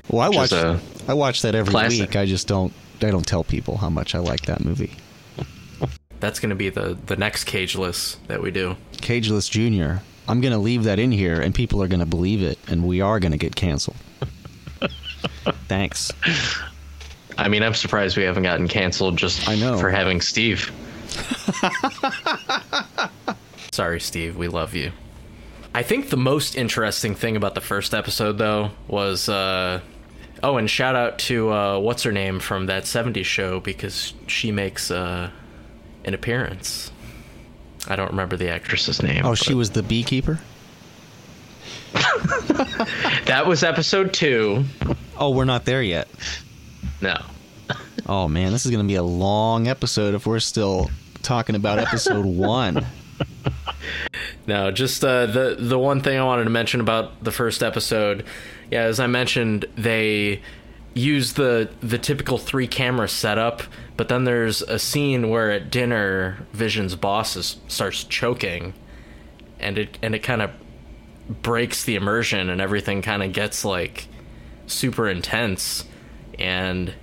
well, 0.09 0.23
I 0.23 0.29
watch 0.29 0.51
Just 0.51 0.53
a 0.65 0.81
I 1.11 1.15
watch 1.15 1.43
that 1.43 1.55
every 1.55 1.71
classic. 1.71 2.01
week. 2.11 2.17
I 2.17 2.27
just 2.27 2.47
don't 2.49 2.73
I 3.03 3.11
don't 3.11 3.27
tell 3.27 3.45
people 3.45 3.77
how 3.77 3.91
much 3.91 4.15
I 4.15 4.19
like 4.19 4.43
that 4.43 4.65
movie. 4.65 4.93
that's 6.21 6.41
going 6.41 6.51
to 6.51 6.57
be 6.57 6.71
the, 6.71 6.97
the 7.07 7.17
next 7.17 7.47
cageless 7.47 8.17
that 8.27 8.41
we 8.43 8.51
do. 8.51 8.77
Cageless 8.99 9.51
Junior. 9.51 10.01
I'm 10.29 10.41
gonna 10.41 10.59
leave 10.59 10.85
that 10.85 10.99
in 10.99 11.13
here, 11.13 11.41
and 11.41 11.55
people 11.55 11.81
are 11.83 11.87
gonna 11.89 12.05
believe 12.07 12.43
it, 12.43 12.59
and 12.67 12.85
we 12.85 13.01
are 13.01 13.21
gonna 13.21 13.37
get 13.37 13.55
canceled. 13.55 13.97
Thanks. 15.69 16.11
I 17.39 17.49
mean, 17.49 17.63
I'm 17.63 17.75
surprised 17.75 18.17
we 18.17 18.25
haven't 18.25 18.43
gotten 18.43 18.67
canceled 18.67 19.17
just 19.19 19.49
I 19.49 19.55
know. 19.55 19.79
for 19.79 19.89
having 19.89 20.21
Steve. 20.21 20.73
Sorry, 23.73 24.01
Steve. 24.01 24.37
We 24.37 24.49
love 24.49 24.75
you. 24.75 24.91
I 25.77 25.83
think 25.83 26.09
the 26.09 26.17
most 26.17 26.57
interesting 26.57 27.15
thing 27.15 27.37
about 27.37 27.55
the 27.55 27.61
first 27.61 27.93
episode, 27.93 28.39
though, 28.39 28.71
was. 28.89 29.29
Uh, 29.29 29.81
oh, 30.43 30.57
and 30.57 30.71
shout 30.71 30.97
out 30.97 31.19
to 31.19 31.53
uh, 31.53 31.79
what's 31.79 32.03
her 32.05 32.13
name 32.13 32.41
from 32.41 32.65
that 32.65 32.85
70s 32.85 33.27
show 33.27 33.61
because 33.61 34.15
she 34.27 34.53
makes 34.53 34.91
uh, 34.91 35.29
an 36.07 36.15
appearance. 36.15 36.91
I 37.89 37.95
don't 37.95 38.09
remember 38.09 38.39
the 38.39 38.49
actress's 38.49 39.03
name. 39.03 39.27
Oh, 39.27 39.35
she 39.35 39.53
was 39.53 39.69
the 39.71 39.83
beekeeper. 39.83 40.41
That 43.27 43.47
was 43.47 43.63
episode 43.63 44.15
two. 44.15 44.65
Oh, 45.19 45.31
we're 45.31 45.45
not 45.45 45.67
there 45.67 45.83
yet. 45.83 46.09
No. 47.01 47.17
Oh 48.09 48.29
man, 48.29 48.53
this 48.53 48.65
is 48.65 48.71
gonna 48.71 48.85
be 48.85 48.95
a 48.95 49.03
long 49.03 49.67
episode 49.67 50.15
if 50.15 50.27
we're 50.29 50.39
still 50.39 50.89
talking 51.25 51.57
about 51.57 51.81
episode 51.81 52.25
one. 52.25 52.87
No, 54.47 54.71
just 54.71 55.05
uh, 55.05 55.27
the 55.27 55.57
the 55.59 55.79
one 55.79 56.01
thing 56.01 56.19
I 56.19 56.25
wanted 56.25 56.45
to 56.45 56.51
mention 56.51 56.81
about 56.81 57.23
the 57.25 57.33
first 57.33 57.63
episode. 57.63 58.25
Yeah, 58.71 58.83
as 58.83 59.01
I 59.01 59.07
mentioned, 59.07 59.67
they 59.77 60.41
use 60.95 61.35
the 61.35 61.69
the 61.81 61.99
typical 61.99 62.39
three 62.39 62.67
camera 62.67 63.09
setup, 63.09 63.63
but 63.97 64.09
then 64.09 64.25
there's 64.25 64.63
a 64.63 64.79
scene 64.79 65.29
where 65.29 65.51
at 65.51 65.71
dinner, 65.71 66.47
Vision's 66.53 66.97
boss 66.97 67.37
is, 67.37 67.57
starts 67.69 68.05
choking, 68.05 68.73
and 69.61 69.79
it 69.79 69.99
and 70.03 70.15
it 70.15 70.21
kind 70.21 70.43
of 70.43 70.51
breaks 71.29 71.85
the 71.85 71.97
immersion, 71.97 72.49
and 72.49 72.61
everything 72.61 73.03
kind 73.03 73.23
of 73.23 73.33
gets 73.33 73.65
like 73.65 74.09
super 74.67 75.09
intense, 75.09 75.85
and 76.39 76.95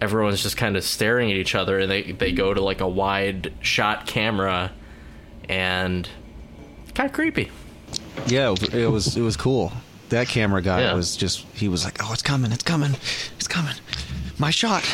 everyone's 0.00 0.42
just 0.42 0.56
kind 0.56 0.76
of 0.76 0.84
staring 0.84 1.30
at 1.30 1.36
each 1.36 1.54
other, 1.54 1.80
and 1.80 1.90
they 1.90 2.12
they 2.12 2.32
go 2.32 2.54
to 2.54 2.60
like 2.60 2.80
a 2.80 2.88
wide 2.88 3.52
shot 3.60 4.06
camera, 4.06 4.72
and 5.48 6.08
kind 6.94 7.08
of 7.08 7.14
creepy. 7.14 7.50
Yeah, 8.26 8.54
it 8.72 8.90
was 8.90 9.16
it 9.16 9.22
was 9.22 9.36
cool. 9.36 9.72
That 10.10 10.28
camera 10.28 10.60
guy 10.62 10.82
Yeah. 10.82 10.94
was 10.94 11.16
just 11.16 11.40
he 11.54 11.68
was 11.68 11.84
like, 11.84 11.98
"Oh, 12.02 12.12
it's 12.12 12.22
coming, 12.22 12.52
it's 12.52 12.62
coming, 12.62 12.92
it's 13.36 13.48
coming, 13.48 13.74
my 14.38 14.50
shot." 14.50 14.84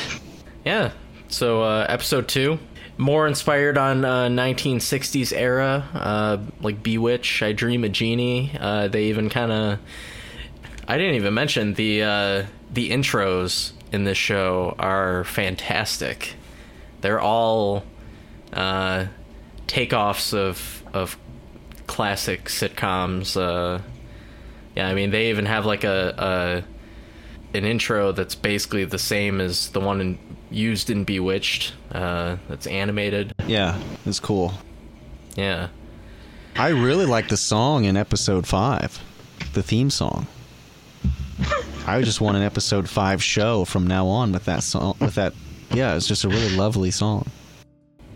Yeah. 0.64 0.92
So 1.28 1.62
uh, 1.62 1.86
episode 1.88 2.26
two, 2.28 2.58
more 2.96 3.26
inspired 3.26 3.76
on 3.76 4.04
uh, 4.04 4.26
1960s 4.28 5.32
era, 5.36 5.84
uh, 5.92 6.38
like 6.60 6.82
Bewitch, 6.82 7.42
I 7.42 7.52
Dream 7.52 7.84
of 7.84 7.92
Jeannie. 7.92 8.52
Uh, 8.58 8.88
they 8.88 9.04
even 9.06 9.28
kind 9.28 9.52
of, 9.52 9.78
I 10.86 10.96
didn't 10.96 11.16
even 11.16 11.34
mention 11.34 11.74
the 11.74 12.02
uh, 12.02 12.44
the 12.72 12.90
intros 12.90 13.72
in 13.92 14.04
this 14.04 14.16
show 14.18 14.74
are 14.78 15.24
fantastic. 15.24 16.34
They're 17.00 17.20
all 17.20 17.84
uh, 18.52 19.06
takeoffs 19.66 20.32
of 20.32 20.82
of 20.94 21.18
classic 21.88 22.44
sitcoms. 22.44 23.36
Uh, 23.36 23.82
yeah, 24.76 24.86
I 24.88 24.94
mean 24.94 25.10
they 25.10 25.30
even 25.30 25.46
have 25.46 25.66
like 25.66 25.82
a, 25.82 26.62
a 27.52 27.56
an 27.56 27.64
intro 27.64 28.12
that's 28.12 28.36
basically 28.36 28.84
the 28.84 28.98
same 28.98 29.40
as 29.40 29.70
the 29.70 29.80
one 29.80 30.00
in, 30.00 30.18
used 30.50 30.90
in 30.90 31.02
Bewitched. 31.02 31.72
Uh, 31.90 32.36
that's 32.48 32.68
animated. 32.68 33.32
Yeah, 33.48 33.80
it's 34.06 34.20
cool. 34.20 34.52
Yeah. 35.34 35.68
I 36.54 36.68
really 36.68 37.06
like 37.06 37.28
the 37.28 37.36
song 37.36 37.84
in 37.84 37.96
episode 37.96 38.46
five, 38.46 39.02
the 39.54 39.62
theme 39.62 39.90
song. 39.90 40.26
I 41.86 42.02
just 42.02 42.20
want 42.20 42.36
an 42.36 42.42
episode 42.42 42.88
five 42.88 43.22
show 43.22 43.64
from 43.64 43.86
now 43.86 44.06
on 44.06 44.32
with 44.32 44.44
that 44.44 44.62
song. 44.62 44.96
With 45.00 45.14
that, 45.14 45.32
yeah, 45.72 45.94
it's 45.96 46.06
just 46.06 46.24
a 46.24 46.28
really 46.28 46.54
lovely 46.54 46.90
song. 46.90 47.30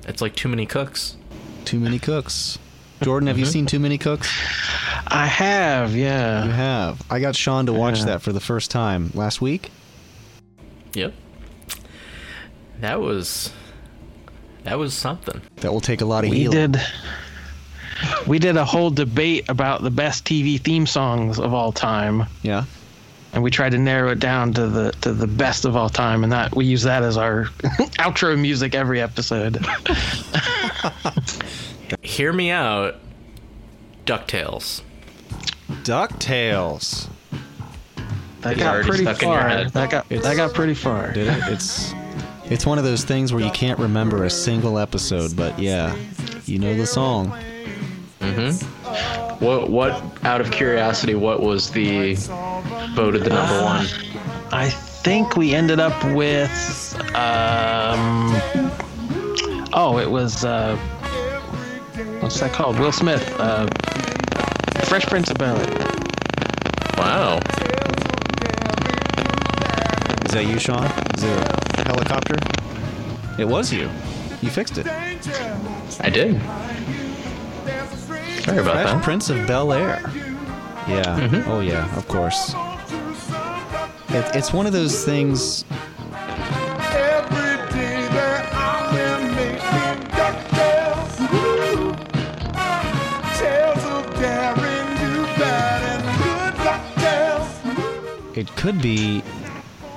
It's 0.07 0.21
like 0.21 0.35
Too 0.35 0.49
Many 0.49 0.67
Cooks. 0.67 1.17
Too 1.65 1.79
many 1.79 2.01
cooks. 2.01 2.59
Jordan, 3.03 3.27
have 3.29 3.39
you 3.39 3.45
mm-hmm. 3.45 3.53
seen 3.53 3.67
Too 3.67 3.79
Many 3.79 3.99
Cooks? 3.99 4.29
I 5.07 5.27
have, 5.27 5.95
yeah. 5.95 6.45
You 6.45 6.51
have. 6.51 7.03
I 7.11 7.21
got 7.21 7.35
Sean 7.37 7.67
to 7.67 7.73
watch 7.73 7.99
Yeah. 8.01 8.05
that 8.07 8.23
for 8.23 8.33
the 8.33 8.41
first 8.41 8.71
time 8.71 9.11
last 9.15 9.41
week. 9.41 9.71
Yep. 10.95 11.13
That 12.81 13.01
was 13.01 13.53
that 14.65 14.79
was 14.79 14.95
something. 14.95 15.41
That 15.57 15.73
will 15.73 15.81
take 15.81 16.01
a 16.01 16.05
lot 16.05 16.25
of 16.25 16.31
We 16.31 16.39
healing. 16.41 16.73
did. 16.73 16.83
We 18.27 18.39
did 18.39 18.57
a 18.57 18.65
whole 18.65 18.91
debate 18.91 19.49
about 19.49 19.83
the 19.83 19.91
best 19.91 20.25
TV 20.25 20.61
theme 20.61 20.87
songs 20.87 21.39
of 21.39 21.55
all 21.55 21.71
time, 21.73 22.25
Yeah. 22.43 22.65
and 23.33 23.43
we 23.43 23.51
tried 23.51 23.71
to 23.73 23.79
narrow 23.79 24.11
it 24.13 24.19
down 24.19 24.53
to 24.55 24.67
the 24.69 24.93
to 25.03 25.13
the 25.13 25.27
best 25.27 25.65
of 25.65 25.77
all 25.77 25.89
time, 25.89 26.23
and 26.25 26.33
that 26.33 26.55
we 26.57 26.65
use 26.65 26.83
that 26.83 27.03
as 27.03 27.17
our 27.17 27.45
outro 27.99 28.39
music 28.41 28.75
every 28.75 29.01
episode. 29.01 29.65
Hear 32.13 32.31
me 32.31 32.51
out. 32.51 32.97
DuckTales. 34.05 34.83
Ducktales. 35.83 37.09
That 38.43 38.59
got 38.59 38.85
pretty 38.85 39.05
stuck 39.05 39.23
in 39.23 39.31
your 39.31 39.41
far. 39.41 39.65
That 39.71 39.91
got 39.91 40.09
that 40.11 40.37
got 40.37 40.53
pretty 40.53 40.75
far. 40.75 41.15
Did 41.15 41.29
it? 41.29 41.43
It's 41.49 41.95
it's 42.45 42.67
one 42.67 42.77
of 42.77 42.85
those 42.85 43.03
things 43.03 43.33
where 43.33 43.43
you 43.43 43.51
can't 43.53 43.79
remember 43.79 44.25
a 44.25 44.31
single 44.31 44.79
episode, 44.79 45.35
but 45.35 45.59
yeah, 45.59 45.97
you 46.45 46.59
know 46.59 46.77
the 46.77 46.87
song. 46.87 47.29
Mm-hmm. 48.21 49.43
What? 49.43 49.71
What? 49.71 50.03
Out 50.23 50.43
of 50.43 50.51
curiosity, 50.51 51.15
what 51.15 51.41
was 51.41 51.71
the 51.71 52.17
voted 52.95 53.25
the 53.25 53.31
number 53.31 53.65
one? 53.65 53.87
I 54.53 54.69
think 54.69 55.39
we 55.39 55.55
ended 55.55 55.81
up 55.81 56.05
with 56.15 56.95
um 57.17 58.39
oh 59.73 59.99
it 59.99 60.11
was 60.11 60.45
uh 60.45 60.77
what's 62.23 62.39
that 62.41 62.53
called 62.53 62.79
Will 62.79 62.93
Smith 62.93 63.23
uh 63.39 63.67
Fresh 64.85 65.07
Prince 65.07 65.31
of 65.31 65.39
Bel 65.39 65.57
Air 65.57 65.89
Wow. 66.99 67.39
Is 70.25 70.33
that 70.35 70.47
you, 70.47 70.59
Sean? 70.59 70.85
Is 71.17 71.23
there 71.23 71.39
a 71.39 71.85
helicopter? 71.85 72.37
It 73.39 73.47
was 73.47 73.73
you. 73.73 73.91
You 74.41 74.51
fixed 74.51 74.79
it. 74.79 74.87
I 74.87 76.11
did. 76.11 76.41
Sorry 78.45 78.59
about 78.59 78.75
Fresh 78.75 78.93
that. 78.93 79.03
Prince 79.03 79.31
of 79.31 79.47
Bel 79.49 79.73
Air. 79.73 80.01
Yeah. 80.87 81.45
Oh 81.47 81.61
yeah. 81.61 81.95
Of 81.97 82.07
course. 82.09 82.55
It, 84.11 84.37
it's 84.37 84.53
one 84.53 84.67
of 84.67 84.73
those 84.73 85.05
things. 85.05 85.65
It 98.43 98.57
could 98.57 98.83
be. 98.83 99.23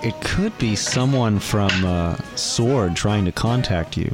It 0.03 0.13
could 0.21 0.55
be 0.59 0.75
someone 0.75 1.39
from 1.39 1.71
uh, 1.83 2.15
Sword 2.35 2.95
trying 2.95 3.25
to 3.25 3.31
contact 3.31 3.97
you. 3.97 4.13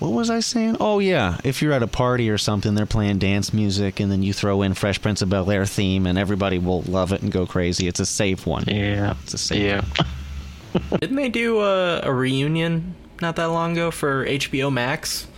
what 0.00 0.08
was 0.08 0.30
I 0.30 0.40
saying? 0.40 0.78
Oh 0.80 0.98
yeah, 0.98 1.38
if 1.44 1.62
you're 1.62 1.72
at 1.72 1.84
a 1.84 1.86
party 1.86 2.28
or 2.28 2.38
something, 2.38 2.74
they're 2.74 2.86
playing 2.86 3.18
dance 3.18 3.54
music, 3.54 4.00
and 4.00 4.10
then 4.10 4.24
you 4.24 4.32
throw 4.32 4.62
in 4.62 4.74
Fresh 4.74 5.00
Prince 5.00 5.22
of 5.22 5.30
Bel 5.30 5.48
Air 5.48 5.64
theme, 5.64 6.08
and 6.08 6.18
everybody 6.18 6.58
will 6.58 6.82
love 6.82 7.12
it 7.12 7.22
and 7.22 7.30
go 7.30 7.46
crazy. 7.46 7.86
It's 7.86 8.00
a 8.00 8.06
safe 8.06 8.48
one. 8.48 8.64
Yeah. 8.66 9.14
It's 9.22 9.34
a 9.34 9.38
safe. 9.38 9.62
Yeah. 9.62 9.84
Didn't 10.98 11.14
they 11.14 11.28
do 11.28 11.60
a, 11.60 12.00
a 12.00 12.12
reunion 12.12 12.96
not 13.22 13.36
that 13.36 13.44
long 13.44 13.72
ago 13.74 13.92
for 13.92 14.26
HBO 14.26 14.72
Max? 14.72 15.28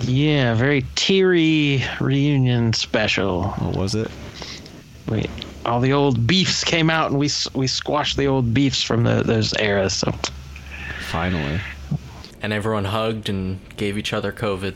Yeah, 0.00 0.54
very 0.54 0.84
teary 0.94 1.84
reunion 2.00 2.72
special. 2.72 3.44
What 3.44 3.76
was 3.76 3.94
it? 3.94 4.10
Wait, 5.08 5.30
all 5.66 5.80
the 5.80 5.92
old 5.92 6.26
beefs 6.26 6.64
came 6.64 6.90
out, 6.90 7.10
and 7.10 7.18
we 7.18 7.30
we 7.54 7.66
squashed 7.66 8.16
the 8.16 8.26
old 8.26 8.54
beefs 8.54 8.82
from 8.82 9.04
the, 9.04 9.22
those 9.22 9.54
eras. 9.58 9.92
So 9.94 10.12
Finally. 11.12 11.60
And 12.40 12.52
everyone 12.52 12.86
hugged 12.86 13.28
and 13.28 13.60
gave 13.76 13.98
each 13.98 14.12
other 14.12 14.32
COVID. 14.32 14.74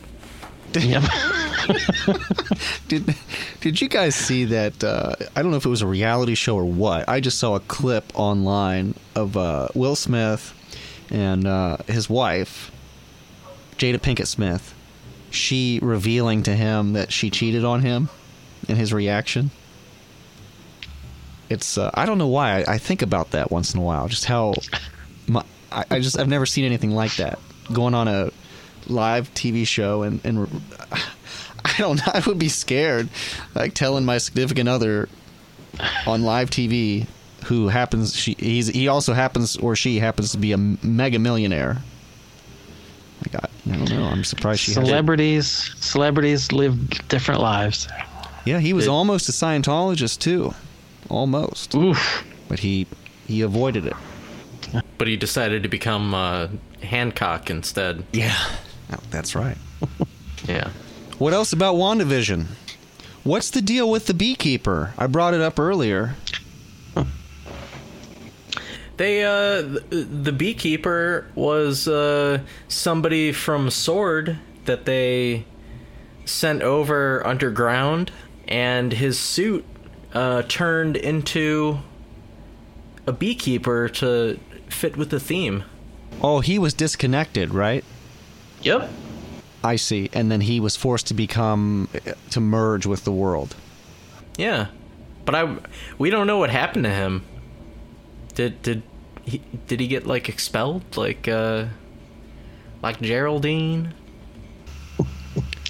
yep. 0.73 1.03
Did 2.87 3.15
Did 3.61 3.81
you 3.81 3.89
guys 3.89 4.15
see 4.15 4.45
that? 4.45 4.83
Uh, 4.83 5.15
I 5.35 5.41
don't 5.41 5.51
know 5.51 5.57
if 5.57 5.65
it 5.65 5.69
was 5.69 5.81
a 5.81 5.87
reality 5.87 6.35
show 6.35 6.55
or 6.55 6.65
what. 6.65 7.09
I 7.09 7.19
just 7.19 7.39
saw 7.39 7.55
a 7.55 7.59
clip 7.59 8.05
online 8.13 8.93
of 9.15 9.35
uh, 9.35 9.67
Will 9.73 9.95
Smith 9.95 10.53
and 11.09 11.47
uh, 11.47 11.77
his 11.87 12.09
wife, 12.09 12.71
Jada 13.77 13.97
Pinkett 13.97 14.27
Smith. 14.27 14.73
She 15.29 15.79
revealing 15.81 16.43
to 16.43 16.55
him 16.55 16.93
that 16.93 17.11
she 17.11 17.29
cheated 17.29 17.65
on 17.65 17.81
him, 17.81 18.09
and 18.67 18.77
his 18.77 18.93
reaction. 18.93 19.51
It's 21.49 21.77
uh, 21.77 21.91
I 21.93 22.05
don't 22.05 22.17
know 22.17 22.27
why 22.27 22.59
I, 22.59 22.73
I 22.73 22.77
think 22.77 23.01
about 23.01 23.31
that 23.31 23.51
once 23.51 23.73
in 23.73 23.79
a 23.79 23.83
while. 23.83 24.07
Just 24.07 24.25
how 24.25 24.53
my, 25.27 25.43
I, 25.71 25.85
I 25.91 25.99
just 25.99 26.19
I've 26.19 26.27
never 26.27 26.45
seen 26.45 26.65
anything 26.65 26.91
like 26.91 27.15
that 27.17 27.39
going 27.71 27.93
on 27.93 28.07
a 28.07 28.31
live 28.87 29.33
TV 29.33 29.65
show 29.65 30.03
and 30.03 30.19
and 30.23 30.61
I 30.91 31.73
don't 31.77 31.97
know. 31.97 32.03
I 32.13 32.21
would 32.25 32.39
be 32.39 32.49
scared, 32.49 33.09
like 33.55 33.73
telling 33.73 34.05
my 34.05 34.17
significant 34.17 34.69
other 34.69 35.09
on 36.05 36.23
live 36.23 36.49
TV 36.49 37.07
who 37.45 37.67
happens 37.67 38.15
she 38.15 38.35
he's 38.39 38.67
he 38.67 38.87
also 38.87 39.13
happens 39.13 39.55
or 39.57 39.75
she 39.75 39.99
happens 39.99 40.31
to 40.31 40.37
be 40.37 40.51
a 40.51 40.57
mega 40.57 41.19
millionaire. 41.19 41.77
Like 43.21 43.43
I, 43.43 43.47
I 43.73 43.77
don't 43.77 43.89
know. 43.89 44.05
I'm 44.05 44.23
surprised 44.23 44.61
she. 44.61 44.73
Has, 44.73 44.85
Celebrities, 44.85 45.47
celebrities 45.79 46.51
live 46.51 46.89
different 47.07 47.41
lives. 47.41 47.87
yeah, 48.45 48.59
he 48.59 48.73
was 48.73 48.87
almost 48.87 49.27
a 49.29 49.31
Scientologist 49.31 50.19
too, 50.19 50.53
almost, 51.09 51.73
Oof. 51.75 52.23
but 52.47 52.59
he 52.59 52.85
he 53.27 53.41
avoided 53.41 53.85
it. 53.85 53.93
But 54.97 55.07
he 55.07 55.15
decided 55.15 55.63
to 55.63 55.69
become 55.69 56.13
uh, 56.13 56.47
Hancock 56.83 57.49
instead. 57.49 58.03
Yeah, 58.13 58.35
that's 59.11 59.35
right. 59.35 59.57
Yeah. 60.47 60.69
What 61.17 61.33
else 61.33 61.51
about 61.51 61.75
WandaVision? 61.75 62.45
What's 63.23 63.49
the 63.49 63.61
deal 63.61 63.89
with 63.89 64.05
the 64.05 64.13
beekeeper? 64.13 64.93
I 64.97 65.07
brought 65.07 65.33
it 65.33 65.41
up 65.41 65.59
earlier. 65.59 66.15
They 68.97 69.23
uh 69.23 69.61
th- 69.61 70.07
the 70.11 70.31
beekeeper 70.31 71.27
was 71.35 71.87
uh 71.87 72.39
somebody 72.67 73.31
from 73.31 73.69
Sword 73.69 74.37
that 74.65 74.85
they 74.85 75.45
sent 76.25 76.61
over 76.61 77.25
underground 77.25 78.11
and 78.47 78.91
his 78.91 79.19
suit 79.19 79.65
uh 80.13 80.41
turned 80.47 80.97
into 80.97 81.79
a 83.05 83.13
beekeeper 83.13 83.87
to 83.87 84.39
fit 84.67 84.97
with 84.97 85.11
the 85.11 85.19
theme. 85.19 85.63
Oh, 86.21 86.39
he 86.39 86.57
was 86.57 86.73
disconnected, 86.73 87.53
right? 87.53 87.85
Yep. 88.63 88.89
I 89.63 89.75
see. 89.75 90.09
And 90.13 90.31
then 90.31 90.41
he 90.41 90.59
was 90.59 90.75
forced 90.75 91.07
to 91.07 91.13
become 91.13 91.87
to 92.31 92.39
merge 92.39 92.85
with 92.85 93.03
the 93.03 93.11
world. 93.11 93.55
Yeah. 94.37 94.67
But 95.25 95.35
I 95.35 95.57
we 95.99 96.09
don't 96.09 96.25
know 96.25 96.39
what 96.39 96.49
happened 96.49 96.85
to 96.85 96.89
him. 96.89 97.23
Did 98.37 98.61
did 98.61 98.83
he 99.23 99.41
did 99.67 99.79
he 99.79 99.87
get 99.87 100.05
like 100.05 100.29
expelled 100.29 100.95
like 100.95 101.27
uh 101.27 101.65
like 102.83 103.01
Geraldine? 103.01 103.95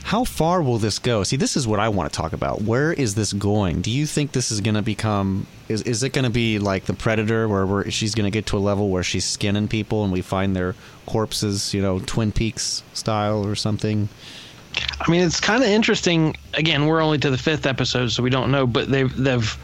How 0.03 0.25
far 0.25 0.61
will 0.61 0.77
this 0.77 0.99
go? 0.99 1.23
See, 1.23 1.37
this 1.37 1.55
is 1.55 1.65
what 1.65 1.79
I 1.79 1.87
want 1.87 2.11
to 2.11 2.17
talk 2.17 2.33
about. 2.33 2.61
Where 2.61 2.91
is 2.91 3.15
this 3.15 3.31
going? 3.31 3.81
Do 3.81 3.89
you 3.89 4.05
think 4.05 4.33
this 4.33 4.51
is 4.51 4.59
going 4.59 4.75
to 4.75 4.81
become 4.81 5.47
is 5.69 5.81
is 5.83 6.03
it 6.03 6.09
going 6.09 6.25
to 6.25 6.29
be 6.29 6.59
like 6.59 6.83
the 6.83 6.93
predator 6.93 7.47
where 7.47 7.65
we're, 7.65 7.89
she's 7.89 8.13
going 8.13 8.29
to 8.29 8.31
get 8.31 8.47
to 8.47 8.57
a 8.57 8.59
level 8.59 8.89
where 8.89 9.03
she's 9.03 9.23
skinning 9.23 9.69
people 9.69 10.03
and 10.03 10.11
we 10.11 10.21
find 10.21 10.53
their 10.53 10.75
corpses, 11.05 11.73
you 11.73 11.81
know, 11.81 11.99
Twin 11.99 12.33
Peaks 12.33 12.83
style 12.93 13.47
or 13.47 13.55
something? 13.55 14.09
I 14.99 15.09
mean, 15.09 15.21
it's 15.21 15.39
kind 15.39 15.63
of 15.63 15.69
interesting. 15.69 16.35
Again, 16.53 16.85
we're 16.85 17.01
only 17.01 17.17
to 17.19 17.29
the 17.29 17.37
fifth 17.37 17.65
episode, 17.65 18.09
so 18.09 18.21
we 18.21 18.29
don't 18.29 18.51
know. 18.51 18.67
But 18.67 18.91
they've 18.91 19.15
they've 19.15 19.57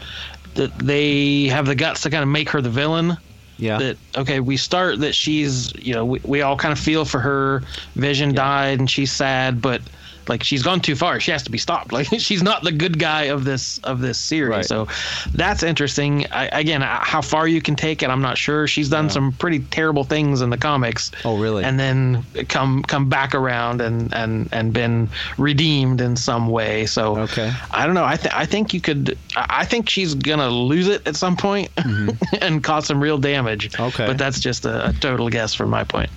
that 0.55 0.77
they 0.79 1.45
have 1.45 1.65
the 1.65 1.75
guts 1.75 2.01
to 2.01 2.09
kind 2.09 2.23
of 2.23 2.29
make 2.29 2.49
her 2.49 2.61
the 2.61 2.69
villain. 2.69 3.17
Yeah. 3.57 3.77
That 3.77 3.97
okay, 4.17 4.39
we 4.39 4.57
start 4.57 4.99
that 4.99 5.13
she's 5.13 5.73
you 5.75 5.93
know 5.93 6.05
we, 6.05 6.19
we 6.25 6.41
all 6.41 6.57
kind 6.57 6.71
of 6.71 6.79
feel 6.79 7.05
for 7.05 7.19
her. 7.19 7.63
Vision 7.95 8.33
died 8.33 8.79
and 8.79 8.89
she's 8.89 9.11
sad, 9.11 9.61
but 9.61 9.81
like 10.27 10.43
she's 10.43 10.63
gone 10.63 10.79
too 10.79 10.95
far. 10.95 11.19
She 11.19 11.31
has 11.31 11.43
to 11.43 11.51
be 11.51 11.57
stopped. 11.57 11.91
Like 11.91 12.07
she's 12.19 12.43
not 12.43 12.63
the 12.63 12.71
good 12.71 12.99
guy 12.99 13.23
of 13.23 13.43
this 13.43 13.77
of 13.79 14.01
this 14.01 14.17
series. 14.17 14.49
Right. 14.49 14.65
So 14.65 14.87
that's 15.33 15.63
interesting. 15.63 16.25
I, 16.31 16.45
again, 16.47 16.81
how 16.81 17.21
far 17.21 17.47
you 17.47 17.61
can 17.61 17.75
take 17.75 18.03
it, 18.03 18.09
I'm 18.09 18.21
not 18.21 18.37
sure. 18.37 18.67
She's 18.67 18.89
done 18.89 19.09
some 19.09 19.31
pretty 19.33 19.59
terrible 19.59 20.03
things 20.03 20.41
in 20.41 20.49
the 20.49 20.57
comics. 20.57 21.11
Oh, 21.25 21.37
really? 21.37 21.63
And 21.63 21.79
then 21.79 22.23
come 22.49 22.83
come 22.83 23.09
back 23.09 23.35
around 23.35 23.81
and 23.81 24.13
and 24.13 24.49
and 24.51 24.73
been 24.73 25.09
redeemed 25.37 26.01
in 26.01 26.15
some 26.15 26.47
way. 26.47 26.85
So 26.85 27.17
Okay. 27.19 27.51
I 27.71 27.85
don't 27.85 27.95
know. 27.95 28.05
I 28.05 28.15
th- 28.17 28.33
I 28.33 28.45
think 28.45 28.73
you 28.73 28.81
could. 28.81 29.17
I 29.35 29.63
I 29.63 29.65
think 29.65 29.87
she's 29.87 30.13
gonna 30.15 30.49
lose 30.49 30.87
it 30.87 31.07
at 31.07 31.15
some 31.15 31.37
point 31.37 31.69
and 32.41 32.63
cause 32.63 32.85
some 32.87 33.01
real 33.01 33.17
damage. 33.17 33.69
Mm-hmm. 33.71 33.83
Okay. 33.83 34.07
But 34.07 34.17
that's 34.17 34.39
just 34.39 34.65
a, 34.65 34.89
a 34.89 34.93
total 34.93 35.29
guess 35.29 35.53
from 35.53 35.69
my 35.69 35.83
point. 35.83 36.09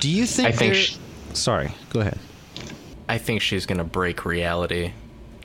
Do 0.00 0.10
you 0.10 0.26
think 0.26 0.48
I 0.48 0.52
think 0.52 0.74
there- 0.74 0.82
sh- 0.82 0.96
Sorry, 1.32 1.72
go 1.90 2.00
ahead. 2.00 2.18
I 3.10 3.18
think 3.18 3.42
she's 3.42 3.66
going 3.66 3.78
to 3.78 3.84
break 3.84 4.24
reality 4.24 4.92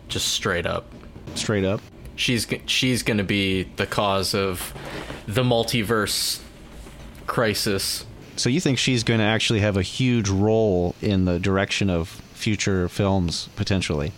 just 0.08 0.28
straight 0.28 0.68
up. 0.68 0.86
Straight 1.34 1.66
up. 1.66 1.82
She's 2.16 2.46
she's 2.68 3.02
going 3.02 3.18
to 3.18 3.24
be 3.24 3.64
the 3.64 3.88
cause 3.88 4.36
of 4.36 4.72
the 5.26 5.42
multiverse 5.42 6.42
crisis. 7.26 8.06
So 8.36 8.50
you 8.50 8.62
think 8.62 8.78
she's 8.78 9.04
going 9.04 9.20
to 9.20 9.26
actually 9.26 9.62
have 9.62 9.78
a 9.78 9.82
huge 9.82 10.30
role 10.30 10.94
in 11.02 11.26
the 11.26 11.40
direction 11.40 11.90
of 11.90 12.10
future 12.36 12.88
films 12.88 13.50
potentially? 13.56 14.12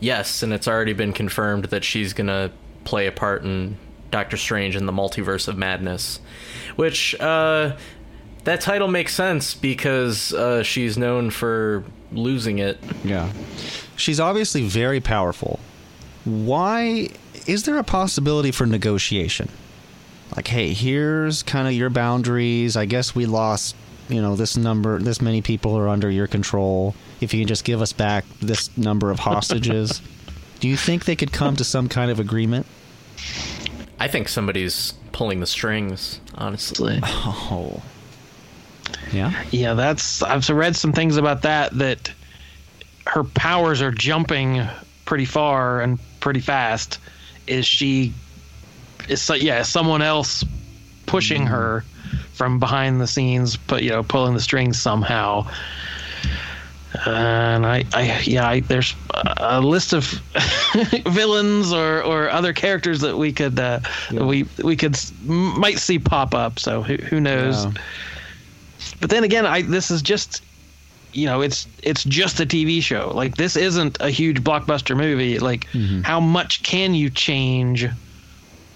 Yes, 0.00 0.42
and 0.42 0.52
it's 0.52 0.66
already 0.66 0.92
been 0.92 1.12
confirmed 1.12 1.66
that 1.66 1.84
she's 1.84 2.14
going 2.14 2.26
to 2.26 2.50
play 2.82 3.06
a 3.06 3.12
part 3.12 3.44
in 3.44 3.76
Doctor 4.10 4.36
Strange 4.36 4.74
and 4.74 4.88
the 4.88 4.92
Multiverse 4.92 5.46
of 5.46 5.56
Madness, 5.56 6.18
which 6.74 7.14
uh 7.20 7.76
that 8.42 8.60
title 8.60 8.88
makes 8.88 9.14
sense 9.14 9.54
because 9.54 10.32
uh, 10.32 10.62
she's 10.62 10.96
known 10.96 11.30
for 11.30 11.84
losing 12.12 12.58
it. 12.58 12.78
Yeah. 13.04 13.32
She's 13.96 14.20
obviously 14.20 14.66
very 14.66 15.00
powerful. 15.00 15.58
Why 16.24 17.08
is 17.46 17.64
there 17.64 17.78
a 17.78 17.84
possibility 17.84 18.50
for 18.50 18.66
negotiation? 18.66 19.48
Like, 20.34 20.48
hey, 20.48 20.72
here's 20.72 21.42
kind 21.42 21.68
of 21.68 21.74
your 21.74 21.90
boundaries. 21.90 22.76
I 22.76 22.84
guess 22.84 23.14
we 23.14 23.26
lost, 23.26 23.76
you 24.08 24.20
know, 24.20 24.34
this 24.34 24.56
number, 24.56 24.98
this 24.98 25.20
many 25.20 25.40
people 25.40 25.76
are 25.78 25.88
under 25.88 26.10
your 26.10 26.26
control. 26.26 26.94
If 27.20 27.32
you 27.32 27.40
can 27.40 27.48
just 27.48 27.64
give 27.64 27.80
us 27.80 27.92
back 27.92 28.24
this 28.40 28.76
number 28.76 29.10
of 29.10 29.20
hostages, 29.20 30.02
do 30.60 30.68
you 30.68 30.76
think 30.76 31.04
they 31.04 31.16
could 31.16 31.32
come 31.32 31.56
to 31.56 31.64
some 31.64 31.88
kind 31.88 32.10
of 32.10 32.18
agreement? 32.18 32.66
I 33.98 34.08
think 34.08 34.28
somebody's 34.28 34.92
pulling 35.12 35.40
the 35.40 35.46
strings, 35.46 36.20
honestly. 36.34 37.00
Oh. 37.02 37.82
Yeah. 39.12 39.44
Yeah, 39.50 39.74
that's 39.74 40.22
I've 40.22 40.48
read 40.48 40.76
some 40.76 40.92
things 40.92 41.16
about 41.16 41.42
that 41.42 41.76
that 41.78 42.12
her 43.06 43.24
powers 43.24 43.80
are 43.82 43.92
jumping 43.92 44.66
pretty 45.04 45.24
far 45.24 45.80
and 45.80 45.98
pretty 46.20 46.40
fast. 46.40 46.98
Is 47.46 47.66
she 47.66 48.12
is 49.08 49.22
so, 49.22 49.34
yeah, 49.34 49.62
someone 49.62 50.02
else 50.02 50.44
pushing 51.06 51.46
her 51.46 51.84
from 52.32 52.58
behind 52.58 53.00
the 53.00 53.06
scenes, 53.06 53.56
but 53.56 53.82
you 53.82 53.90
know, 53.90 54.02
pulling 54.02 54.34
the 54.34 54.40
strings 54.40 54.80
somehow. 54.80 55.48
And 57.04 57.66
I, 57.66 57.84
I 57.92 58.20
yeah, 58.22 58.48
I, 58.48 58.60
there's 58.60 58.94
a 59.36 59.60
list 59.60 59.92
of 59.92 60.04
villains 61.06 61.72
or, 61.72 62.02
or 62.02 62.30
other 62.30 62.52
characters 62.52 63.00
that 63.00 63.16
we 63.16 63.32
could 63.32 63.58
uh, 63.60 63.80
we 64.10 64.46
we 64.62 64.76
could 64.76 64.98
might 65.24 65.78
see 65.78 65.98
pop 65.98 66.34
up. 66.34 66.58
So 66.58 66.82
who, 66.82 66.96
who 66.96 67.20
knows? 67.20 67.64
Yeah. 67.66 67.72
But 69.00 69.10
then 69.10 69.24
again, 69.24 69.46
I 69.46 69.62
this 69.62 69.90
is 69.90 70.02
just 70.02 70.42
you 71.12 71.26
know 71.26 71.40
it's 71.40 71.66
it's 71.82 72.04
just 72.04 72.40
a 72.40 72.46
TV 72.46 72.82
show. 72.82 73.12
Like 73.14 73.36
this 73.36 73.56
isn't 73.56 73.98
a 74.00 74.10
huge 74.10 74.42
blockbuster 74.42 74.96
movie. 74.96 75.38
Like 75.38 75.66
mm-hmm. 75.66 76.02
how 76.02 76.20
much 76.20 76.62
can 76.62 76.94
you 76.94 77.10
change 77.10 77.86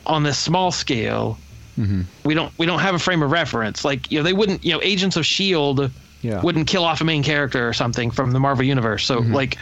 on 0.07 0.23
this 0.23 0.39
small 0.39 0.71
scale? 0.71 1.39
Mm-hmm. 1.79 2.03
We 2.25 2.35
don't 2.35 2.53
we 2.59 2.67
don't 2.67 2.81
have 2.81 2.95
a 2.95 2.99
frame 2.99 3.23
of 3.23 3.31
reference. 3.31 3.85
Like 3.85 4.11
you 4.11 4.19
know 4.19 4.25
they 4.25 4.33
wouldn't 4.33 4.65
you 4.65 4.73
know 4.73 4.81
Agents 4.83 5.17
of 5.17 5.27
Shield 5.27 5.91
Yeah. 6.23 6.43
wouldn't 6.43 6.67
kill 6.67 6.85
off 6.85 7.01
a 7.01 7.05
main 7.05 7.23
character 7.23 7.67
or 7.67 7.73
something 7.73 8.11
from 8.11 8.33
the 8.33 8.41
Marvel 8.41 8.65
universe. 8.65 9.05
So 9.05 9.21
mm-hmm. 9.21 9.35
like 9.35 9.59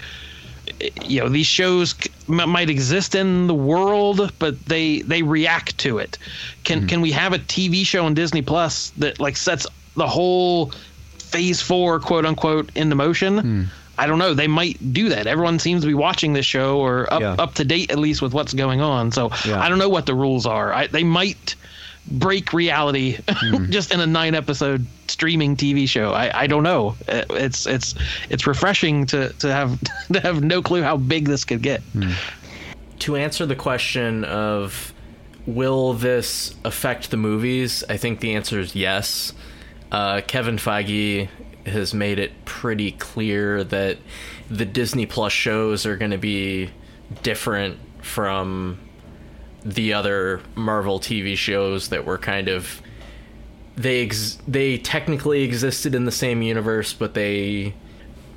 you 1.05 1.21
know 1.21 1.29
these 1.29 1.47
shows 1.47 1.95
m- 2.29 2.49
might 2.49 2.71
exist 2.71 3.15
in 3.15 3.47
the 3.47 3.55
world 3.55 4.33
but 4.39 4.63
they 4.67 5.01
they 5.01 5.23
react 5.23 5.79
to 5.79 5.99
it 5.99 6.19
can 6.65 6.87
can 6.87 7.01
we 7.01 7.11
have 7.11 7.33
a 7.33 7.39
tv 7.39 7.85
show 7.85 8.05
on 8.05 8.15
disney 8.15 8.43
plus 8.43 8.91
that 8.91 9.19
like 9.19 9.37
sets 9.37 9.67
the 9.99 10.07
whole 10.07 10.73
phase 11.19 11.61
four 11.61 12.01
quote 12.01 12.25
unquote 12.25 12.71
into 12.75 12.95
motion 12.95 13.39
hmm. 13.39 13.63
i 13.99 14.07
don't 14.07 14.19
know 14.19 14.33
they 14.33 14.47
might 14.49 14.79
do 14.95 15.11
that 15.11 15.27
everyone 15.27 15.59
seems 15.59 15.83
to 15.83 15.87
be 15.87 15.95
watching 15.95 16.33
this 16.33 16.47
show 16.47 16.79
or 16.79 17.13
up 17.13 17.21
Yeah. 17.21 17.35
up 17.39 17.55
to 17.55 17.65
date 17.65 17.91
at 17.91 17.99
least 17.99 18.23
with 18.23 18.33
what's 18.33 18.55
going 18.55 18.81
on 18.81 19.13
so 19.13 19.31
Yeah. 19.45 19.61
i 19.61 19.69
don't 19.69 19.79
know 19.79 19.91
what 19.91 20.07
the 20.07 20.15
rules 20.15 20.47
are 20.47 20.73
I, 20.73 20.87
they 20.87 21.05
might 21.05 21.55
break 22.11 22.53
reality 22.55 23.19
hmm. 23.29 23.71
just 23.71 23.93
in 23.93 24.01
a 24.01 24.07
nine 24.07 24.35
episode 24.35 24.87
streaming 25.09 25.57
TV 25.57 25.87
show. 25.89 26.13
I, 26.13 26.43
I 26.45 26.47
don't 26.47 26.63
know. 26.63 26.97
Uh, 27.07 27.23
It's 27.31 27.67
it's 27.67 27.95
it's 28.31 28.47
refreshing 28.47 29.05
to, 29.07 29.31
to 29.41 29.53
have 29.53 29.79
to 30.15 30.21
have 30.21 30.43
no 30.43 30.63
clue 30.63 30.83
how 30.83 30.97
big 30.97 31.27
this 31.27 31.45
could 31.45 31.61
get. 31.63 31.83
Hmm. 31.93 32.13
to 33.01 33.17
answer 33.17 33.45
the 33.47 33.57
question 33.57 34.25
of 34.25 34.95
will 35.47 35.93
this 35.95 36.55
affect 36.65 37.11
the 37.11 37.17
movies, 37.17 37.85
I 37.89 37.97
think 37.99 38.21
the 38.21 38.35
answer 38.35 38.59
is 38.61 38.75
yes. 38.75 39.33
Uh, 39.91 40.21
Kevin 40.27 40.57
Feige 40.57 41.29
has 41.67 41.95
made 41.95 42.19
it 42.19 42.45
pretty 42.45 42.93
clear 42.93 43.65
that 43.65 43.99
the 44.51 44.65
Disney 44.65 45.07
Plus 45.07 45.33
shows 45.33 45.87
are 45.87 45.97
going 45.97 46.11
to 46.11 46.19
be 46.19 46.71
different 47.23 47.79
from 48.03 48.79
the 49.65 49.93
other 49.93 50.41
Marvel 50.55 50.99
TV 51.01 51.37
shows 51.37 51.89
that 51.89 52.05
were 52.05 52.19
kind 52.19 52.49
of 52.49 52.81
they 53.77 54.05
ex- 54.05 54.39
they 54.47 54.77
technically 54.79 55.43
existed 55.43 55.95
in 55.95 56.05
the 56.05 56.13
same 56.13 56.43
universe, 56.43 56.93
but 56.93 57.15
they 57.15 57.75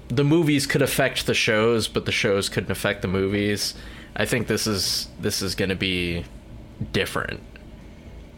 the 0.07 0.23
movies 0.23 0.67
could 0.67 0.81
affect 0.81 1.25
the 1.25 1.33
shows, 1.33 1.87
but 1.87 2.05
the 2.05 2.11
shows 2.11 2.49
couldn't 2.49 2.71
affect 2.71 3.01
the 3.01 3.07
movies. 3.07 3.73
I 4.15 4.25
think 4.25 4.47
this 4.47 4.67
is 4.67 5.07
this 5.19 5.41
is 5.41 5.55
going 5.55 5.69
to 5.69 5.75
be 5.75 6.25
different. 6.91 7.41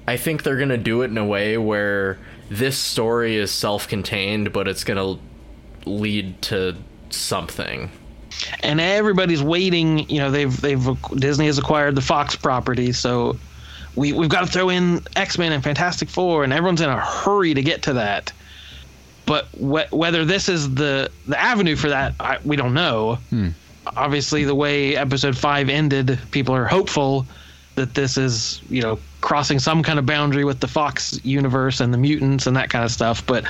I 0.07 0.17
think 0.17 0.43
they're 0.43 0.57
going 0.57 0.69
to 0.69 0.77
do 0.77 1.01
it 1.01 1.11
in 1.11 1.17
a 1.17 1.25
way 1.25 1.57
where 1.57 2.19
this 2.57 2.77
story 2.77 3.35
is 3.37 3.51
self-contained, 3.51 4.53
but 4.53 4.67
it's 4.67 4.83
going 4.83 4.97
to 4.97 5.89
lead 5.89 6.41
to 6.43 6.75
something. 7.09 7.89
And 8.61 8.81
everybody's 8.81 9.43
waiting. 9.43 10.09
You 10.09 10.19
know, 10.19 10.31
they've 10.31 10.61
they've 10.61 10.87
Disney 11.15 11.45
has 11.45 11.57
acquired 11.57 11.95
the 11.95 12.01
Fox 12.01 12.35
property, 12.35 12.91
so 12.91 13.37
we 13.95 14.11
we've 14.11 14.29
got 14.29 14.41
to 14.41 14.47
throw 14.47 14.69
in 14.69 15.01
X 15.15 15.37
Men 15.37 15.51
and 15.51 15.63
Fantastic 15.63 16.09
Four, 16.09 16.43
and 16.43 16.51
everyone's 16.51 16.81
in 16.81 16.89
a 16.89 16.99
hurry 16.99 17.53
to 17.53 17.61
get 17.61 17.83
to 17.83 17.93
that. 17.93 18.31
But 19.25 19.45
wh- 19.53 19.91
whether 19.93 20.25
this 20.25 20.49
is 20.49 20.73
the 20.73 21.11
the 21.27 21.39
avenue 21.39 21.75
for 21.75 21.89
that, 21.89 22.15
I, 22.19 22.39
we 22.43 22.55
don't 22.55 22.73
know. 22.73 23.15
Hmm. 23.29 23.49
Obviously, 23.95 24.45
the 24.45 24.55
way 24.55 24.95
Episode 24.95 25.37
Five 25.37 25.69
ended, 25.69 26.19
people 26.31 26.55
are 26.55 26.65
hopeful 26.65 27.25
that 27.75 27.95
this 27.95 28.17
is 28.17 28.61
you 28.69 28.81
know 28.81 28.99
crossing 29.21 29.57
some 29.57 29.81
kind 29.83 29.97
of 29.97 30.05
boundary 30.05 30.43
with 30.43 30.59
the 30.59 30.67
Fox 30.67 31.19
universe 31.23 31.79
and 31.79 31.93
the 31.93 31.97
mutants 31.97 32.45
and 32.45 32.55
that 32.57 32.69
kind 32.69 32.83
of 32.85 32.91
stuff. 32.91 33.25
But 33.25 33.45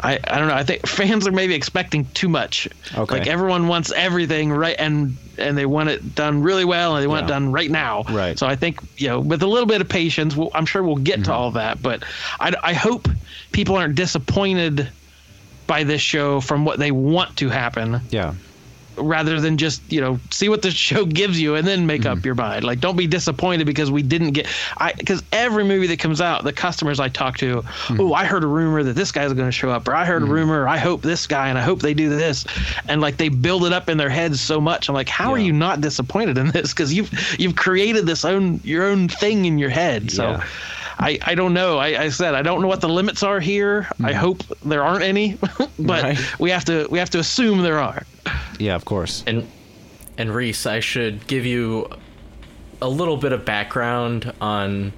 I 0.00 0.18
I 0.26 0.38
don't 0.38 0.48
know. 0.48 0.54
I 0.54 0.64
think 0.64 0.86
fans 0.86 1.26
are 1.26 1.32
maybe 1.32 1.54
expecting 1.54 2.04
too 2.14 2.28
much. 2.28 2.68
Okay. 2.96 3.18
Like 3.18 3.26
everyone 3.28 3.68
wants 3.68 3.92
everything 3.92 4.50
right 4.52 4.76
and 4.78 5.16
and 5.38 5.56
they 5.56 5.66
want 5.66 5.88
it 5.90 6.14
done 6.14 6.42
really 6.42 6.64
well 6.64 6.96
and 6.96 7.02
they 7.02 7.06
want 7.06 7.26
it 7.26 7.28
done 7.28 7.52
right 7.52 7.70
now. 7.70 8.02
Right. 8.10 8.38
So 8.38 8.46
I 8.46 8.56
think 8.56 8.80
you 8.96 9.08
know 9.08 9.20
with 9.20 9.42
a 9.42 9.46
little 9.46 9.66
bit 9.68 9.80
of 9.80 9.88
patience, 9.88 10.36
we'll, 10.36 10.50
I'm 10.54 10.66
sure 10.66 10.82
we'll 10.82 10.96
get 10.96 11.20
Mm-hmm. 11.20 11.24
to 11.24 11.32
all 11.32 11.50
that. 11.52 11.80
But 11.82 12.02
I 12.40 12.54
I 12.62 12.72
hope 12.72 13.08
people 13.52 13.76
aren't 13.76 13.94
disappointed 13.94 14.88
by 15.68 15.84
this 15.84 16.00
show 16.00 16.40
from 16.40 16.64
what 16.64 16.78
they 16.78 16.90
want 16.90 17.36
to 17.36 17.48
happen 17.48 18.00
Yeah. 18.10 18.34
Rather 18.96 19.40
than 19.40 19.56
just 19.56 19.80
you 19.90 20.00
know 20.00 20.18
see 20.30 20.48
what 20.48 20.62
the 20.62 20.70
show 20.88 21.04
gives 21.04 21.40
you 21.40 21.54
and 21.54 21.66
then 21.66 21.86
make 21.86 22.06
up 22.06 22.18
mm-hmm. 22.18 22.26
your 22.26 22.34
mind 22.34 22.64
like 22.64 22.80
don't 22.80 22.96
be 22.96 23.06
disappointed 23.06 23.64
because 23.64 23.90
we 23.90 24.02
didn't 24.02 24.32
get 24.32 24.46
i 24.78 24.92
because 24.92 25.22
every 25.32 25.64
movie 25.64 25.86
that 25.86 25.98
comes 25.98 26.20
out 26.20 26.44
the 26.44 26.52
customers 26.52 27.00
i 27.00 27.08
talk 27.08 27.36
to 27.36 27.62
oh 27.98 28.14
i 28.14 28.24
heard 28.24 28.44
a 28.44 28.46
rumor 28.46 28.82
that 28.82 28.94
this 28.94 29.12
guy's 29.12 29.32
going 29.32 29.48
to 29.48 29.52
show 29.52 29.70
up 29.70 29.86
or 29.88 29.94
i 29.94 30.04
heard 30.04 30.22
a 30.22 30.24
mm-hmm. 30.24 30.34
rumor 30.34 30.68
i 30.68 30.76
hope 30.76 31.02
this 31.02 31.26
guy 31.26 31.48
and 31.48 31.58
i 31.58 31.62
hope 31.62 31.80
they 31.80 31.94
do 31.94 32.08
this 32.08 32.44
and 32.88 33.00
like 33.00 33.16
they 33.16 33.28
build 33.28 33.64
it 33.64 33.72
up 33.72 33.88
in 33.88 33.96
their 33.96 34.10
heads 34.10 34.40
so 34.40 34.60
much 34.60 34.88
i'm 34.88 34.94
like 34.94 35.08
how 35.08 35.32
are 35.32 35.38
you 35.38 35.52
not 35.52 35.80
disappointed 35.80 36.38
in 36.38 36.48
this 36.50 36.72
because 36.72 36.92
you've 36.92 37.10
you've 37.38 37.56
created 37.56 38.06
this 38.06 38.24
own 38.24 38.60
your 38.64 38.84
own 38.84 39.08
thing 39.08 39.44
in 39.44 39.58
your 39.58 39.70
head 39.70 40.10
so 40.10 40.30
Yeah. 40.30 40.44
I, 40.98 41.18
I 41.22 41.34
don't 41.34 41.52
know. 41.52 41.78
I, 41.78 42.02
I 42.02 42.08
said 42.10 42.34
I 42.34 42.42
don't 42.42 42.62
know 42.62 42.68
what 42.68 42.80
the 42.80 42.88
limits 42.88 43.24
are 43.24 43.40
here. 43.40 43.88
I 44.04 44.12
hope 44.12 44.44
there 44.64 44.84
aren't 44.84 45.02
any, 45.02 45.36
but 45.78 46.02
Right. 46.02 46.40
we 46.40 46.50
have 46.50 46.64
to 46.66 46.86
we 46.90 46.98
have 47.00 47.10
to 47.10 47.18
assume 47.18 47.62
there 47.62 47.80
are. 47.80 48.04
Yeah, 48.58 48.74
of 48.74 48.84
course. 48.84 49.24
And 49.26 49.48
and 50.18 50.34
Reese, 50.34 50.66
I 50.66 50.80
should 50.80 51.26
give 51.26 51.46
you 51.46 51.88
a 52.80 52.88
little 52.88 53.16
bit 53.16 53.32
of 53.32 53.44
background 53.44 54.32
on 54.40 54.92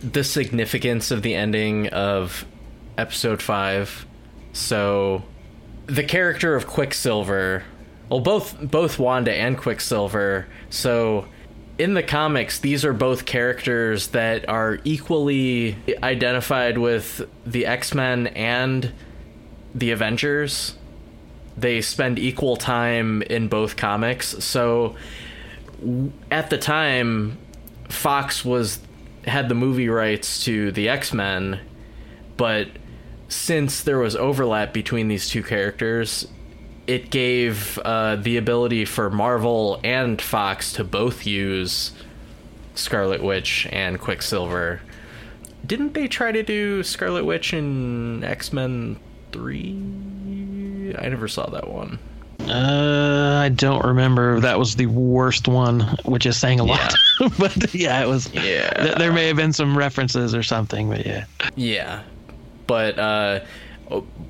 the 0.00 0.24
significance 0.24 1.10
of 1.10 1.22
the 1.22 1.34
ending 1.34 1.88
of 1.88 2.44
episode 2.98 3.40
5. 3.40 4.06
So 4.52 5.22
the 5.86 6.02
character 6.02 6.54
of 6.56 6.66
Quicksilver, 6.66 7.62
well 8.08 8.20
both 8.20 8.58
both 8.60 8.98
Wanda 8.98 9.32
and 9.32 9.56
Quicksilver. 9.56 10.46
So 10.70 11.26
in 11.78 11.94
the 11.94 12.02
comics, 12.02 12.58
these 12.58 12.84
are 12.84 12.92
both 12.92 13.24
characters 13.24 14.08
that 14.08 14.48
are 14.48 14.78
equally 14.84 15.76
identified 16.02 16.78
with 16.78 17.28
the 17.46 17.66
X-Men 17.66 18.26
and 18.28 18.92
the 19.74 19.90
Avengers 19.90 20.74
they 21.56 21.80
spend 21.80 22.18
equal 22.18 22.56
time 22.56 23.22
in 23.22 23.48
both 23.48 23.76
comics. 23.76 24.42
So 24.44 24.96
at 26.30 26.50
the 26.50 26.58
time, 26.58 27.38
Fox 27.88 28.44
was 28.44 28.80
had 29.24 29.48
the 29.48 29.54
movie 29.54 29.88
rights 29.88 30.44
to 30.44 30.72
the 30.72 30.88
X 30.88 31.12
Men, 31.12 31.60
but 32.36 32.68
since 33.28 33.82
there 33.82 33.98
was 33.98 34.16
overlap 34.16 34.72
between 34.72 35.08
these 35.08 35.28
two 35.28 35.42
characters, 35.42 36.26
it 36.86 37.10
gave 37.10 37.78
uh, 37.78 38.16
the 38.16 38.36
ability 38.36 38.84
for 38.84 39.10
Marvel 39.10 39.80
and 39.84 40.20
Fox 40.20 40.72
to 40.74 40.84
both 40.84 41.26
use 41.26 41.92
Scarlet 42.74 43.22
Witch 43.22 43.66
and 43.70 44.00
Quicksilver. 44.00 44.80
Didn't 45.64 45.94
they 45.94 46.08
try 46.08 46.32
to 46.32 46.42
do 46.42 46.82
Scarlet 46.82 47.24
Witch 47.24 47.52
in 47.52 48.24
X 48.24 48.52
Men 48.52 48.98
3? 50.94 51.04
I 51.04 51.08
never 51.08 51.28
saw 51.28 51.48
that 51.50 51.68
one. 51.68 51.98
Uh, 52.40 53.40
I 53.44 53.50
don't 53.50 53.84
remember. 53.84 54.40
That 54.40 54.58
was 54.58 54.76
the 54.76 54.86
worst 54.86 55.46
one, 55.46 55.80
which 56.04 56.26
is 56.26 56.36
saying 56.36 56.60
a 56.60 56.64
lot. 56.64 56.92
but 57.38 57.72
yeah, 57.74 58.02
it 58.02 58.08
was. 58.08 58.32
Yeah. 58.34 58.70
th- 58.70 58.96
there 58.96 59.12
may 59.12 59.28
have 59.28 59.36
been 59.36 59.52
some 59.52 59.78
references 59.78 60.34
or 60.34 60.42
something, 60.42 60.88
but 60.88 61.06
yeah. 61.06 61.24
Yeah, 61.54 62.02
but 62.66 62.98
uh, 62.98 63.40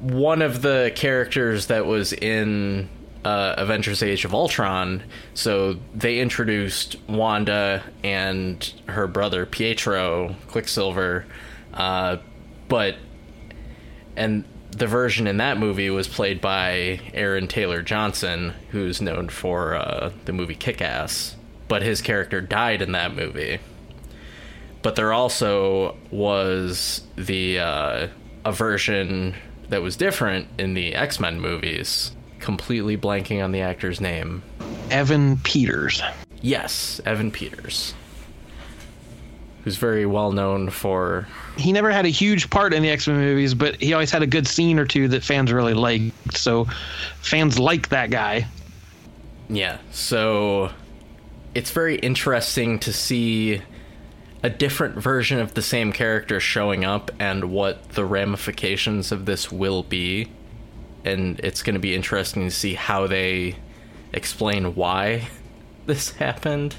one 0.00 0.42
of 0.42 0.62
the 0.62 0.92
characters 0.94 1.66
that 1.66 1.86
was 1.86 2.12
in 2.12 2.88
uh, 3.24 3.54
Avengers: 3.56 4.02
Age 4.02 4.24
of 4.24 4.34
Ultron, 4.34 5.02
so 5.34 5.76
they 5.94 6.18
introduced 6.18 6.96
Wanda 7.08 7.82
and 8.04 8.72
her 8.88 9.06
brother 9.06 9.46
Pietro 9.46 10.36
Quicksilver, 10.48 11.24
uh, 11.72 12.18
but 12.68 12.96
and 14.16 14.44
the 14.72 14.86
version 14.86 15.26
in 15.26 15.38
that 15.38 15.58
movie 15.58 15.90
was 15.90 16.08
played 16.08 16.40
by 16.40 17.00
Aaron 17.14 17.46
Taylor 17.48 17.82
Johnson, 17.82 18.54
who's 18.70 19.00
known 19.00 19.28
for 19.28 19.74
uh, 19.74 20.10
the 20.24 20.32
movie 20.32 20.54
Kick-Ass, 20.54 21.36
but 21.68 21.82
his 21.82 22.02
character 22.02 22.40
died 22.40 22.82
in 22.82 22.92
that 22.92 23.14
movie 23.14 23.58
but 24.82 24.96
there 24.96 25.12
also 25.12 25.96
was 26.10 27.02
the 27.16 27.60
uh, 27.60 28.08
a 28.44 28.52
version 28.52 29.34
that 29.68 29.80
was 29.80 29.96
different 29.96 30.48
in 30.58 30.74
the 30.74 30.94
X 30.94 31.18
Men 31.18 31.40
movies. 31.40 32.12
Completely 32.40 32.96
blanking 32.96 33.42
on 33.42 33.52
the 33.52 33.60
actor's 33.60 34.00
name. 34.00 34.42
Evan 34.90 35.38
Peters. 35.38 36.02
Yes, 36.40 37.00
Evan 37.06 37.30
Peters, 37.30 37.94
who's 39.64 39.76
very 39.76 40.06
well 40.06 40.32
known 40.32 40.70
for. 40.70 41.26
He 41.56 41.72
never 41.72 41.90
had 41.90 42.04
a 42.04 42.08
huge 42.08 42.50
part 42.50 42.74
in 42.74 42.82
the 42.82 42.90
X 42.90 43.06
Men 43.06 43.18
movies, 43.18 43.54
but 43.54 43.80
he 43.80 43.92
always 43.92 44.10
had 44.10 44.22
a 44.22 44.26
good 44.26 44.46
scene 44.46 44.78
or 44.78 44.84
two 44.86 45.08
that 45.08 45.22
fans 45.22 45.52
really 45.52 45.74
liked. 45.74 46.36
So 46.36 46.66
fans 47.20 47.58
like 47.58 47.88
that 47.90 48.10
guy. 48.10 48.46
Yeah, 49.48 49.78
so 49.90 50.70
it's 51.54 51.70
very 51.70 51.96
interesting 51.96 52.78
to 52.80 52.92
see 52.92 53.60
a 54.42 54.50
different 54.50 54.96
version 54.96 55.38
of 55.38 55.54
the 55.54 55.62
same 55.62 55.92
character 55.92 56.40
showing 56.40 56.84
up 56.84 57.10
and 57.20 57.44
what 57.52 57.90
the 57.90 58.04
ramifications 58.04 59.12
of 59.12 59.26
this 59.26 59.52
will 59.52 59.82
be. 59.84 60.28
and 61.04 61.38
it's 61.40 61.62
going 61.62 61.74
to 61.74 61.80
be 61.80 61.94
interesting 61.94 62.44
to 62.44 62.50
see 62.50 62.74
how 62.74 63.06
they 63.06 63.56
explain 64.12 64.74
why 64.74 65.28
this 65.86 66.10
happened. 66.12 66.74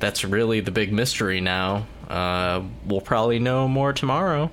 That's 0.00 0.24
really 0.24 0.60
the 0.60 0.70
big 0.70 0.92
mystery 0.92 1.40
now. 1.40 1.86
Uh, 2.08 2.62
we'll 2.86 3.00
probably 3.00 3.38
know 3.38 3.68
more 3.68 3.92
tomorrow. 3.92 4.50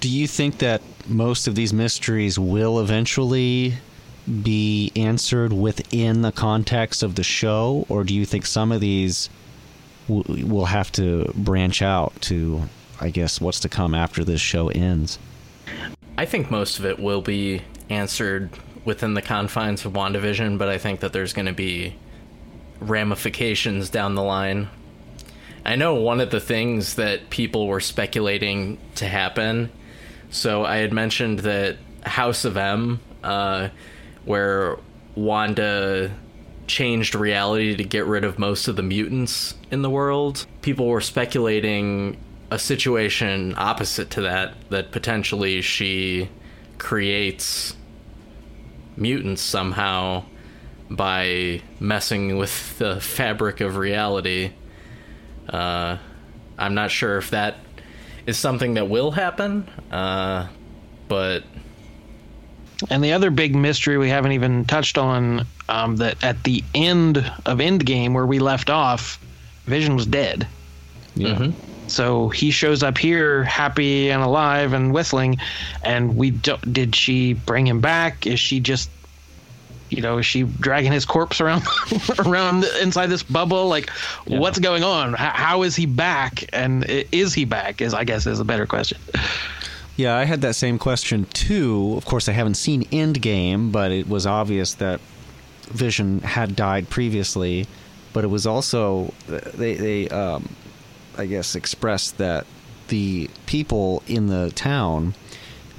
Do 0.00 0.08
you 0.08 0.26
think 0.26 0.58
that 0.58 0.82
most 1.08 1.48
of 1.48 1.54
these 1.54 1.72
mysteries 1.72 2.38
will 2.38 2.80
eventually 2.80 3.74
be 4.42 4.92
answered 4.94 5.52
within 5.52 6.22
the 6.22 6.32
context 6.32 7.02
of 7.02 7.14
the 7.14 7.22
show, 7.22 7.86
or 7.88 8.04
do 8.04 8.14
you 8.14 8.26
think 8.26 8.44
some 8.44 8.72
of 8.72 8.80
these 8.80 9.30
w- 10.06 10.46
will 10.46 10.66
have 10.66 10.92
to 10.92 11.32
branch 11.34 11.80
out 11.80 12.12
to, 12.22 12.68
I 13.00 13.10
guess, 13.10 13.40
what's 13.40 13.60
to 13.60 13.68
come 13.68 13.94
after 13.94 14.24
this 14.24 14.40
show 14.40 14.68
ends? 14.68 15.18
I 16.18 16.26
think 16.26 16.50
most 16.50 16.78
of 16.78 16.84
it 16.84 16.98
will 16.98 17.22
be 17.22 17.62
answered 17.88 18.50
within 18.84 19.14
the 19.14 19.22
confines 19.22 19.84
of 19.84 19.92
WandaVision, 19.92 20.58
but 20.58 20.68
I 20.68 20.78
think 20.78 21.00
that 21.00 21.12
there's 21.12 21.32
going 21.32 21.46
to 21.46 21.52
be 21.52 21.96
ramifications 22.80 23.90
down 23.90 24.14
the 24.14 24.22
line. 24.22 24.68
I 25.68 25.76
know 25.76 25.96
one 25.96 26.22
of 26.22 26.30
the 26.30 26.40
things 26.40 26.94
that 26.94 27.28
people 27.28 27.66
were 27.66 27.80
speculating 27.80 28.78
to 28.94 29.06
happen. 29.06 29.70
So 30.30 30.64
I 30.64 30.76
had 30.78 30.94
mentioned 30.94 31.40
that 31.40 31.76
House 32.04 32.46
of 32.46 32.56
M, 32.56 33.00
uh, 33.22 33.68
where 34.24 34.78
Wanda 35.14 36.10
changed 36.66 37.14
reality 37.14 37.76
to 37.76 37.84
get 37.84 38.06
rid 38.06 38.24
of 38.24 38.38
most 38.38 38.66
of 38.66 38.76
the 38.76 38.82
mutants 38.82 39.56
in 39.70 39.82
the 39.82 39.90
world. 39.90 40.46
People 40.62 40.86
were 40.86 41.02
speculating 41.02 42.16
a 42.50 42.58
situation 42.58 43.52
opposite 43.58 44.08
to 44.12 44.22
that, 44.22 44.54
that 44.70 44.90
potentially 44.90 45.60
she 45.60 46.30
creates 46.78 47.76
mutants 48.96 49.42
somehow 49.42 50.24
by 50.88 51.60
messing 51.78 52.38
with 52.38 52.78
the 52.78 53.02
fabric 53.02 53.60
of 53.60 53.76
reality. 53.76 54.52
Uh, 55.48 55.96
I'm 56.58 56.74
not 56.74 56.90
sure 56.90 57.18
if 57.18 57.30
that 57.30 57.56
is 58.26 58.36
something 58.36 58.74
that 58.74 58.88
will 58.88 59.10
happen, 59.10 59.68
uh, 59.90 60.48
but 61.08 61.44
And 62.90 63.02
the 63.02 63.12
other 63.12 63.30
big 63.30 63.56
mystery 63.56 63.98
we 63.98 64.08
haven't 64.08 64.32
even 64.32 64.64
touched 64.64 64.98
on 64.98 65.46
um, 65.68 65.96
that 65.96 66.22
at 66.22 66.44
the 66.44 66.62
end 66.74 67.18
of 67.44 67.58
Endgame, 67.58 68.12
where 68.14 68.26
we 68.26 68.38
left 68.38 68.70
off, 68.70 69.18
Vision 69.66 69.96
was 69.96 70.06
dead. 70.06 70.46
Yeah. 71.14 71.50
So 71.88 72.28
he 72.28 72.50
shows 72.50 72.82
up 72.82 72.96
here, 72.96 73.42
happy 73.44 74.10
and 74.10 74.22
alive 74.22 74.72
and 74.74 74.92
whistling, 74.92 75.38
and 75.82 76.16
we 76.16 76.30
don't. 76.30 76.72
Did 76.72 76.94
she 76.94 77.32
bring 77.32 77.66
him 77.66 77.80
back? 77.80 78.26
Is 78.26 78.38
she 78.38 78.60
just, 78.60 78.90
you 79.90 80.02
know, 80.02 80.18
is 80.18 80.26
she 80.26 80.42
dragging 80.42 80.92
his 80.92 81.04
corpse 81.04 81.40
around 81.40 81.62
around 82.18 82.64
inside 82.80 83.06
this 83.06 83.22
bubble? 83.22 83.68
Like, 83.68 83.90
what's 84.26 84.58
going 84.58 84.84
on? 84.84 85.14
How, 85.14 85.30
how 85.30 85.62
is 85.62 85.76
he 85.76 85.86
back? 85.86 86.44
And 86.52 86.84
is 86.88 87.34
he 87.34 87.44
back? 87.44 87.80
Is 87.80 87.94
I 87.94 88.04
guess 88.04 88.26
is 88.26 88.40
a 88.40 88.44
better 88.44 88.66
question. 88.66 88.98
Yeah, 89.96 90.16
I 90.16 90.24
had 90.24 90.42
that 90.42 90.54
same 90.54 90.78
question 90.78 91.24
too. 91.26 91.94
Of 91.96 92.04
course, 92.04 92.28
I 92.28 92.32
haven't 92.32 92.54
seen 92.54 92.84
Endgame, 92.84 93.72
but 93.72 93.90
it 93.90 94.08
was 94.08 94.26
obvious 94.26 94.74
that 94.74 95.00
Vision 95.62 96.20
had 96.20 96.54
died 96.54 96.88
previously. 96.88 97.66
But 98.12 98.24
it 98.24 98.28
was 98.28 98.46
also 98.46 99.12
they 99.26 99.74
they 99.74 100.08
um, 100.08 100.48
I 101.16 101.26
guess 101.26 101.54
expressed 101.54 102.18
that 102.18 102.46
the 102.88 103.28
people 103.46 104.02
in 104.06 104.28
the 104.28 104.50
town 104.52 105.14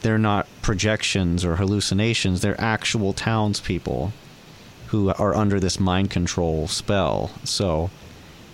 they're 0.01 0.17
not 0.17 0.47
projections 0.61 1.43
or 1.45 1.55
hallucinations; 1.57 2.41
they're 2.41 2.59
actual 2.59 3.13
townspeople 3.13 4.13
who 4.87 5.09
are 5.09 5.35
under 5.35 5.59
this 5.59 5.79
mind 5.79 6.09
control 6.09 6.67
spell. 6.67 7.31
So, 7.43 7.89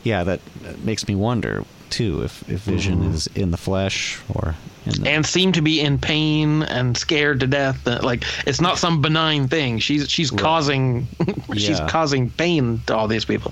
yeah, 0.04 0.24
that 0.24 0.40
that 0.64 0.80
makes 0.84 1.08
me 1.08 1.16
wonder 1.16 1.64
too 1.90 2.24
if 2.24 2.48
if 2.50 2.62
Vision 2.62 3.04
is 3.04 3.28
in 3.36 3.52
the 3.52 3.58
flesh 3.58 4.20
or 4.34 4.56
in 4.86 5.04
the 5.04 5.10
and 5.10 5.26
seem 5.26 5.52
to 5.54 5.62
be 5.62 5.80
in 5.80 5.98
pain 6.00 6.64
and 6.64 6.98
scared 6.98 7.40
to 7.40 7.48
death. 7.48 7.88
Uh, 7.88 8.00
Like 8.04 8.24
it's 8.46 8.60
not 8.60 8.78
some 8.80 9.02
benign 9.02 9.48
thing. 9.48 9.80
She's 9.80 10.10
she's 10.10 10.32
causing 10.32 11.08
she's 11.54 11.70
Yeah. 11.80 11.88
causing 11.88 12.32
pain 12.32 12.82
to 12.88 12.96
all 12.98 13.08
these 13.08 13.24
people. 13.24 13.52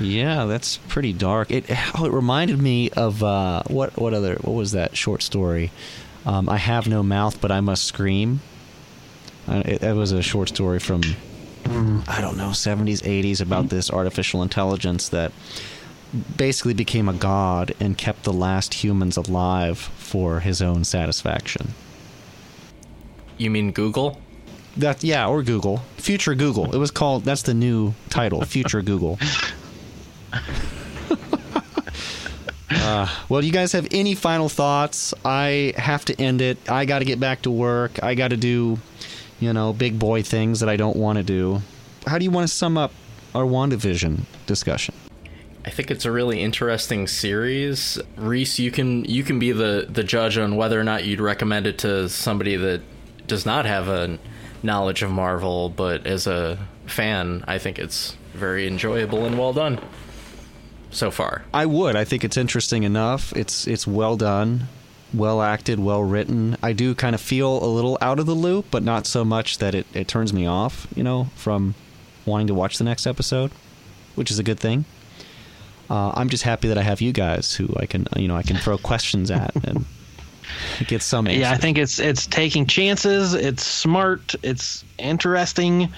Yeah, 0.00 0.44
that's 0.46 0.78
pretty 0.88 1.12
dark. 1.12 1.50
It 1.50 1.64
oh, 1.96 2.04
it 2.04 2.12
reminded 2.12 2.58
me 2.60 2.90
of 2.90 3.22
uh, 3.22 3.62
what 3.68 3.96
what 3.96 4.12
other 4.12 4.34
what 4.42 4.52
was 4.54 4.72
that 4.72 4.96
short 4.96 5.22
story? 5.22 5.70
Um, 6.26 6.48
I 6.48 6.56
have 6.56 6.86
no 6.88 7.02
mouth, 7.02 7.40
but 7.40 7.50
I 7.50 7.60
must 7.60 7.84
scream. 7.84 8.40
Uh, 9.46 9.62
it, 9.64 9.82
it 9.82 9.94
was 9.96 10.12
a 10.12 10.22
short 10.22 10.48
story 10.48 10.78
from 10.78 11.02
I 12.06 12.20
don't 12.20 12.36
know 12.36 12.52
seventies 12.52 13.02
eighties 13.06 13.40
about 13.40 13.68
this 13.68 13.90
artificial 13.90 14.42
intelligence 14.42 15.08
that 15.10 15.32
basically 16.36 16.72
became 16.74 17.08
a 17.08 17.12
god 17.12 17.74
and 17.80 17.98
kept 17.98 18.24
the 18.24 18.32
last 18.32 18.72
humans 18.74 19.16
alive 19.16 19.78
for 19.78 20.40
his 20.40 20.62
own 20.62 20.84
satisfaction. 20.84 21.74
you 23.36 23.50
mean 23.50 23.72
Google? 23.72 24.18
That 24.76 25.02
yeah, 25.02 25.26
or 25.26 25.42
Google, 25.42 25.78
future 25.96 26.34
Google. 26.34 26.74
It 26.74 26.78
was 26.78 26.90
called. 26.90 27.24
That's 27.24 27.42
the 27.42 27.54
new 27.54 27.94
title, 28.10 28.44
future 28.44 28.80
Google. 28.82 29.18
uh, 32.70 33.08
well, 33.28 33.40
do 33.40 33.46
you 33.46 33.52
guys 33.52 33.72
have 33.72 33.88
any 33.90 34.14
final 34.14 34.48
thoughts? 34.48 35.14
I 35.24 35.72
have 35.76 36.04
to 36.06 36.20
end 36.20 36.40
it. 36.40 36.58
I 36.70 36.84
got 36.84 36.98
to 37.00 37.04
get 37.04 37.18
back 37.18 37.42
to 37.42 37.50
work. 37.50 38.02
I 38.02 38.14
got 38.14 38.28
to 38.28 38.36
do, 38.36 38.78
you 39.40 39.52
know, 39.52 39.72
big 39.72 39.98
boy 39.98 40.22
things 40.22 40.60
that 40.60 40.68
I 40.68 40.76
don't 40.76 40.96
want 40.96 41.16
to 41.18 41.22
do. 41.22 41.62
How 42.06 42.18
do 42.18 42.24
you 42.24 42.30
want 42.30 42.48
to 42.48 42.54
sum 42.54 42.76
up 42.76 42.92
our 43.34 43.44
WandaVision 43.44 44.22
discussion? 44.46 44.94
I 45.64 45.70
think 45.70 45.90
it's 45.90 46.04
a 46.04 46.12
really 46.12 46.40
interesting 46.40 47.06
series. 47.06 47.98
Reese, 48.16 48.58
you 48.58 48.70
can 48.70 49.04
you 49.04 49.22
can 49.22 49.38
be 49.38 49.52
the 49.52 49.86
the 49.88 50.04
judge 50.04 50.38
on 50.38 50.56
whether 50.56 50.80
or 50.80 50.84
not 50.84 51.04
you'd 51.04 51.20
recommend 51.20 51.66
it 51.66 51.78
to 51.78 52.08
somebody 52.08 52.56
that 52.56 52.80
does 53.26 53.44
not 53.44 53.66
have 53.66 53.88
a 53.88 54.18
knowledge 54.62 55.02
of 55.02 55.10
Marvel, 55.10 55.68
but 55.68 56.06
as 56.06 56.26
a 56.26 56.58
fan, 56.86 57.44
I 57.46 57.58
think 57.58 57.78
it's 57.78 58.16
very 58.32 58.66
enjoyable 58.66 59.26
and 59.26 59.38
well 59.38 59.52
done 59.52 59.78
so 60.90 61.10
far. 61.10 61.42
I 61.52 61.66
would. 61.66 61.96
I 61.96 62.04
think 62.04 62.24
it's 62.24 62.36
interesting 62.36 62.82
enough. 62.82 63.32
It's 63.34 63.66
it's 63.66 63.86
well 63.86 64.16
done, 64.16 64.68
well 65.12 65.42
acted, 65.42 65.78
well 65.80 66.02
written. 66.02 66.56
I 66.62 66.72
do 66.72 66.94
kind 66.94 67.14
of 67.14 67.20
feel 67.20 67.62
a 67.62 67.66
little 67.66 67.98
out 68.00 68.18
of 68.18 68.26
the 68.26 68.34
loop, 68.34 68.66
but 68.70 68.82
not 68.82 69.06
so 69.06 69.24
much 69.24 69.58
that 69.58 69.74
it, 69.74 69.86
it 69.94 70.08
turns 70.08 70.32
me 70.32 70.46
off, 70.46 70.86
you 70.94 71.02
know, 71.02 71.28
from 71.36 71.74
wanting 72.26 72.46
to 72.48 72.54
watch 72.54 72.78
the 72.78 72.84
next 72.84 73.06
episode, 73.06 73.50
which 74.14 74.30
is 74.30 74.38
a 74.38 74.42
good 74.42 74.60
thing. 74.60 74.84
Uh, 75.90 76.12
I'm 76.14 76.28
just 76.28 76.44
happy 76.44 76.68
that 76.68 76.76
I 76.76 76.82
have 76.82 77.00
you 77.00 77.12
guys 77.12 77.54
who 77.54 77.68
I 77.76 77.86
can, 77.86 78.06
you 78.16 78.28
know, 78.28 78.36
I 78.36 78.42
can 78.42 78.56
throw 78.56 78.76
questions 78.92 79.30
at 79.30 79.54
and 79.64 79.86
get 80.86 81.02
some 81.02 81.26
answers. 81.26 81.40
Yeah, 81.40 81.52
I 81.52 81.56
think 81.56 81.78
it's 81.78 81.98
it's 81.98 82.26
taking 82.26 82.66
chances. 82.66 83.34
It's 83.34 83.64
smart. 83.64 84.34
It's 84.42 84.84
interesting, 84.98 85.88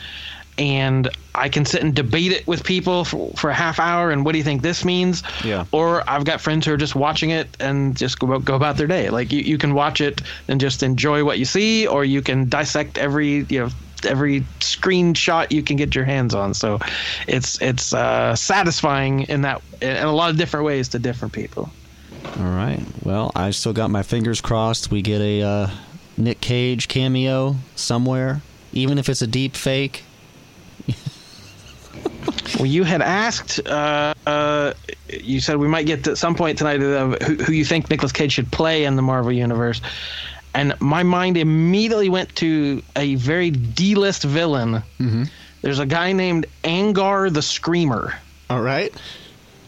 and 0.60 1.08
I 1.34 1.48
can 1.48 1.64
sit 1.64 1.82
and 1.82 1.94
debate 1.94 2.32
it 2.32 2.46
with 2.46 2.64
people 2.64 3.06
for, 3.06 3.32
for 3.32 3.48
a 3.48 3.54
half 3.54 3.80
hour. 3.80 4.10
And 4.10 4.26
what 4.26 4.32
do 4.32 4.38
you 4.38 4.44
think 4.44 4.60
this 4.60 4.84
means? 4.84 5.22
Yeah. 5.42 5.64
Or 5.72 6.08
I've 6.08 6.26
got 6.26 6.42
friends 6.42 6.66
who 6.66 6.74
are 6.74 6.76
just 6.76 6.94
watching 6.94 7.30
it 7.30 7.48
and 7.58 7.96
just 7.96 8.18
go 8.18 8.38
go 8.38 8.56
about 8.56 8.76
their 8.76 8.86
day. 8.86 9.08
Like 9.08 9.32
you, 9.32 9.40
you 9.40 9.56
can 9.56 9.72
watch 9.72 10.02
it 10.02 10.20
and 10.48 10.60
just 10.60 10.82
enjoy 10.82 11.24
what 11.24 11.38
you 11.38 11.46
see, 11.46 11.86
or 11.86 12.04
you 12.04 12.20
can 12.20 12.50
dissect 12.50 12.98
every 12.98 13.46
you 13.48 13.60
know 13.60 13.68
every 14.06 14.42
screenshot 14.60 15.50
you 15.50 15.62
can 15.62 15.76
get 15.76 15.94
your 15.94 16.04
hands 16.04 16.34
on. 16.34 16.52
So 16.52 16.78
it's 17.26 17.60
it's 17.62 17.94
uh, 17.94 18.36
satisfying 18.36 19.22
in 19.22 19.40
that 19.42 19.62
in 19.80 19.96
a 19.96 20.12
lot 20.12 20.30
of 20.30 20.36
different 20.36 20.66
ways 20.66 20.90
to 20.90 20.98
different 20.98 21.32
people. 21.32 21.70
All 22.38 22.44
right. 22.44 22.82
Well, 23.02 23.32
I 23.34 23.50
still 23.52 23.72
got 23.72 23.90
my 23.90 24.02
fingers 24.02 24.42
crossed. 24.42 24.90
We 24.90 25.00
get 25.00 25.22
a 25.22 25.42
uh, 25.42 25.70
Nick 26.18 26.42
Cage 26.42 26.86
cameo 26.86 27.56
somewhere, 27.76 28.42
even 28.74 28.98
if 28.98 29.08
it's 29.08 29.22
a 29.22 29.26
deep 29.26 29.56
fake. 29.56 30.04
Well, 32.56 32.66
you 32.66 32.84
had 32.84 33.00
asked. 33.00 33.60
Uh, 33.66 34.12
uh, 34.26 34.74
you 35.08 35.40
said 35.40 35.56
we 35.56 35.68
might 35.68 35.86
get 35.86 36.04
to 36.04 36.16
some 36.16 36.34
point 36.34 36.58
tonight 36.58 36.82
uh, 36.82 37.16
who, 37.24 37.34
who 37.36 37.52
you 37.52 37.64
think 37.64 37.88
Nicolas 37.88 38.12
Cage 38.12 38.32
should 38.32 38.50
play 38.52 38.84
in 38.84 38.96
the 38.96 39.02
Marvel 39.02 39.32
universe, 39.32 39.80
and 40.54 40.78
my 40.80 41.02
mind 41.02 41.36
immediately 41.36 42.08
went 42.08 42.34
to 42.36 42.82
a 42.96 43.14
very 43.14 43.50
D-list 43.50 44.24
villain. 44.24 44.82
Mm-hmm. 44.98 45.24
There's 45.62 45.78
a 45.78 45.86
guy 45.86 46.12
named 46.12 46.46
Angar 46.64 47.32
the 47.32 47.42
Screamer. 47.42 48.14
All 48.48 48.62
right. 48.62 48.92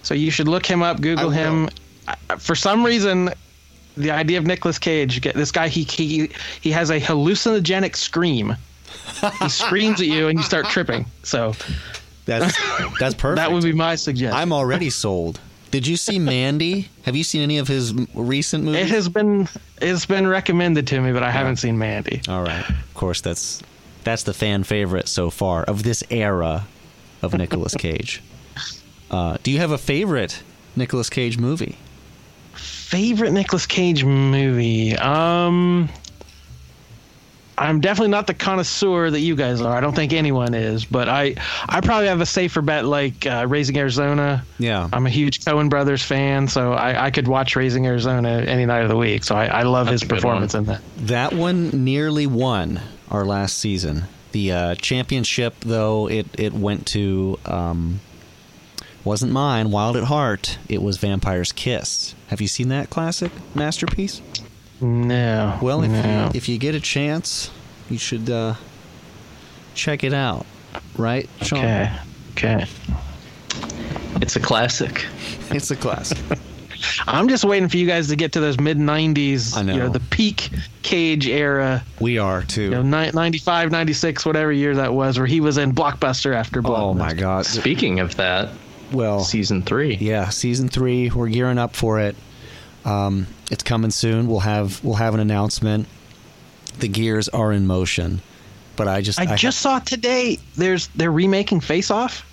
So 0.03 0.15
you 0.15 0.31
should 0.31 0.49
look 0.49 0.67
him 0.67 0.83
up, 0.83 1.01
Google 1.01 1.31
him. 1.31 1.69
For 2.39 2.55
some 2.55 2.85
reason, 2.85 3.31
the 3.97 4.11
idea 4.11 4.39
of 4.39 4.47
Nicolas 4.47 4.79
Cage, 4.79 5.21
get 5.21 5.35
this 5.35 5.53
guy, 5.53 5.69
he 5.69 5.83
he 5.85 6.31
he 6.61 6.71
has 6.73 6.91
a 6.91 7.01
hallucinogenic 7.01 7.97
scream. 7.97 8.57
he 9.41 9.49
screams 9.49 10.01
at 10.01 10.07
you 10.07 10.29
and 10.29 10.39
you 10.39 10.45
start 10.45 10.67
tripping. 10.67 11.07
So 11.23 11.55
That's 12.25 12.57
that's 13.01 13.15
perfect. 13.15 13.37
that 13.37 13.51
would 13.53 13.63
be 13.65 13.73
my 13.73 13.95
suggestion. 13.97 14.37
I'm 14.37 14.53
already 14.53 14.91
sold. 14.91 15.41
Did 15.71 15.87
you 15.87 15.97
see 15.97 16.19
Mandy? 16.19 16.91
Have 17.05 17.17
you 17.17 17.25
seen 17.25 17.41
any 17.41 17.57
of 17.59 17.67
his 17.67 17.95
recent 18.15 18.65
movies? 18.65 18.83
It 18.83 18.89
has 18.91 19.09
been 19.09 19.49
it's 19.81 20.05
been 20.07 20.27
recommended 20.27 20.87
to 20.89 21.01
me, 21.01 21.13
but 21.13 21.23
I 21.23 21.31
haven't 21.31 21.57
seen 21.57 21.79
Mandy. 21.79 22.21
All 22.29 22.43
right. 22.43 22.69
Of 22.69 22.95
course, 22.95 23.21
that's 23.23 23.63
That's 24.05 24.23
the 24.25 24.35
fan 24.35 24.65
favorite 24.65 25.09
so 25.09 25.31
far 25.31 25.63
of 25.65 25.83
this 25.83 26.05
era 26.11 26.67
of 27.23 27.33
Nicolas 27.35 27.75
Cage. 27.75 28.23
Uh, 29.11 29.37
do 29.43 29.51
you 29.51 29.59
have 29.59 29.71
a 29.71 29.79
favorite 29.79 30.43
Nicolas 30.77 31.09
Cage 31.11 31.39
movie? 31.39 31.77
Favorite 32.55 33.33
Nicolas 33.33 33.65
Cage 33.67 34.05
movie? 34.05 34.95
Um, 34.97 35.89
I'm 37.63 37.81
definitely 37.81 38.11
not 38.11 38.27
the 38.27 38.35
connoisseur 38.35 39.11
that 39.11 39.21
you 39.21 39.37
guys 39.37 39.61
are. 39.61 39.77
I 39.77 39.81
don't 39.81 39.95
think 39.95 40.13
anyone 40.13 40.53
is, 40.53 40.85
but 40.85 41.09
I 41.09 41.37
I 41.69 41.81
probably 41.81 42.09
have 42.09 42.21
a 42.21 42.27
safer 42.27 42.61
bet 42.61 42.85
like 42.85 43.25
uh, 43.25 43.47
Raising 43.49 43.79
Arizona. 43.79 44.45
Yeah. 44.59 44.89
I'm 44.93 45.07
a 45.07 45.11
huge 45.11 45.45
Coen 45.45 45.71
Brothers 45.71 46.03
fan, 46.03 46.49
so 46.49 46.73
I, 46.73 47.07
I 47.07 47.11
could 47.11 47.29
watch 47.29 47.55
Raising 47.55 47.87
Arizona 47.87 48.29
any 48.29 48.67
night 48.67 48.83
of 48.83 48.89
the 48.89 48.97
week. 48.97 49.23
So 49.23 49.37
I, 49.37 49.47
I 49.47 49.63
love 49.63 49.87
That's 49.87 50.03
his 50.03 50.09
performance 50.09 50.55
in 50.55 50.65
that. 50.65 50.81
That 50.99 51.33
one 51.33 51.85
nearly 51.85 52.27
won 52.27 52.81
our 53.11 53.25
last 53.25 53.59
season. 53.59 54.05
The 54.33 54.53
uh, 54.53 54.75
championship, 54.75 55.55
though, 55.61 56.09
it 56.09 56.27
it 56.39 56.53
went 56.53 56.87
to 56.89 57.39
um, 57.47 58.01
wasn't 59.05 59.33
mine. 59.33 59.71
Wild 59.71 59.97
at 59.97 60.05
Heart. 60.05 60.59
It 60.69 60.83
was 60.83 60.97
Vampire's 60.99 61.53
Kiss. 61.53 62.15
Have 62.29 62.41
you 62.41 62.49
seen 62.49 62.71
that 62.71 62.91
classic 62.91 63.31
masterpiece? 63.55 64.21
No. 64.83 65.59
Well, 65.63 65.83
if 65.83 65.91
no. 65.91 66.25
you, 66.25 66.31
if 66.35 66.49
you 66.49 66.59
get 66.59 66.75
a 66.75 66.81
chance, 66.81 67.51
you 67.89 67.99
should 67.99 68.29
uh, 68.29 68.55
check 69.75 70.05
it 70.05 70.13
out. 70.13 70.45
Right, 70.97 71.29
Sean? 71.43 71.59
okay. 71.61 71.93
Okay. 72.33 72.67
It's 74.21 74.37
a 74.37 74.41
classic. 74.41 75.07
It's 75.55 75.71
a 75.71 75.77
classic. 75.77 76.19
I'm 77.07 77.29
just 77.29 77.45
waiting 77.45 77.69
for 77.69 77.77
you 77.77 77.87
guys 77.87 78.09
to 78.09 78.17
get 78.17 78.33
to 78.33 78.41
those 78.41 78.59
mid 78.59 78.79
90s. 78.79 79.55
I 79.55 79.61
know. 79.61 79.73
You 79.75 79.79
know. 79.79 79.87
know, 79.89 79.93
the 79.93 80.01
peak 80.01 80.49
Cage 80.83 81.27
era. 81.29 81.85
we 82.01 82.17
are 82.17 82.43
too. 82.43 82.63
You 82.71 82.83
know, 82.83 83.11
95, 83.11 83.71
96, 83.71 84.25
whatever 84.25 84.51
year 84.51 84.75
that 84.77 84.95
was, 84.95 85.19
where 85.19 85.27
he 85.27 85.43
was 85.43 85.59
in 85.59 85.75
Blockbuster 85.75 86.35
after 86.35 86.63
Blockbuster. 86.63 86.79
oh 86.79 86.95
my 86.95 87.13
God. 87.13 87.45
Speaking 87.45 88.01
of 88.01 88.17
that, 88.17 88.49
Well, 88.93 89.21
season 89.21 89.61
three. 89.63 89.97
Yeah, 89.97 90.31
season 90.31 90.69
three. 90.69 91.11
We're 91.11 91.29
gearing 91.29 91.59
up 91.59 91.77
for 91.77 92.01
it. 92.01 92.17
Um, 92.85 93.27
it's 93.51 93.63
coming 93.63 93.91
soon. 93.91 94.27
We'll 94.27 94.41
have 94.41 94.83
we'll 94.85 94.97
have 94.97 95.15
an 95.15 95.21
announcement. 95.21 95.89
The 96.79 96.89
gears 96.89 97.29
are 97.29 97.53
in 97.53 97.67
motion, 97.67 98.23
but 98.77 98.89
I 98.89 99.03
just 99.03 99.21
I 99.21 99.37
just 99.37 99.61
saw 99.61 99.79
today. 99.79 100.39
There's 100.57 100.89
they're 100.89 101.13
remaking 101.13 101.61
Face 101.61 101.91
Off. 101.91 102.27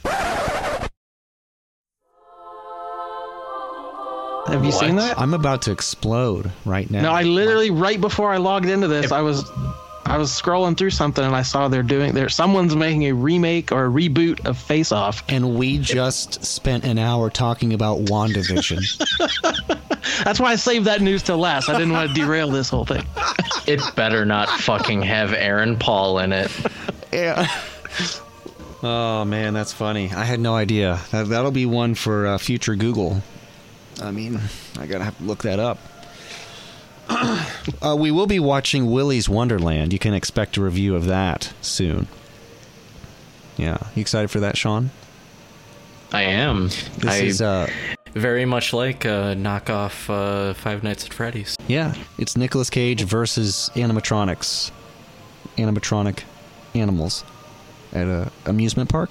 Have 4.48 4.66
you 4.66 4.72
seen 4.72 4.96
that? 4.96 5.20
I'm 5.20 5.36
about 5.36 5.62
to 5.64 5.72
explode 5.72 6.52
right 6.66 6.90
now. 6.90 7.04
No, 7.04 7.12
I 7.12 7.22
literally 7.24 7.70
right 7.70 8.02
before 8.02 8.34
I 8.34 8.38
logged 8.38 8.66
into 8.68 8.88
this, 8.88 9.12
I 9.12 9.22
was 9.22 9.44
I 10.10 10.18
was 10.18 10.32
scrolling 10.32 10.76
through 10.76 10.90
something 10.90 11.24
and 11.24 11.36
I 11.36 11.44
saw 11.44 11.68
they're 11.68 11.84
doing 11.84 12.14
there. 12.16 12.30
Someone's 12.30 12.76
making 12.76 13.04
a 13.06 13.14
remake 13.14 13.72
or 13.72 13.86
a 13.86 13.90
reboot 13.90 14.44
of 14.48 14.58
Face 14.58 14.92
Off. 14.92 15.24
and 15.30 15.56
we 15.56 15.78
just 15.78 16.44
spent 16.44 16.84
an 16.84 16.98
hour 16.98 17.30
talking 17.30 17.74
about 17.74 18.00
WandaVision. 18.06 18.98
That's 20.24 20.40
why 20.40 20.52
I 20.54 20.56
saved 20.56 20.86
that 20.88 21.02
news 21.02 21.22
till 21.22 21.38
last. 21.38 21.70
I 21.70 21.74
didn't 21.74 21.92
want 21.94 22.10
to 22.10 22.16
derail 22.16 22.50
this 22.50 22.70
whole 22.70 22.86
thing. 22.86 23.06
It 23.68 23.82
better 23.96 24.26
not 24.26 24.50
fucking 24.50 25.04
have 25.04 25.32
Aaron 25.32 25.78
Paul 25.78 26.18
in 26.20 26.34
it. 26.34 26.50
yeah. 27.14 27.48
Oh 28.82 29.26
man, 29.26 29.54
that's 29.54 29.74
funny. 29.74 30.06
I 30.12 30.24
had 30.24 30.40
no 30.40 30.56
idea. 30.56 31.00
That, 31.12 31.28
that'll 31.30 31.52
be 31.52 31.68
one 31.68 31.94
for 31.94 32.26
uh, 32.26 32.38
future 32.40 32.76
Google. 32.76 33.22
I 34.02 34.10
mean, 34.10 34.40
I 34.80 34.88
gotta 34.88 35.04
have 35.04 35.16
to 35.20 35.24
look 35.24 35.44
that 35.44 35.60
up. 35.60 35.78
uh, 37.82 37.96
we 37.98 38.12
will 38.12 38.28
be 38.28 38.40
watching 38.40 38.92
Willy's 38.92 39.28
Wonderland. 39.28 39.92
You 39.94 40.00
can 40.00 40.14
expect 40.14 40.58
a 40.58 40.62
review 40.62 40.96
of 40.96 41.06
that 41.06 41.54
soon. 41.62 42.08
Yeah, 43.58 43.78
you 43.96 44.02
excited 44.02 44.30
for 44.32 44.40
that, 44.42 44.56
Sean? 44.58 44.92
I 46.14 46.24
am. 46.24 46.70
This 46.98 47.06
I, 47.06 47.18
is 47.18 47.42
uh, 47.42 47.70
Very 48.14 48.46
much 48.46 48.74
like 48.74 49.06
a 49.06 49.36
knockoff 49.38 50.10
uh, 50.10 50.54
Five 50.54 50.84
Nights 50.84 51.06
at 51.06 51.14
Freddy's. 51.14 51.56
yeah, 51.68 51.94
it's 52.18 52.38
Nicolas 52.38 52.70
Cage 52.70 53.02
versus 53.04 53.70
animatronics, 53.76 54.72
animatronic 55.58 56.24
animals 56.74 57.24
at 57.92 58.08
a 58.08 58.32
amusement 58.46 58.90
park. 58.90 59.10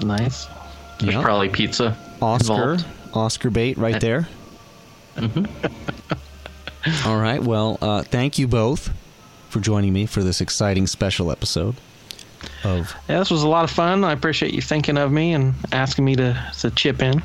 Nice. 0.00 0.46
there's 0.98 1.14
Yeah. 1.14 1.22
probably 1.22 1.48
pizza. 1.50 1.96
Oscar, 2.20 2.72
involved. 2.72 2.86
Oscar 3.14 3.50
bait 3.50 3.78
right 3.78 4.00
there. 4.00 4.26
All 7.06 7.16
right. 7.18 7.42
Well, 7.42 7.78
uh, 7.80 8.02
thank 8.02 8.38
you 8.38 8.46
both 8.48 8.90
for 9.48 9.60
joining 9.60 9.92
me 9.92 10.06
for 10.06 10.22
this 10.22 10.40
exciting 10.40 10.86
special 10.86 11.30
episode 11.30 11.76
of 12.62 12.94
Yeah, 13.08 13.18
this 13.18 13.30
was 13.30 13.42
a 13.42 13.48
lot 13.48 13.64
of 13.64 13.70
fun. 13.70 14.04
I 14.04 14.12
appreciate 14.12 14.52
you 14.52 14.60
thinking 14.60 14.98
of 14.98 15.10
me 15.12 15.32
and 15.32 15.54
asking 15.72 16.04
me 16.04 16.16
to, 16.16 16.52
to 16.60 16.70
chip 16.70 17.00
in. 17.02 17.22